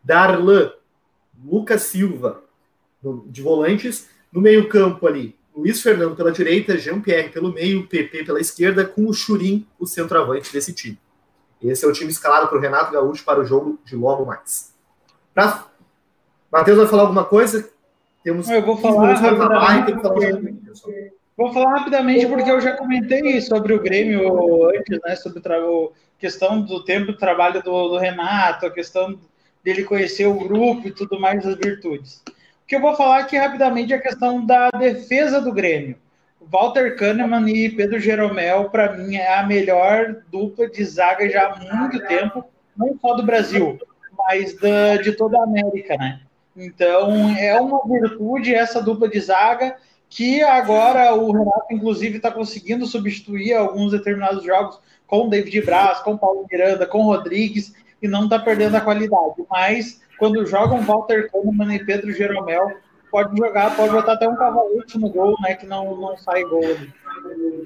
[0.03, 0.71] Darlan,
[1.45, 2.41] Lucas Silva
[3.27, 8.85] de volantes, no meio-campo ali, Luiz Fernando pela direita, Jean-Pierre pelo meio, PP pela esquerda,
[8.85, 10.97] com o Churim, o centroavante desse time.
[11.61, 14.73] Esse é o time escalado para o Renato Gaúcho para o jogo de logo mais.
[15.33, 15.65] Pra...
[16.49, 17.69] Matheus vai falar alguma coisa?
[18.23, 20.01] Temos eu vou falar rapidamente.
[20.01, 25.15] Falar Vou falar rapidamente porque eu já comentei sobre o Grêmio antes, né?
[25.17, 29.19] Sobre a questão do tempo de trabalho do, do, Renato, a questão
[29.63, 32.23] dele conhecer o grupo e tudo mais, as virtudes.
[32.69, 35.95] Que eu vou falar aqui rapidamente é a questão da defesa do Grêmio.
[36.39, 41.75] Walter Kahneman e Pedro Jeromel, para mim, é a melhor dupla de zaga já há
[41.75, 42.45] muito tempo,
[42.77, 43.79] não só do Brasil,
[44.15, 46.19] mas da, de toda a América, né?
[46.55, 49.75] Então, é uma virtude essa dupla de zaga
[50.07, 56.15] que agora o Renato, inclusive, está conseguindo substituir alguns determinados jogos com David Braz, com
[56.15, 59.43] Paulo Miranda, com Rodrigues, e não está perdendo a qualidade.
[59.49, 62.77] Mas quando jogam Walter Kahneman e Pedro Jeromel,
[63.09, 65.55] pode jogar, pode botar até um cavalete no gol, né?
[65.55, 66.61] Que não, não sai gol.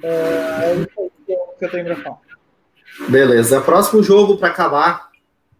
[0.03, 1.11] É, é isso
[1.57, 2.21] que eu tenho para falar.
[3.09, 3.59] Beleza.
[3.59, 5.09] Próximo jogo para acabar.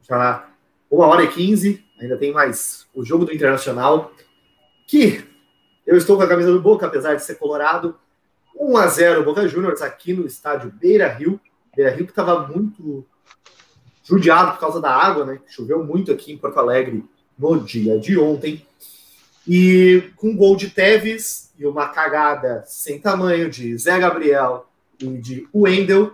[0.07, 0.48] Já
[0.90, 1.84] uma hora e quinze.
[1.99, 4.11] Ainda tem mais o jogo do Internacional.
[4.88, 5.26] Que
[5.86, 7.98] eu estou com a camisa do Boca, apesar de ser colorado.
[8.56, 11.40] 1 a 0 Boca Juniors aqui no estádio Beira Rio.
[11.76, 13.06] Beira Rio que estava muito
[14.04, 15.40] judiado por causa da água, né?
[15.48, 17.04] Choveu muito aqui em Porto Alegre
[17.38, 18.66] no dia de ontem.
[19.48, 24.68] E com um gol de Teves e uma cagada sem tamanho de Zé Gabriel
[25.00, 26.14] e de Wendel,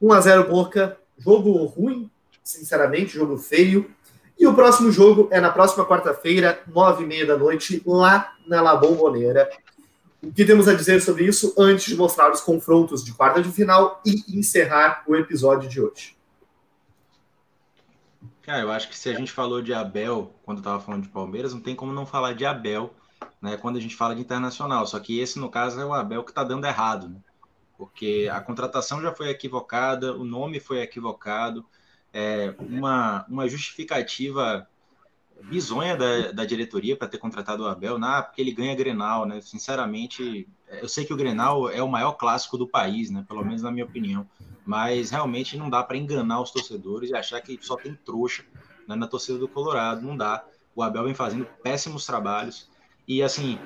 [0.00, 2.10] 1 a 0 Boca, jogo ruim,
[2.42, 3.90] sinceramente, jogo feio.
[4.38, 8.60] E o próximo jogo é na próxima quarta-feira, nove e meia da noite, lá na
[8.60, 9.48] La Bombonera.
[10.22, 13.50] O que temos a dizer sobre isso antes de mostrar os confrontos de quarta de
[13.50, 16.15] final e encerrar o episódio de hoje?
[18.46, 21.52] Cara, eu acho que se a gente falou de Abel quando estava falando de Palmeiras,
[21.52, 22.94] não tem como não falar de Abel
[23.42, 24.86] né, quando a gente fala de internacional.
[24.86, 27.08] Só que esse, no caso, é o Abel que está dando errado.
[27.08, 27.16] Né?
[27.76, 31.66] Porque a contratação já foi equivocada, o nome foi equivocado,
[32.12, 34.68] é, uma, uma justificativa
[35.44, 39.40] bizonha da, da diretoria para ter contratado o Abel, nah, porque ele ganha Grenal, né?
[39.40, 40.48] Sinceramente,
[40.80, 43.24] eu sei que o Grenal é o maior clássico do país, né?
[43.26, 44.26] Pelo menos na minha opinião.
[44.64, 48.44] Mas realmente não dá para enganar os torcedores e achar que só tem trouxa
[48.88, 50.02] né, na torcida do Colorado.
[50.02, 50.44] Não dá.
[50.74, 52.68] O Abel vem fazendo péssimos trabalhos.
[53.06, 53.58] E assim,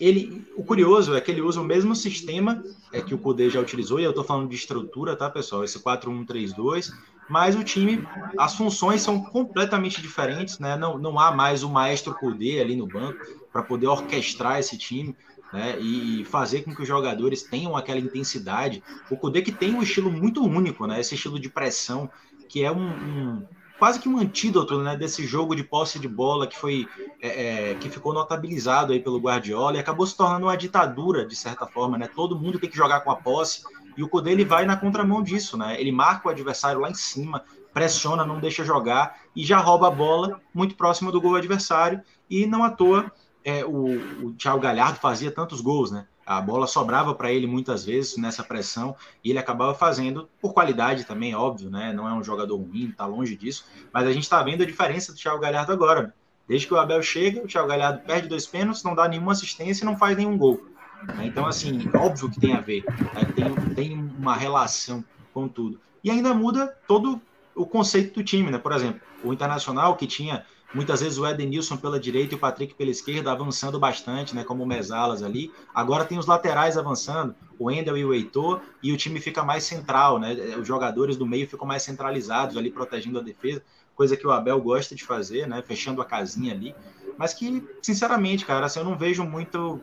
[0.00, 3.60] ele, o curioso é que ele usa o mesmo sistema é, que o Kudê já
[3.60, 5.64] utilizou, e eu estou falando de estrutura, tá, pessoal?
[5.64, 6.92] Esse 4-1-3-2,
[7.28, 8.06] mas o time,
[8.38, 10.76] as funções são completamente diferentes, né?
[10.76, 13.18] Não, não há mais o maestro Kudê ali no banco
[13.52, 15.16] para poder orquestrar esse time.
[15.50, 18.82] Né, e fazer com que os jogadores tenham aquela intensidade.
[19.10, 22.10] O Kudê que tem um estilo muito único, né, esse estilo de pressão,
[22.50, 23.46] que é um, um
[23.78, 26.86] quase que um antídoto né, desse jogo de posse de bola que foi
[27.22, 31.36] é, é, que ficou notabilizado aí pelo Guardiola e acabou se tornando uma ditadura de
[31.36, 32.08] certa forma, né?
[32.14, 33.62] Todo mundo tem que jogar com a posse
[33.98, 35.78] e o Cudê ele vai na contramão disso, né?
[35.80, 37.42] Ele marca o adversário lá em cima,
[37.74, 42.00] pressiona, não deixa jogar e já rouba a bola muito próximo do gol adversário
[42.30, 43.10] e não à toa
[43.44, 46.06] é, o, o Thiago Galhardo fazia tantos gols, né?
[46.24, 48.94] A bola sobrava para ele muitas vezes nessa pressão
[49.24, 51.92] e ele acabava fazendo por qualidade também, óbvio, né?
[51.92, 55.12] Não é um jogador ruim, tá longe disso, mas a gente está vendo a diferença
[55.12, 56.02] do Thiago Galhardo agora.
[56.02, 56.12] Né?
[56.46, 59.82] Desde que o Abel chega, o Thiago Galhardo perde dois pênaltis, não dá nenhuma assistência
[59.82, 60.62] e não faz nenhum gol.
[61.06, 61.26] Né?
[61.26, 63.24] Então, assim, óbvio que tem a ver, né?
[63.34, 65.80] tem, tem uma relação com tudo.
[66.02, 67.20] E ainda muda todo
[67.54, 68.58] o conceito do time, né?
[68.58, 70.44] Por exemplo, o Internacional, que tinha
[70.74, 74.62] Muitas vezes o Edenilson pela direita e o Patrick pela esquerda avançando bastante, né, como
[74.62, 75.50] o Mesalas ali.
[75.74, 79.64] Agora tem os laterais avançando, o Endel e o Heitor, e o time fica mais
[79.64, 80.34] central, né?
[80.60, 83.62] Os jogadores do meio ficam mais centralizados ali, protegendo a defesa,
[83.94, 85.62] coisa que o Abel gosta de fazer, né?
[85.62, 86.74] Fechando a casinha ali.
[87.16, 89.80] Mas que, sinceramente, cara, assim, eu não vejo muito.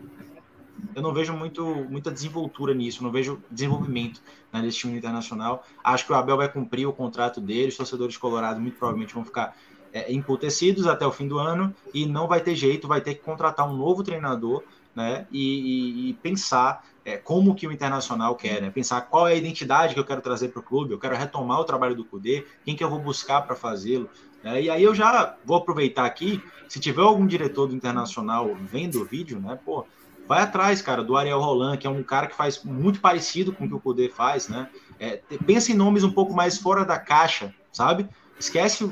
[0.93, 4.21] Eu não vejo muito, muita desenvoltura nisso, não vejo desenvolvimento
[4.51, 5.65] né, nesse time internacional.
[5.83, 9.23] Acho que o Abel vai cumprir o contrato dele, os torcedores colorados muito provavelmente vão
[9.23, 9.55] ficar
[9.93, 13.21] é, emputecidos até o fim do ano e não vai ter jeito, vai ter que
[13.21, 18.61] contratar um novo treinador né, e, e, e pensar é, como que o Internacional quer,
[18.61, 21.15] né, pensar qual é a identidade que eu quero trazer para o clube, eu quero
[21.15, 24.09] retomar o trabalho do CUDE, quem que eu vou buscar para fazê-lo.
[24.43, 29.01] Né, e aí eu já vou aproveitar aqui, se tiver algum diretor do Internacional vendo
[29.01, 29.85] o vídeo, né, pô,
[30.27, 33.65] vai atrás, cara, do Ariel Roland, que é um cara que faz muito parecido com
[33.65, 34.69] o que o CUDE faz, né,
[34.99, 38.07] é, pensa em nomes um pouco mais fora da caixa, sabe?
[38.39, 38.83] Esquece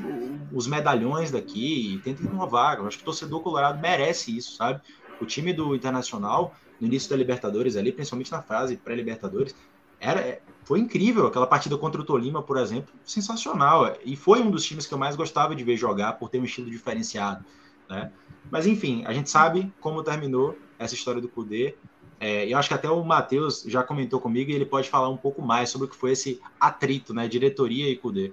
[0.52, 2.78] os medalhões daqui e tenta inovar.
[2.78, 4.80] Eu acho que o torcedor colorado merece isso, sabe?
[5.20, 9.54] O time do Internacional, no início da Libertadores ali, principalmente na fase pré-Libertadores,
[10.00, 11.26] era, é, foi incrível.
[11.26, 13.96] Aquela partida contra o Tolima, por exemplo, sensacional.
[14.04, 16.44] E foi um dos times que eu mais gostava de ver jogar por ter um
[16.44, 17.44] estilo diferenciado.
[17.88, 18.10] Né?
[18.50, 21.74] Mas enfim, a gente sabe como terminou essa história do Cudê.
[22.20, 25.16] É, eu acho que até o Matheus já comentou comigo e ele pode falar um
[25.16, 27.28] pouco mais sobre o que foi esse atrito, né?
[27.28, 28.32] Diretoria e Cudê.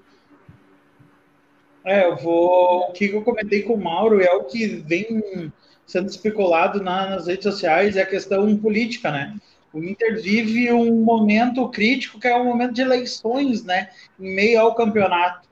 [1.83, 2.89] É, eu vou.
[2.89, 5.51] O que eu comentei com o Mauro é o que vem
[5.85, 9.35] sendo especulado na, nas redes sociais, é a questão política, né?
[9.73, 13.89] O Inter vive um momento crítico, que é um momento de eleições, né?
[14.19, 15.49] Em meio ao campeonato.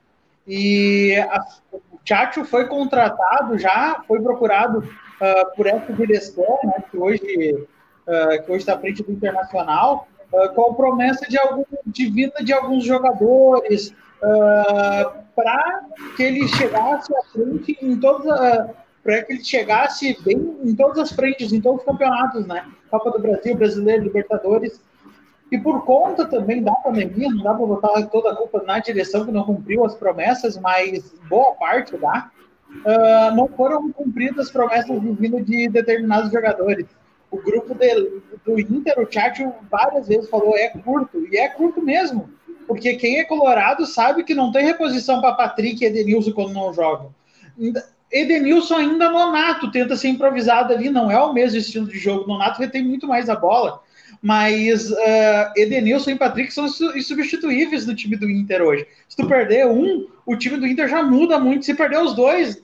[0.47, 1.45] E a,
[2.09, 6.83] o Tchatcho foi contratado já, foi procurado uh, por essa direção, né?
[6.89, 7.53] Que hoje
[8.07, 12.43] uh, hoje está à frente do Internacional, uh, com a promessa de algum de vinda
[12.43, 13.93] de alguns jogadores,
[15.35, 15.85] para
[16.17, 18.25] que ele chegasse à frente em todas
[19.01, 22.65] para que ele chegasse bem em todas as frentes, em todos os campeonatos, né?
[22.91, 24.81] Copa do Brasil, Brasileiro, Libertadores.
[25.51, 29.25] E por conta também da pandemia, não dá para botar toda a culpa na direção
[29.25, 32.29] que não cumpriu as promessas, mas boa parte dá,
[32.69, 36.85] uh, não foram cumpridas as promessas vindo de determinados jogadores.
[37.31, 41.81] O grupo de, do Inter, o chat várias vezes falou é curto, e é curto
[41.81, 42.29] mesmo
[42.69, 46.71] porque quem é colorado sabe que não tem reposição para Patrick e Edenilson quando não
[46.71, 47.11] jogam.
[48.11, 52.27] Edenilson ainda Nonato tenta ser improvisado ali, não é o mesmo estilo de jogo.
[52.27, 53.81] Nonato retém muito mais a bola,
[54.21, 58.85] mas uh, Edenilson e Patrick são insubstituíveis no time do Inter hoje.
[59.07, 61.65] Se tu perder um, o time do Inter já muda muito.
[61.65, 62.61] Se perder os dois,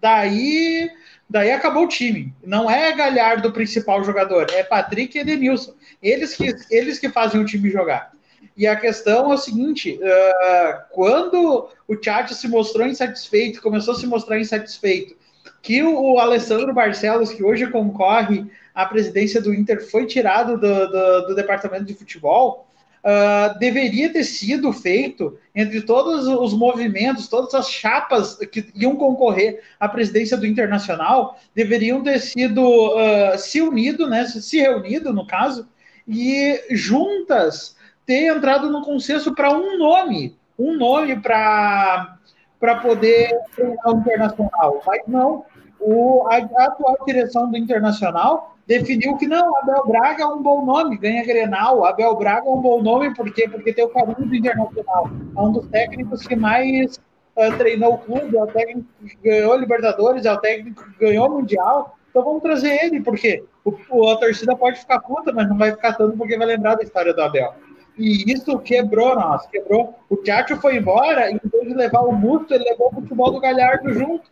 [0.00, 0.90] daí
[1.28, 2.32] daí acabou o time.
[2.44, 5.74] Não é Galhardo o principal jogador, é Patrick e Edenilson.
[6.02, 8.12] Eles que, eles que fazem o time jogar.
[8.56, 13.96] E a questão é o seguinte: uh, quando o Tchatcho se mostrou insatisfeito, começou a
[13.96, 15.16] se mostrar insatisfeito,
[15.62, 18.46] que o, o Alessandro Barcelos, que hoje concorre
[18.78, 22.68] à presidência do Inter, foi tirado do, do, do departamento de futebol,
[23.02, 29.64] uh, deveria ter sido feito entre todos os movimentos, todas as chapas que iam concorrer
[29.80, 35.68] à presidência do Internacional, deveriam ter sido uh, se unido, né, se reunido, no caso,
[36.06, 37.74] e juntas
[38.06, 42.14] ter entrado no consenso para um nome, um nome para
[42.60, 44.82] para poder treinar o Internacional.
[44.86, 45.44] Mas não,
[45.80, 50.64] o, a, a, atual direção do Internacional definiu que não, Abel Braga é um bom
[50.64, 53.48] nome, ganha Grenal, Abel Braga é um bom nome, por quê?
[53.48, 55.10] Porque tem o carinho do Internacional.
[55.34, 56.96] É um dos técnicos que mais
[57.34, 61.30] uh, treinou o clube, é o técnico que ganhou Libertadores, é o técnico que ganhou
[61.30, 65.70] Mundial, então vamos trazer ele, porque o, a torcida pode ficar puta, mas não vai
[65.72, 67.54] ficar tanto porque vai lembrar da história do Abel.
[67.96, 69.94] E isso quebrou nós, quebrou.
[70.10, 73.32] O Tchatcho foi embora, e em vez de levar o Musto, ele levou o futebol
[73.32, 74.30] do Galhardo junto.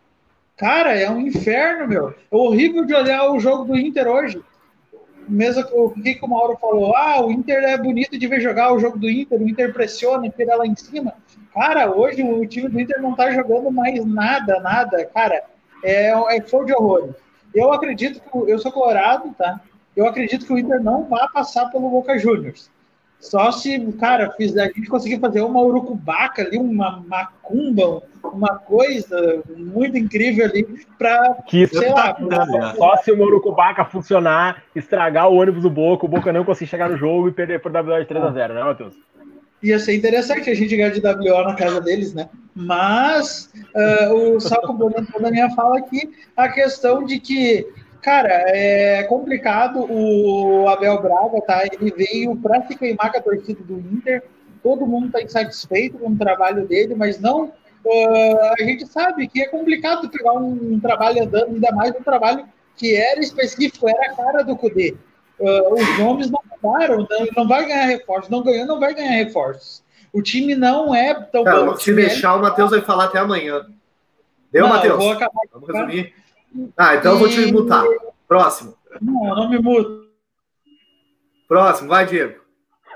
[0.57, 2.09] Cara, é um inferno, meu.
[2.09, 4.41] É horrível de olhar o jogo do Inter hoje.
[5.29, 8.79] Mesmo o que o Mauro falou, ah, o Inter é bonito de ver jogar o
[8.79, 11.13] jogo do Inter, o Inter pressiona, tira lá em cima.
[11.53, 15.05] Cara, hoje o time do Inter não tá jogando mais nada, nada.
[15.05, 15.43] Cara,
[15.83, 17.13] é, é fogo de horror.
[17.53, 19.61] Eu acredito que, eu sou colorado, tá?
[19.95, 22.71] Eu acredito que o Inter não vai passar pelo Boca Juniors.
[23.19, 29.41] Só se, cara, fizer, a gente conseguir fazer uma urucubaca ali, uma macumba, uma coisa
[29.55, 30.63] muito incrível ali
[30.97, 32.13] para sei lá.
[32.13, 32.75] Pra...
[32.75, 36.89] Só se o urucubaca funcionar, estragar o ônibus do Boca, o Boca não conseguir chegar
[36.89, 38.95] no jogo e perder por WO de 3x0, né, Matheus?
[39.63, 42.29] Ia ser interessante a gente ganhar de WO na casa deles, né?
[42.53, 47.67] Mas uh, o só complementando a minha fala aqui, a questão de que
[48.01, 51.63] Cara, é complicado o Abel Braga, tá?
[51.65, 54.23] Ele veio para se queimar com a torcida do Inter.
[54.63, 57.51] Todo mundo está insatisfeito com o trabalho dele, mas não.
[57.85, 62.03] Uh, a gente sabe que é complicado pegar um, um, trabalho andando, ainda mais um
[62.03, 62.45] trabalho
[62.75, 64.95] que era específico, era a cara do Cudê.
[65.39, 69.23] Uh, os nomes não mudaram, não, não vai ganhar reforços, não ganhou, não vai ganhar
[69.23, 69.83] reforços.
[70.11, 71.75] O time não é tão Cara, bom.
[71.75, 73.65] Se deixar, o Matheus vai falar até amanhã.
[74.51, 75.03] Deu, Matheus?
[75.03, 76.13] Vamos resumir.
[76.77, 77.15] Ah, então e...
[77.15, 77.83] eu vou te mutar.
[78.27, 78.75] Próximo.
[79.01, 80.07] Não, não me muto.
[81.47, 82.41] Próximo, vai, Diego.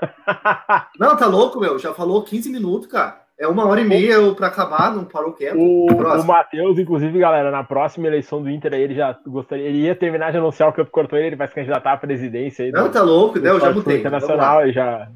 [0.98, 1.78] não, tá louco, meu.
[1.78, 3.22] Já falou 15 minutos, cara.
[3.38, 5.58] É uma hora e meia para acabar, não parou quieto.
[5.58, 9.96] O, o Matheus, inclusive, galera, na próxima eleição do Inter, ele já gostaria, ele ia
[9.96, 12.64] terminar de anunciar o campo cortou ele, ele vai se candidatar à presidência.
[12.64, 13.50] Aí não, do, tá louco, né?
[13.50, 13.98] Eu já mudei.
[13.98, 15.08] Internacional, e já.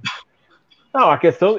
[0.97, 1.59] Não, a questão.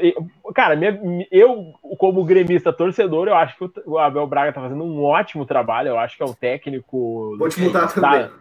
[0.56, 1.00] Cara, minha,
[1.30, 5.90] eu, como gremista torcedor, eu acho que o Abel Braga tá fazendo um ótimo trabalho.
[5.90, 7.38] Eu acho que é um técnico.
[7.38, 8.32] Vou te também.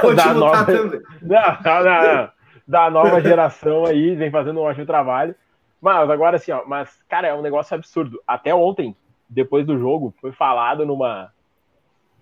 [0.00, 1.00] Vou da te nova, também.
[1.20, 2.32] Da, da,
[2.68, 5.34] da nova geração aí, vem fazendo um ótimo trabalho.
[5.82, 8.22] Mas agora assim, ó, mas, cara, é um negócio absurdo.
[8.24, 8.94] Até ontem,
[9.28, 11.32] depois do jogo, foi falado numa.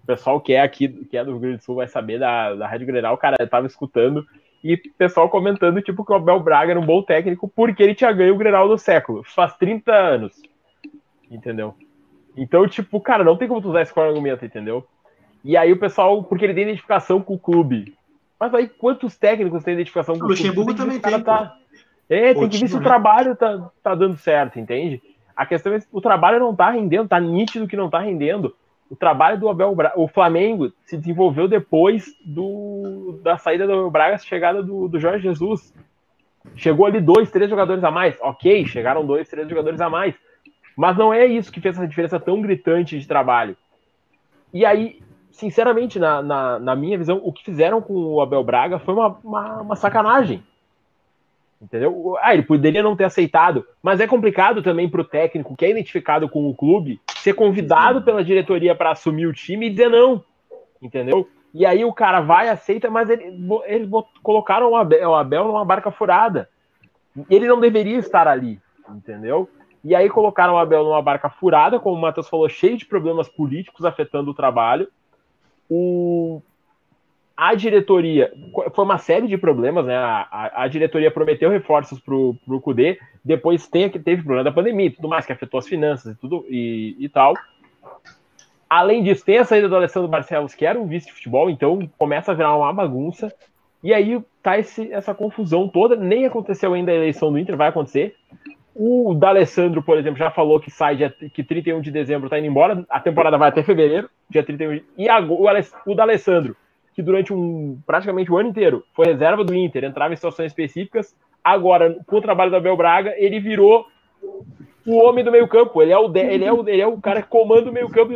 [0.02, 2.54] O pessoal que é aqui, que é do Rio Grande do Sul, vai saber da,
[2.54, 4.26] da Rádio Grenal, cara, eu tava escutando
[4.62, 8.12] e pessoal comentando, tipo, que o Abel Braga era um bom técnico porque ele tinha
[8.12, 9.22] ganho o Grenal do século.
[9.24, 10.40] Faz 30 anos.
[11.30, 11.74] Entendeu?
[12.36, 14.86] Então, tipo, cara, não tem como tu usar esse argumento, entendeu?
[15.44, 17.96] E aí o pessoal, porque ele tem identificação com o clube.
[18.38, 20.40] Mas aí quantos técnicos têm identificação com o, clube?
[20.40, 21.22] O Luxemburgo também tem.
[21.22, 21.56] Tá...
[22.08, 22.84] É, tem que ver se o né?
[22.84, 25.02] trabalho tá, tá dando certo, entende?
[25.34, 28.54] A questão é o trabalho não tá rendendo, tá nítido que não tá rendendo
[28.92, 33.90] o trabalho do Abel Braga, o Flamengo se desenvolveu depois do, da saída do Abel
[33.90, 35.72] Braga, chegada do, do Jorge Jesus.
[36.54, 38.18] Chegou ali dois, três jogadores a mais.
[38.20, 40.14] Ok, chegaram dois, três jogadores a mais.
[40.76, 43.56] Mas não é isso que fez essa diferença tão gritante de trabalho.
[44.52, 45.00] E aí,
[45.30, 49.18] sinceramente, na, na, na minha visão, o que fizeram com o Abel Braga foi uma,
[49.24, 50.42] uma, uma sacanagem.
[51.62, 52.18] Entendeu?
[52.20, 55.70] Ah, ele poderia não ter aceitado, mas é complicado também para o técnico que é
[55.70, 60.24] identificado com o clube ser convidado pela diretoria para assumir o time e dizer não.
[60.80, 61.28] Entendeu?
[61.54, 63.24] E aí o cara vai, aceita, mas ele,
[63.66, 63.88] eles
[64.22, 66.48] colocaram o Abel, o Abel numa barca furada.
[67.30, 69.48] Ele não deveria estar ali, entendeu?
[69.84, 73.28] E aí colocaram o Abel numa barca furada, como o Matheus falou, cheio de problemas
[73.28, 74.88] políticos afetando o trabalho.
[75.70, 76.42] O,
[77.42, 78.32] a diretoria
[78.72, 79.96] foi uma série de problemas, né?
[79.96, 84.86] A, a, a diretoria prometeu reforços para o Cudê, depois tem, teve problema da pandemia
[84.86, 87.34] e tudo mais, que afetou as finanças e tudo e, e tal.
[88.70, 91.80] Além disso, tem a saída do Alessandro Barcelos, que era um vice de futebol, então
[91.98, 93.34] começa a virar uma bagunça.
[93.82, 97.70] E aí tá esse, essa confusão toda, nem aconteceu ainda a eleição do Inter, vai
[97.70, 98.14] acontecer.
[98.72, 102.46] O D'Alessandro, por exemplo, já falou que sai dia, que 31 de dezembro está indo
[102.46, 102.86] embora.
[102.88, 104.80] A temporada vai até fevereiro, dia 31.
[104.96, 105.44] E a, o,
[105.86, 106.56] o D'Alessandro,
[106.94, 110.52] que durante um praticamente o um ano inteiro foi reserva do Inter, entrava em situações
[110.52, 111.16] específicas.
[111.42, 113.86] Agora, com o trabalho do Abel Braga, ele virou
[114.86, 115.82] o homem do meio-campo.
[115.82, 118.12] Ele, é o ele, é o, ele é o cara que comanda o meio-campo.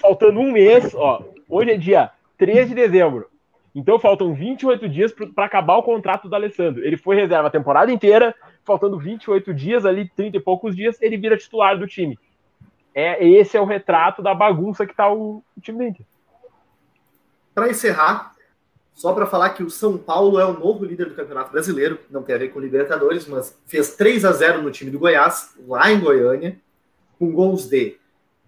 [0.00, 1.22] Faltando um mês, ó.
[1.48, 3.26] Hoje é dia 3 de dezembro.
[3.74, 6.84] Então faltam 28 dias para acabar o contrato do Alessandro.
[6.84, 8.34] Ele foi reserva a temporada inteira,
[8.64, 12.18] faltando 28 dias, ali 30 e poucos dias, ele vira titular do time.
[12.94, 16.06] É, esse é o retrato da bagunça que está o, o time do Inter.
[17.58, 18.36] Para encerrar,
[18.94, 22.22] só para falar que o São Paulo é o novo líder do Campeonato Brasileiro, não
[22.22, 25.90] tem a ver com Libertadores, mas fez 3 a 0 no time do Goiás, lá
[25.90, 26.56] em Goiânia,
[27.18, 27.96] com gols de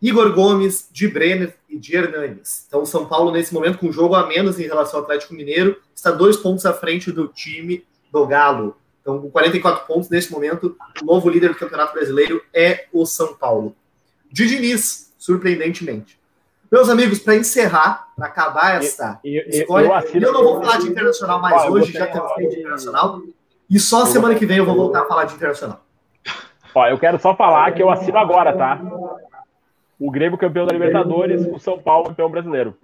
[0.00, 2.66] Igor Gomes, de Brenner e de Hernanes.
[2.68, 5.34] Então, o São Paulo, nesse momento, com um jogo a menos em relação ao Atlético
[5.34, 8.76] Mineiro, está dois pontos à frente do time do Galo.
[9.00, 13.34] Então, com 44 pontos, nesse momento, o novo líder do Campeonato Brasileiro é o São
[13.34, 13.74] Paulo.
[14.30, 16.19] De Diniz, surpreendentemente.
[16.70, 20.78] Meus amigos, para encerrar, para acabar esta eu, eu, história, eu, eu, não vou falar
[20.78, 23.20] de internacional mais hoje, já temos feito de internacional.
[23.68, 25.84] E só semana que vem eu vou voltar a falar de internacional.
[26.72, 28.80] Ó, eu quero só falar que eu assino agora, tá?
[29.98, 32.76] O Grêmio campeão da Libertadores, o São Paulo campeão brasileiro.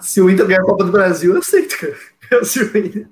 [0.00, 1.96] Se o Inter ganhar a Copa do Brasil, eu aceito, cara.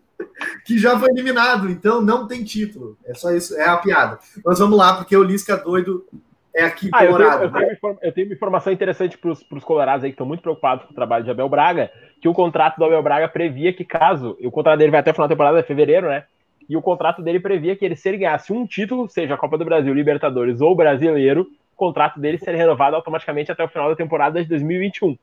[0.65, 2.97] que já foi eliminado, então não tem título.
[3.05, 4.19] É só isso, é a piada.
[4.45, 6.07] Mas vamos lá, porque o Lisca doido
[6.55, 7.45] é aqui ah, colorado.
[7.45, 10.27] Eu tenho, eu, tenho, eu tenho, uma informação interessante para os colorados aí que estão
[10.27, 13.73] muito preocupados com o trabalho de Abel Braga, que o contrato do Abel Braga previa
[13.73, 16.25] que caso, o contrato dele vai até o final da temporada, é fevereiro, né?
[16.69, 19.57] E o contrato dele previa que ele, se ele ganhasse um título, seja a Copa
[19.57, 23.97] do Brasil, Libertadores ou Brasileiro, o contrato dele seria renovado automaticamente até o final da
[23.97, 25.17] temporada de 2021.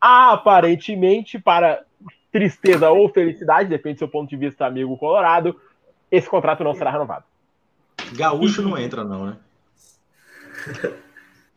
[0.00, 1.82] Aparentemente, para
[2.30, 5.58] tristeza ou felicidade, depende do seu ponto de vista, amigo colorado,
[6.10, 7.24] esse contrato não será renovado.
[8.12, 9.36] Gaúcho não entra, não, né?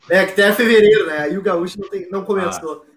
[0.09, 1.19] É, que até fevereiro, né?
[1.19, 2.85] Aí o Gaúcho não, tem, não começou.
[2.85, 2.93] Ah.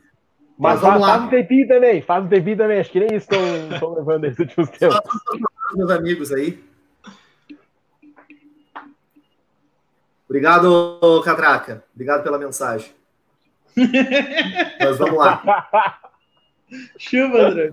[0.59, 1.19] Mas, Mas vamos faz, lá.
[1.19, 2.81] Faz um tempinho também, faz um tempinho também.
[2.81, 5.01] Acho que nem isso estão levando esses últimos tempos.
[5.75, 6.65] Meus amigos aí.
[10.29, 11.85] Obrigado, Catraca.
[11.95, 12.91] Obrigado pela mensagem.
[14.81, 16.01] Mas vamos lá.
[16.99, 17.73] Chuva, André.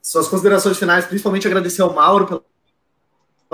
[0.00, 2.42] Suas considerações finais, principalmente agradecer ao Mauro pela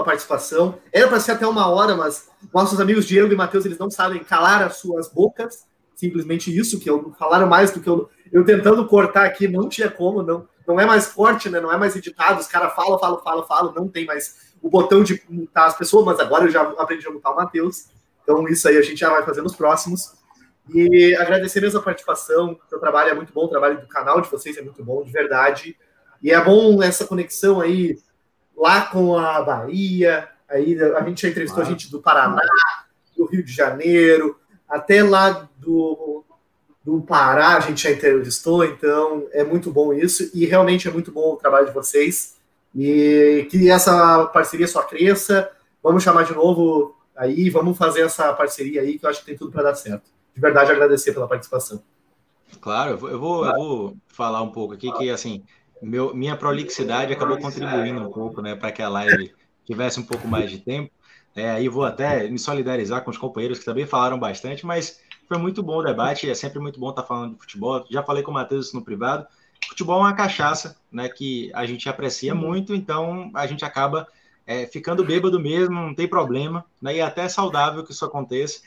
[0.04, 0.78] participação.
[0.92, 4.22] Era para ser até uma hora, mas nossos amigos Diego e Matheus, eles não sabem
[4.22, 5.66] calar as suas bocas.
[5.94, 8.08] Simplesmente isso, que eu falaram mais do que eu.
[8.30, 10.46] Eu tentando cortar aqui, não tinha como, não.
[10.66, 11.60] Não é mais forte, né?
[11.60, 12.40] Não é mais editado.
[12.40, 13.74] Os caras falam, falam, falam, falam.
[13.74, 17.10] Não tem mais o botão de mutar as pessoas, mas agora eu já aprendi a
[17.10, 17.86] mutar o Matheus.
[18.22, 20.12] Então, isso aí a gente já vai fazer nos próximos.
[20.72, 22.58] E agradecer mesmo a participação.
[22.70, 25.10] O trabalho é muito bom, o trabalho do canal de vocês é muito bom, de
[25.10, 25.76] verdade.
[26.22, 27.98] E é bom essa conexão aí
[28.58, 31.66] lá com a Bahia, aí a gente já entrevistou ah.
[31.66, 32.42] gente do Paraná,
[33.16, 36.24] do Rio de Janeiro, até lá do,
[36.84, 41.12] do Pará a gente já entrevistou, então é muito bom isso, e realmente é muito
[41.12, 42.36] bom o trabalho de vocês,
[42.74, 45.50] e que essa parceria só cresça,
[45.82, 49.36] vamos chamar de novo aí, vamos fazer essa parceria aí, que eu acho que tem
[49.36, 50.10] tudo para dar certo.
[50.34, 51.82] De verdade, agradecer pela participação.
[52.60, 55.42] Claro, eu vou, eu vou, eu vou falar um pouco aqui que, assim,
[55.82, 59.32] meu, minha prolixidade acabou contribuindo um pouco, né, para que a live
[59.64, 60.90] tivesse um pouco mais de tempo.
[61.34, 65.38] É, aí vou até me solidarizar com os companheiros que também falaram bastante, mas foi
[65.38, 67.84] muito bom o debate, é sempre muito bom estar falando de futebol.
[67.90, 69.26] Já falei com o Matheus no privado.
[69.68, 72.40] Futebol é uma cachaça, né, que a gente aprecia uhum.
[72.40, 74.06] muito, então a gente acaba
[74.46, 78.62] é, ficando bêbado mesmo, não tem problema, né, e é até saudável que isso aconteça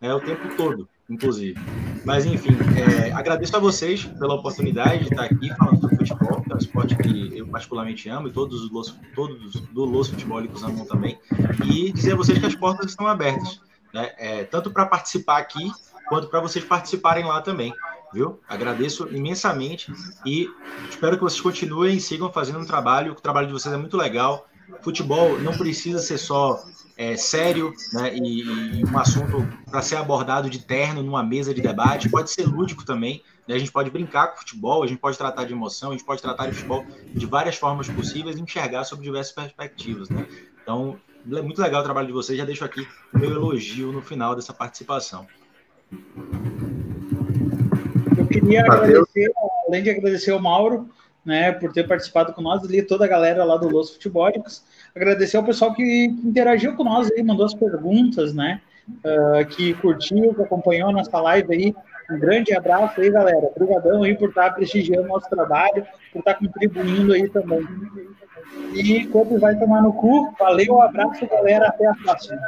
[0.00, 1.60] né, o tempo todo inclusive.
[2.04, 6.52] Mas, enfim, é, agradeço a vocês pela oportunidade de estar aqui falando sobre futebol, que
[6.52, 10.84] é um esporte que eu particularmente amo e todos, os, todos do Los Futebólicos amam
[10.86, 11.18] também.
[11.64, 13.60] E dizer a vocês que as portas estão abertas,
[13.92, 14.10] né?
[14.18, 15.70] É, tanto para participar aqui,
[16.08, 17.72] quanto para vocês participarem lá também,
[18.12, 18.40] viu?
[18.48, 19.92] Agradeço imensamente
[20.26, 20.48] e
[20.88, 23.96] espero que vocês continuem e sigam fazendo um trabalho, o trabalho de vocês é muito
[23.96, 24.48] legal.
[24.80, 26.64] Futebol não precisa ser só
[26.96, 31.60] é, sério né, e, e, um assunto para ser abordado de terno numa mesa de
[31.60, 33.22] debate, pode ser lúdico também.
[33.46, 36.04] Né, a gente pode brincar com futebol, a gente pode tratar de emoção, a gente
[36.04, 40.08] pode tratar de futebol de várias formas possíveis e enxergar sobre diversas perspectivas.
[40.08, 40.26] Né?
[40.62, 40.98] Então,
[41.30, 42.38] é muito legal o trabalho de vocês.
[42.38, 45.26] Já deixo aqui o meu elogio no final dessa participação.
[48.16, 49.32] Eu queria agradecer,
[49.68, 50.88] além de agradecer ao Mauro,
[51.24, 54.62] né, por ter participado com nós, ali toda a galera lá do Los Futebólicos.
[54.94, 60.34] Agradecer ao pessoal que interagiu com nós aí, mandou as perguntas, né, uh, que curtiu,
[60.34, 61.74] que acompanhou a nossa live aí
[62.10, 63.50] Um grande abraço aí, galera.
[63.54, 67.66] Obrigadão aí por estar prestigiando nosso trabalho, por estar contribuindo aí também.
[68.74, 71.68] E quando vai tomar no cu, valeu, um abraço, galera.
[71.68, 72.40] Até a próxima.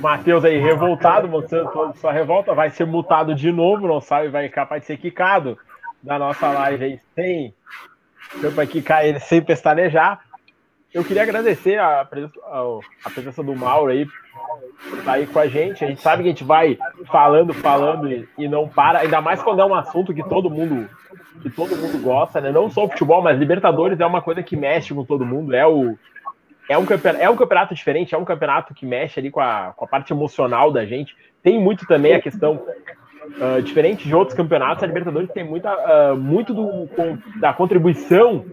[0.00, 4.48] Matheus aí, revoltado, mostrando toda sua revolta, vai ser multado de novo, não sabe, vai
[4.48, 5.58] capaz de ser quicado
[6.06, 7.52] da nossa live aí, sem
[8.54, 10.20] para quicar ele sem pestanejar.
[10.94, 12.40] Eu queria agradecer a presença,
[13.04, 14.06] a presença do Mauro aí,
[14.88, 15.84] por estar aí com a gente.
[15.84, 16.78] A gente sabe que a gente vai
[17.10, 20.88] falando, falando e, e não para, ainda mais quando é um assunto que todo mundo
[21.42, 22.50] que todo mundo gosta, né?
[22.50, 25.54] Não só o futebol, mas Libertadores é uma coisa que mexe com todo mundo.
[25.54, 25.98] É o
[26.68, 29.72] é um, campeonato, é um campeonato diferente, é um campeonato que mexe ali com a,
[29.76, 31.14] com a parte emocional da gente.
[31.42, 32.64] Tem muito também a questão,
[33.40, 35.72] uh, diferente de outros campeonatos, a Libertadores tem muita,
[36.12, 38.44] uh, muito do, com, da contribuição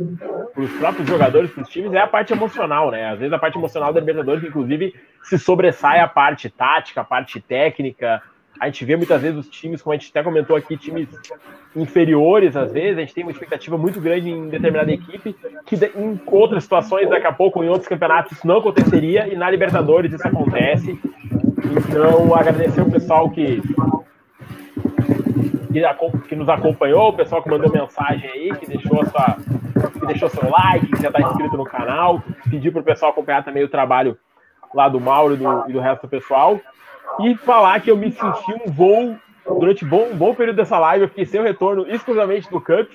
[0.53, 3.09] para os próprios jogadores, para os times, é a parte emocional, né?
[3.09, 4.93] Às vezes a parte emocional da Libertadores, inclusive,
[5.23, 8.21] se sobressai a parte tática, a parte técnica,
[8.59, 11.07] a gente vê muitas vezes os times, como a gente até comentou aqui, times
[11.75, 15.35] inferiores, às vezes, a gente tem uma expectativa muito grande em determinada equipe,
[15.65, 19.49] que em outras situações, daqui a pouco, em outros campeonatos, isso não aconteceria, e na
[19.49, 20.99] Libertadores isso acontece.
[21.87, 23.59] Então, agradecer o pessoal que,
[26.27, 29.37] que, nos acompanhou, o pessoal que mandou mensagem aí, que deixou, sua,
[29.91, 33.43] que deixou seu like, que já está inscrito no canal, pedir para o pessoal acompanhar
[33.43, 34.17] também o trabalho
[34.73, 36.59] lá do Mauro e do, e do resto do pessoal.
[37.19, 41.03] E falar que eu me senti um voo durante bom, um bom período dessa live.
[41.03, 42.89] Eu fiquei sem o retorno exclusivamente do Cup,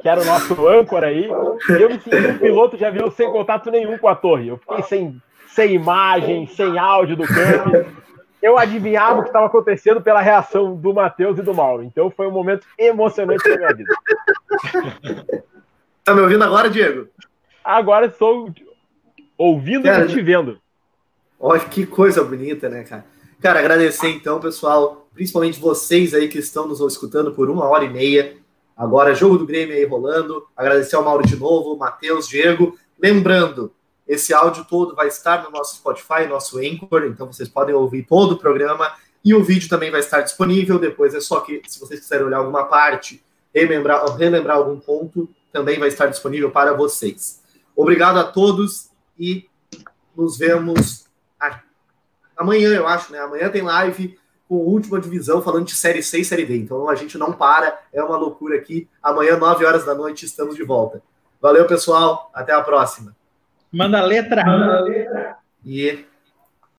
[0.00, 1.28] que era o nosso âncora aí.
[1.68, 4.48] E eu me senti um piloto de avião sem contato nenhum com a torre.
[4.48, 8.07] Eu fiquei sem, sem imagem, sem áudio do Cup.
[8.42, 11.82] Eu adivinhava o que estava acontecendo pela reação do Matheus e do Mauro.
[11.82, 13.94] Então foi um momento emocionante da minha vida.
[16.04, 17.08] Tá me ouvindo agora, Diego?
[17.64, 18.52] Agora estou
[19.36, 20.58] ouvindo cara, e te vendo.
[21.38, 23.04] Olha que coisa bonita, né, cara?
[23.40, 27.90] Cara, agradecer então, pessoal, principalmente vocês aí que estão nos escutando por uma hora e
[27.90, 28.36] meia.
[28.76, 30.46] Agora, jogo do Grêmio aí rolando.
[30.56, 32.76] Agradecer ao Mauro de novo, Matheus, Diego.
[33.00, 33.72] Lembrando,
[34.08, 38.32] esse áudio todo vai estar no nosso Spotify, nosso Anchor, então vocês podem ouvir todo
[38.32, 38.92] o programa.
[39.22, 40.78] E o vídeo também vai estar disponível.
[40.78, 43.22] Depois é só que, se vocês quiserem olhar alguma parte,
[43.54, 47.42] relembrar, relembrar algum ponto, também vai estar disponível para vocês.
[47.76, 49.46] Obrigado a todos e
[50.16, 51.06] nos vemos
[52.36, 53.18] amanhã, eu acho, né?
[53.18, 54.18] Amanhã tem live
[54.48, 56.56] com última divisão falando de Série C e Série D.
[56.56, 58.88] Então a gente não para, é uma loucura aqui.
[59.02, 61.02] Amanhã, 9 horas da noite, estamos de volta.
[61.40, 62.30] Valeu, pessoal.
[62.32, 63.14] Até a próxima.
[63.72, 64.44] Manda a letra.
[64.44, 65.38] Manda a letra.
[65.64, 66.06] E